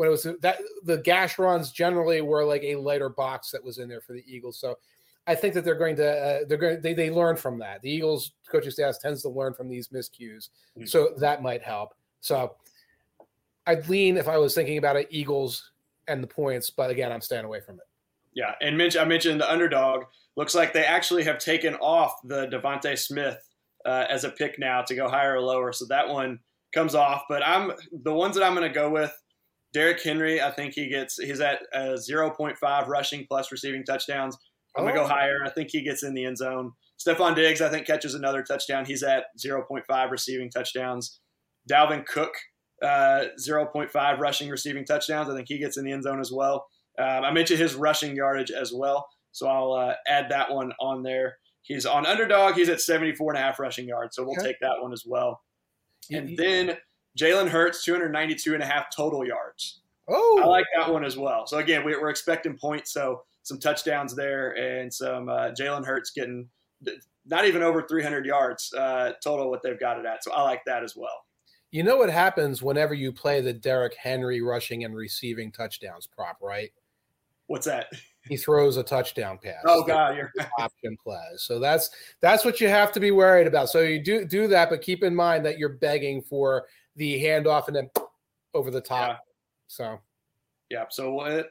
When 0.00 0.08
it 0.08 0.12
was 0.12 0.22
that 0.22 0.62
the 0.82 0.96
gash 0.96 1.38
runs 1.38 1.70
generally 1.70 2.22
were 2.22 2.42
like 2.42 2.62
a 2.62 2.76
lighter 2.76 3.10
box 3.10 3.50
that 3.50 3.62
was 3.62 3.76
in 3.76 3.86
there 3.86 4.00
for 4.00 4.14
the 4.14 4.24
Eagles. 4.26 4.58
So 4.58 4.78
I 5.26 5.34
think 5.34 5.52
that 5.52 5.62
they're 5.62 5.74
going 5.74 5.94
to 5.96 6.08
uh, 6.10 6.38
they're 6.48 6.56
going 6.56 6.80
they 6.80 6.94
they 6.94 7.10
learn 7.10 7.36
from 7.36 7.58
that. 7.58 7.82
The 7.82 7.90
Eagles 7.90 8.32
coaching 8.50 8.70
staff 8.70 8.98
tends 8.98 9.20
to 9.20 9.28
learn 9.28 9.52
from 9.52 9.68
these 9.68 9.88
miscues, 9.88 10.48
mm-hmm. 10.74 10.86
so 10.86 11.12
that 11.18 11.42
might 11.42 11.62
help. 11.62 11.90
So 12.22 12.56
I'd 13.66 13.90
lean 13.90 14.16
if 14.16 14.26
I 14.26 14.38
was 14.38 14.54
thinking 14.54 14.78
about 14.78 14.96
it, 14.96 15.06
Eagles 15.10 15.70
and 16.08 16.22
the 16.22 16.28
points, 16.28 16.70
but 16.70 16.88
again, 16.88 17.12
I'm 17.12 17.20
staying 17.20 17.44
away 17.44 17.60
from 17.60 17.74
it. 17.74 17.84
Yeah, 18.32 18.54
and 18.62 18.80
I 18.98 19.04
mentioned 19.04 19.38
the 19.38 19.52
underdog. 19.52 20.04
Looks 20.34 20.54
like 20.54 20.72
they 20.72 20.86
actually 20.86 21.24
have 21.24 21.38
taken 21.38 21.74
off 21.74 22.22
the 22.24 22.46
DeVonta 22.46 22.96
Smith 22.96 23.38
uh, 23.84 24.06
as 24.08 24.24
a 24.24 24.30
pick 24.30 24.58
now 24.58 24.80
to 24.80 24.94
go 24.94 25.10
higher 25.10 25.34
or 25.34 25.42
lower, 25.42 25.74
so 25.74 25.84
that 25.90 26.08
one 26.08 26.38
comes 26.72 26.94
off. 26.94 27.24
But 27.28 27.46
I'm 27.46 27.72
the 27.92 28.14
ones 28.14 28.34
that 28.36 28.44
I'm 28.44 28.54
going 28.54 28.66
to 28.66 28.74
go 28.74 28.88
with. 28.88 29.14
Derrick 29.72 30.02
Henry, 30.02 30.40
I 30.40 30.50
think 30.50 30.74
he 30.74 30.88
gets 30.88 31.16
he's 31.16 31.40
at 31.40 31.60
0.5 31.74 32.86
rushing 32.88 33.26
plus 33.28 33.52
receiving 33.52 33.84
touchdowns. 33.84 34.36
I'm 34.76 34.84
gonna 34.84 34.96
go 34.96 35.04
oh. 35.04 35.08
higher. 35.08 35.40
I 35.44 35.50
think 35.50 35.70
he 35.70 35.82
gets 35.82 36.02
in 36.02 36.14
the 36.14 36.24
end 36.24 36.38
zone. 36.38 36.72
Stefon 36.98 37.34
Diggs, 37.34 37.60
I 37.60 37.68
think, 37.68 37.86
catches 37.86 38.14
another 38.14 38.42
touchdown. 38.42 38.84
He's 38.84 39.02
at 39.02 39.24
0.5 39.38 40.10
receiving 40.10 40.50
touchdowns. 40.50 41.20
Dalvin 41.70 42.04
Cook, 42.06 42.32
uh, 42.82 43.24
0.5 43.40 44.18
rushing 44.18 44.48
receiving 44.50 44.84
touchdowns. 44.84 45.28
I 45.28 45.34
think 45.34 45.48
he 45.48 45.58
gets 45.58 45.78
in 45.78 45.84
the 45.84 45.92
end 45.92 46.02
zone 46.02 46.20
as 46.20 46.30
well. 46.32 46.66
Um, 46.98 47.24
I 47.24 47.30
mentioned 47.30 47.60
his 47.60 47.74
rushing 47.74 48.14
yardage 48.14 48.50
as 48.50 48.72
well, 48.74 49.08
so 49.32 49.48
I'll 49.48 49.72
uh, 49.72 49.94
add 50.06 50.26
that 50.30 50.52
one 50.52 50.72
on 50.80 51.02
there. 51.02 51.38
He's 51.62 51.86
on 51.86 52.06
underdog. 52.06 52.54
He's 52.54 52.68
at 52.68 52.80
74 52.80 53.32
and 53.32 53.38
a 53.38 53.42
half 53.42 53.58
rushing 53.58 53.86
yards, 53.86 54.16
so 54.16 54.24
we'll 54.24 54.32
okay. 54.32 54.48
take 54.48 54.60
that 54.60 54.80
one 54.80 54.92
as 54.92 55.04
well. 55.06 55.40
And 56.10 56.36
then 56.36 56.76
Jalen 57.18 57.48
Hurts, 57.48 57.84
292 57.84 58.54
and 58.54 58.62
a 58.62 58.66
half 58.66 58.86
total 58.94 59.26
yards. 59.26 59.80
Oh, 60.08 60.40
I 60.42 60.46
like 60.46 60.66
that 60.76 60.92
one 60.92 61.04
as 61.04 61.16
well. 61.16 61.46
So 61.46 61.58
again, 61.58 61.84
we, 61.84 61.94
are 61.94 62.10
expecting 62.10 62.56
points, 62.56 62.92
so 62.92 63.22
some 63.42 63.58
touchdowns 63.58 64.14
there, 64.14 64.52
and 64.52 64.92
some 64.92 65.28
uh, 65.28 65.50
Jalen 65.50 65.84
Hurts 65.84 66.10
getting 66.10 66.48
not 67.26 67.44
even 67.44 67.62
over 67.62 67.82
300 67.82 68.26
yards 68.26 68.72
uh, 68.74 69.12
total. 69.22 69.50
What 69.50 69.62
they've 69.62 69.78
got 69.78 69.98
it 69.98 70.06
at, 70.06 70.24
so 70.24 70.32
I 70.32 70.42
like 70.42 70.62
that 70.66 70.82
as 70.82 70.96
well. 70.96 71.24
You 71.70 71.84
know 71.84 71.96
what 71.96 72.10
happens 72.10 72.62
whenever 72.62 72.94
you 72.94 73.12
play 73.12 73.40
the 73.40 73.52
Derrick 73.52 73.94
Henry 73.94 74.42
rushing 74.42 74.84
and 74.84 74.94
receiving 74.94 75.52
touchdowns 75.52 76.08
prop, 76.08 76.38
right? 76.42 76.72
What's 77.46 77.66
that? 77.66 77.86
He 78.28 78.36
throws 78.36 78.76
a 78.76 78.82
touchdown 78.82 79.38
pass. 79.42 79.62
Oh 79.64 79.82
God, 79.82 80.16
you're 80.16 80.32
option 80.58 80.96
plays. 81.02 81.42
So 81.42 81.58
that's 81.58 81.90
that's 82.20 82.44
what 82.44 82.60
you 82.60 82.68
have 82.68 82.92
to 82.92 83.00
be 83.00 83.12
worried 83.12 83.46
about. 83.46 83.70
So 83.70 83.80
you 83.80 84.02
do 84.02 84.24
do 84.24 84.46
that, 84.48 84.70
but 84.70 84.82
keep 84.82 85.02
in 85.02 85.14
mind 85.14 85.44
that 85.46 85.58
you're 85.58 85.70
begging 85.70 86.20
for 86.22 86.66
the 87.00 87.18
handoff 87.24 87.66
and 87.66 87.74
then 87.74 87.90
over 88.52 88.70
the 88.70 88.80
top. 88.80 89.08
Yeah. 89.08 89.16
So 89.68 90.00
yeah. 90.68 90.84
So 90.90 91.24
it, 91.24 91.46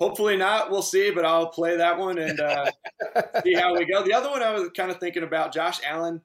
hopefully 0.00 0.36
not. 0.36 0.70
We'll 0.70 0.82
see, 0.82 1.12
but 1.12 1.24
I'll 1.24 1.48
play 1.48 1.76
that 1.76 1.96
one 1.96 2.18
and 2.18 2.38
uh, 2.40 2.70
see 3.44 3.54
how 3.54 3.74
we 3.74 3.86
go. 3.86 4.02
The 4.02 4.12
other 4.12 4.28
one 4.28 4.42
I 4.42 4.52
was 4.52 4.70
kind 4.76 4.90
of 4.90 4.98
thinking 4.98 5.22
about, 5.22 5.54
Josh 5.54 5.80
Allen. 5.88 6.20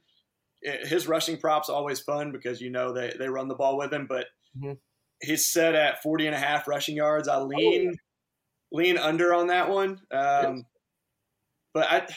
Eh, 0.66 0.88
his 0.88 1.08
rushing 1.08 1.38
props 1.38 1.70
always 1.70 2.00
fun 2.00 2.32
because 2.32 2.60
you 2.60 2.72
know 2.72 2.92
they, 2.92 3.14
they 3.18 3.30
run 3.30 3.48
the 3.48 3.56
ball 3.56 3.78
with 3.78 3.94
him, 3.94 4.08
but 4.10 4.26
mm-hmm. 4.58 4.74
he's 5.22 5.48
set 5.48 5.76
at 5.76 6.02
40 6.02 6.26
and 6.28 6.36
a 6.36 6.39
half 6.39 6.68
rushing 6.68 6.96
yards. 6.96 7.28
I 7.28 7.38
lean 7.38 7.94
oh. 7.94 8.76
lean 8.76 8.98
under 8.98 9.36
on 9.36 9.48
that 9.48 9.70
one. 9.70 10.00
Um, 10.12 10.66
but 11.76 11.92
I 11.92 12.08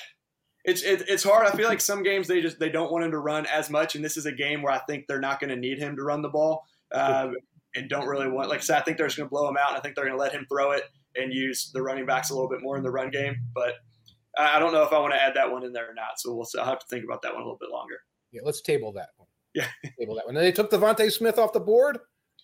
it's 0.65 0.83
it, 0.83 1.05
it's 1.09 1.23
hard. 1.23 1.47
I 1.47 1.51
feel 1.51 1.69
like 1.69 1.81
some 1.81 2.03
games 2.03 2.27
they 2.27 2.41
just 2.41 2.59
they 2.59 2.71
don't 2.71 2.91
want 2.91 3.05
him 3.05 3.11
to 3.11 3.19
run 3.19 3.47
as 3.47 3.69
much, 3.69 3.95
and 3.95 4.05
this 4.05 4.17
is 4.17 4.27
a 4.27 4.33
game 4.33 4.63
where 4.63 4.73
I 4.73 4.79
think 4.79 5.07
they're 5.07 5.21
not 5.21 5.39
going 5.39 5.51
to 5.51 5.57
need 5.57 5.79
him 5.79 5.97
to 5.97 6.03
run 6.03 6.23
the 6.23 6.31
ball, 6.31 6.65
um, 6.93 7.35
and 7.75 7.89
don't 7.89 8.07
really 8.07 8.29
want. 8.29 8.49
Like 8.49 8.61
I 8.61 8.63
said, 8.63 8.79
I 8.79 8.83
think 8.83 8.97
they're 8.97 9.07
just 9.07 9.19
going 9.19 9.29
to 9.29 9.31
blow 9.31 9.49
him 9.49 9.57
out. 9.57 9.71
And 9.71 9.79
I 9.79 9.81
think 9.81 9.95
they're 9.95 10.07
going 10.07 10.17
to 10.17 10.21
let 10.21 10.33
him 10.33 10.47
throw 10.49 10.73
it 10.73 10.85
and 11.17 11.33
use 11.33 11.71
the 11.73 11.83
running 11.83 12.07
backs 12.07 12.31
a 12.31 12.35
little 12.35 12.49
bit 12.49 12.63
more 12.63 12.77
in 12.77 12.83
the 12.83 12.91
run 12.91 13.11
game. 13.11 13.37
But 13.55 13.75
I 14.39 14.59
don't 14.59 14.73
know 14.73 14.83
if 14.83 14.93
I 14.93 14.99
want 14.99 15.13
to 15.13 15.23
add 15.23 15.35
that 15.37 15.51
one 15.51 15.65
in 15.65 15.73
there 15.73 15.91
or 15.91 15.95
not. 15.95 16.19
So 16.19 16.35
we'll. 16.35 16.47
I'll 16.59 16.65
have 16.65 16.81
to 16.81 16.87
think 16.89 17.05
about 17.05 17.23
that 17.23 17.35
one 17.35 17.43
a 17.43 17.45
little 17.45 17.59
bit 17.61 17.71
longer. 17.71 17.97
Yeah, 18.33 18.41
let's 18.45 18.63
table 18.63 18.93
that 18.93 19.11
one. 19.17 19.29
Yeah, 19.55 19.67
table 19.99 20.15
that 20.17 20.27
one. 20.27 20.37
And 20.37 20.45
they 20.45 20.53
took 20.53 20.71
DeVonta 20.71 21.13
Smith 21.13 21.39
off 21.39 21.53
the 21.53 21.61
board. 21.61 21.99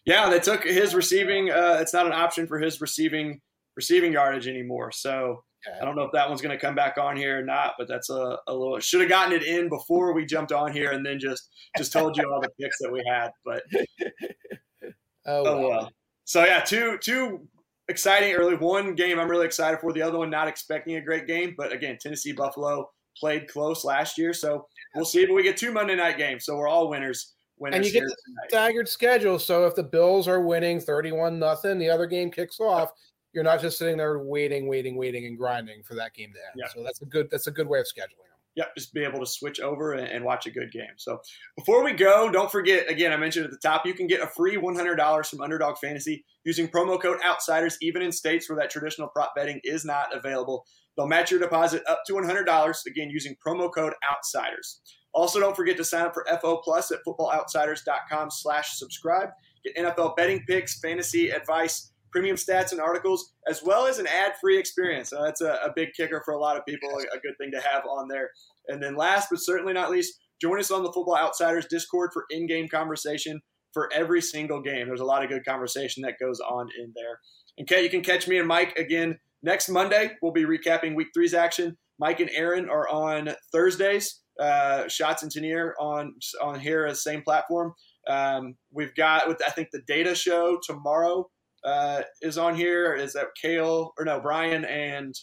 Yeah, 0.04 0.28
they 0.28 0.40
took 0.40 0.64
his 0.64 0.94
receiving. 0.94 1.50
Uh, 1.50 1.78
it's 1.80 1.92
not 1.94 2.06
an 2.06 2.12
option 2.12 2.46
for 2.46 2.58
his 2.58 2.80
receiving 2.80 3.40
receiving 3.76 4.12
yardage 4.12 4.46
anymore. 4.46 4.92
So 4.92 5.44
I 5.80 5.84
don't 5.84 5.94
know 5.94 6.02
if 6.02 6.12
that 6.12 6.28
one's 6.28 6.40
going 6.40 6.56
to 6.56 6.61
come 6.61 6.74
back 6.74 6.96
on 6.96 7.16
here 7.16 7.38
or 7.38 7.42
not, 7.42 7.74
but 7.78 7.86
that's 7.86 8.08
a, 8.08 8.38
a 8.46 8.54
little. 8.54 8.78
Should 8.80 9.00
have 9.00 9.11
gotten 9.11 9.32
it 9.32 9.42
in 9.42 9.68
before 9.68 10.14
we 10.14 10.24
jumped 10.24 10.52
on 10.52 10.72
here, 10.72 10.92
and 10.92 11.04
then 11.04 11.18
just 11.18 11.50
just 11.76 11.92
told 11.92 12.16
you 12.16 12.30
all 12.32 12.40
the 12.40 12.50
picks 12.61 12.78
that 12.80 12.90
we 12.90 13.02
had. 13.08 13.30
But 13.44 13.62
oh, 15.26 15.44
oh 15.46 15.68
well. 15.68 15.90
So 16.24 16.44
yeah, 16.44 16.61
two 16.61 16.96
two 16.98 17.46
exciting 17.88 18.32
early. 18.34 18.56
One 18.56 18.94
game 18.94 19.18
I'm 19.18 19.30
really 19.30 19.46
excited 19.46 19.80
for. 19.80 19.92
The 19.92 20.02
other 20.02 20.18
one 20.18 20.30
not 20.30 20.48
expecting 20.48 20.96
a 20.96 21.00
great 21.00 21.26
game, 21.26 21.54
but 21.56 21.72
again, 21.72 21.98
Tennessee 22.00 22.32
Buffalo 22.32 22.88
played 23.18 23.48
close 23.48 23.84
last 23.84 24.16
year, 24.16 24.32
so 24.32 24.66
we'll 24.94 25.04
see. 25.04 25.26
But 25.26 25.34
we 25.34 25.42
get 25.42 25.58
two 25.58 25.72
Monday 25.72 25.96
night 25.96 26.16
games, 26.16 26.46
so 26.46 26.56
we're 26.56 26.68
all 26.68 26.88
winners. 26.88 27.34
winners 27.58 27.76
and 27.76 27.84
you 27.84 27.92
get 27.92 28.04
the 28.04 28.16
staggered 28.48 28.88
schedule. 28.88 29.38
So 29.38 29.66
if 29.66 29.74
the 29.74 29.82
Bills 29.82 30.26
are 30.26 30.40
winning 30.40 30.80
31 30.80 31.38
nothing, 31.38 31.78
the 31.78 31.90
other 31.90 32.06
game 32.06 32.30
kicks 32.30 32.61
off 32.61 32.92
you're 33.33 33.45
not 33.45 33.61
just 33.61 33.78
sitting 33.78 33.97
there 33.97 34.18
waiting, 34.18 34.68
waiting, 34.68 34.97
waiting, 34.97 35.26
and 35.26 35.39
grinding 35.39 35.83
for 35.83 35.95
that 35.95 36.14
game 36.14 36.33
to 36.33 36.39
end. 36.39 36.55
Yeah. 36.57 36.66
So 36.74 36.83
that's 36.83 37.01
a 37.03 37.07
good 37.07 37.28
that's 37.31 37.47
a 37.47 37.51
good 37.51 37.68
way 37.68 37.78
of 37.78 37.87
scheduling 37.87 38.18
them. 38.18 38.26
Yep, 38.57 38.74
just 38.76 38.93
be 38.93 39.05
able 39.05 39.20
to 39.20 39.26
switch 39.26 39.61
over 39.61 39.93
and, 39.93 40.09
and, 40.09 40.24
watch 40.24 40.47
a 40.47 40.51
good 40.51 40.72
game. 40.72 40.91
So 40.97 41.20
before 41.57 41.85
we 41.85 41.93
go, 41.93 42.28
don't 42.33 42.51
forget 42.51 42.91
again, 42.91 43.12
I 43.12 43.16
mentioned 43.16 43.45
at 43.45 43.53
the 43.53 43.59
top, 43.59 43.87
you 43.87 43.95
can 43.95 44.09
get 44.09 44.20
a 44.20 44.26
free 44.26 44.57
$100 44.57 45.26
from 45.26 45.41
Underdog 45.41 45.78
Fantasy 45.78 46.24
using 46.45 46.66
promo 46.66 47.01
code 47.01 47.20
Outsiders, 47.24 47.78
even 47.81 48.03
in 48.03 48.11
states 48.11 48.51
where 48.51 48.59
that 48.59 48.68
traditional 48.68 49.07
prop 49.07 49.37
betting 49.37 49.61
is 49.62 49.85
not 49.85 50.12
available. 50.14 50.66
They'll 50.97 51.07
match 51.07 51.31
your 51.31 51.39
deposit 51.39 51.85
up 51.89 52.01
to 52.09 52.14
$100 52.14 52.87
again 52.87 53.09
using 53.09 53.37
promo 53.47 53.72
code 53.72 53.95
Outsiders. 54.11 54.81
Also, 55.12 55.39
don't 55.39 55.55
forget 55.55 55.76
to 55.76 55.85
sign 55.85 56.07
up 56.07 56.14
for 56.14 56.26
FO 56.43 56.57
Plus 56.57 56.91
at 56.91 56.99
footballoutsiders.com/slash/subscribe. 57.07 59.28
Get 59.64 59.76
NFL 59.76 60.16
betting 60.16 60.43
picks, 60.47 60.81
fantasy 60.81 61.31
advice 61.31 61.93
premium 62.11 62.36
stats 62.36 62.72
and 62.72 62.80
articles, 62.80 63.32
as 63.48 63.62
well 63.62 63.86
as 63.86 63.98
an 63.98 64.06
ad-free 64.06 64.58
experience. 64.58 65.11
So 65.11 65.22
that's 65.22 65.40
a, 65.40 65.52
a, 65.64 65.72
big 65.74 65.90
kicker 65.96 66.22
for 66.24 66.34
a 66.34 66.40
lot 66.40 66.56
of 66.56 66.66
people, 66.66 66.88
a, 66.90 67.16
a 67.16 67.20
good 67.20 67.36
thing 67.38 67.50
to 67.52 67.61
have 67.61 67.84
on 67.86 68.08
there. 68.08 68.30
And 68.68 68.82
then 68.82 68.96
last 68.96 69.28
but 69.30 69.40
certainly 69.40 69.72
not 69.72 69.90
least, 69.90 70.14
join 70.40 70.58
us 70.58 70.70
on 70.70 70.82
the 70.82 70.92
Football 70.92 71.16
Outsiders 71.16 71.66
Discord 71.66 72.11
for 72.12 72.24
in-game 72.30 72.68
conversation 72.68 73.40
for 73.72 73.90
every 73.92 74.20
single 74.20 74.61
game. 74.61 74.86
There's 74.86 75.00
a 75.00 75.04
lot 75.04 75.22
of 75.22 75.30
good 75.30 75.44
conversation 75.44 76.02
that 76.02 76.18
goes 76.20 76.40
on 76.40 76.68
in 76.78 76.92
there. 76.94 77.20
And 77.58 77.66
Kate, 77.66 77.84
you 77.84 77.90
can 77.90 78.02
catch 78.02 78.26
me 78.26 78.38
and 78.38 78.48
Mike 78.48 78.76
again 78.76 79.18
next 79.42 79.68
Monday. 79.68 80.12
We'll 80.22 80.32
be 80.32 80.44
recapping 80.44 80.96
Week 80.96 81.08
Three's 81.14 81.34
action. 81.34 81.76
Mike 81.98 82.20
and 82.20 82.30
Aaron 82.34 82.68
are 82.68 82.88
on 82.88 83.34
Thursdays. 83.52 84.20
Uh, 84.40 84.88
Schatz 84.88 85.22
and 85.22 85.30
Tanier 85.30 85.72
on 85.78 86.14
on 86.40 86.58
here 86.58 86.92
same 86.94 87.22
platform. 87.22 87.74
Um, 88.08 88.54
we've 88.72 88.94
got 88.94 89.28
with 89.28 89.40
I 89.46 89.50
think 89.50 89.68
the 89.70 89.82
data 89.86 90.14
show 90.14 90.58
tomorrow 90.62 91.28
uh, 91.64 92.02
is 92.22 92.38
on 92.38 92.54
here. 92.54 92.94
Is 92.94 93.12
that 93.14 93.28
Kale 93.40 93.92
or 93.98 94.04
no 94.04 94.20
Brian 94.20 94.64
and 94.64 95.14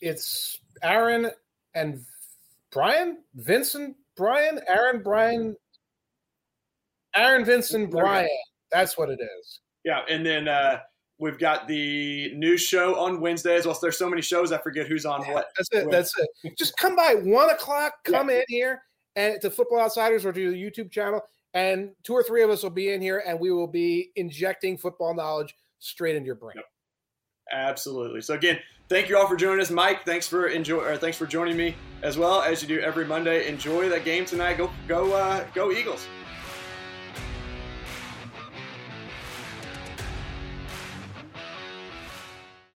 it's 0.00 0.58
Aaron 0.82 1.30
and 1.74 2.00
Brian 2.70 3.18
Vincent 3.34 3.96
Brian 4.16 4.60
Aaron 4.68 5.02
Brian 5.02 5.56
Aaron 7.14 7.44
Vincent 7.44 7.90
Brian. 7.90 8.28
That's 8.70 8.98
what 8.98 9.08
it 9.08 9.18
is. 9.20 9.60
Yeah, 9.84 10.02
and 10.10 10.26
then 10.26 10.48
uh, 10.48 10.80
we've 11.18 11.38
got 11.38 11.66
the 11.66 12.34
new 12.34 12.56
show 12.56 12.96
on 12.96 13.20
Wednesdays. 13.20 13.64
well. 13.66 13.78
There's 13.80 13.98
so 13.98 14.10
many 14.10 14.20
shows 14.20 14.52
I 14.52 14.58
forget 14.58 14.86
who's 14.86 15.06
on 15.06 15.22
yeah, 15.22 15.34
what. 15.34 15.48
That's 15.56 15.68
it. 15.72 15.90
That's 15.90 16.12
it. 16.18 16.58
Just 16.58 16.76
come 16.76 16.96
by 16.96 17.14
one 17.14 17.50
o'clock. 17.50 17.94
Come 18.04 18.28
yeah. 18.28 18.36
in 18.36 18.44
here 18.48 18.82
and 19.14 19.40
to 19.40 19.50
Football 19.50 19.80
Outsiders 19.80 20.26
or 20.26 20.32
to 20.32 20.50
the 20.50 20.56
YouTube 20.56 20.90
channel 20.90 21.22
and 21.56 21.92
two 22.02 22.12
or 22.12 22.22
three 22.22 22.42
of 22.42 22.50
us 22.50 22.62
will 22.62 22.68
be 22.68 22.92
in 22.92 23.00
here 23.00 23.24
and 23.26 23.40
we 23.40 23.50
will 23.50 23.66
be 23.66 24.10
injecting 24.14 24.76
football 24.76 25.14
knowledge 25.14 25.54
straight 25.78 26.14
into 26.14 26.26
your 26.26 26.34
brain. 26.34 26.56
Yep. 26.56 26.64
Absolutely. 27.50 28.20
So 28.20 28.34
again, 28.34 28.58
thank 28.90 29.08
you 29.08 29.16
all 29.16 29.26
for 29.26 29.36
joining 29.36 29.62
us, 29.62 29.70
Mike. 29.70 30.04
Thanks 30.04 30.28
for 30.28 30.48
enjoy 30.48 30.80
or 30.80 30.98
thanks 30.98 31.16
for 31.16 31.26
joining 31.26 31.56
me 31.56 31.74
as 32.02 32.18
well 32.18 32.42
as 32.42 32.60
you 32.60 32.68
do 32.68 32.80
every 32.80 33.06
Monday. 33.06 33.48
Enjoy 33.48 33.88
that 33.88 34.04
game 34.04 34.26
tonight. 34.26 34.58
Go 34.58 34.70
go 34.86 35.14
uh, 35.14 35.46
go 35.54 35.72
Eagles. 35.72 36.06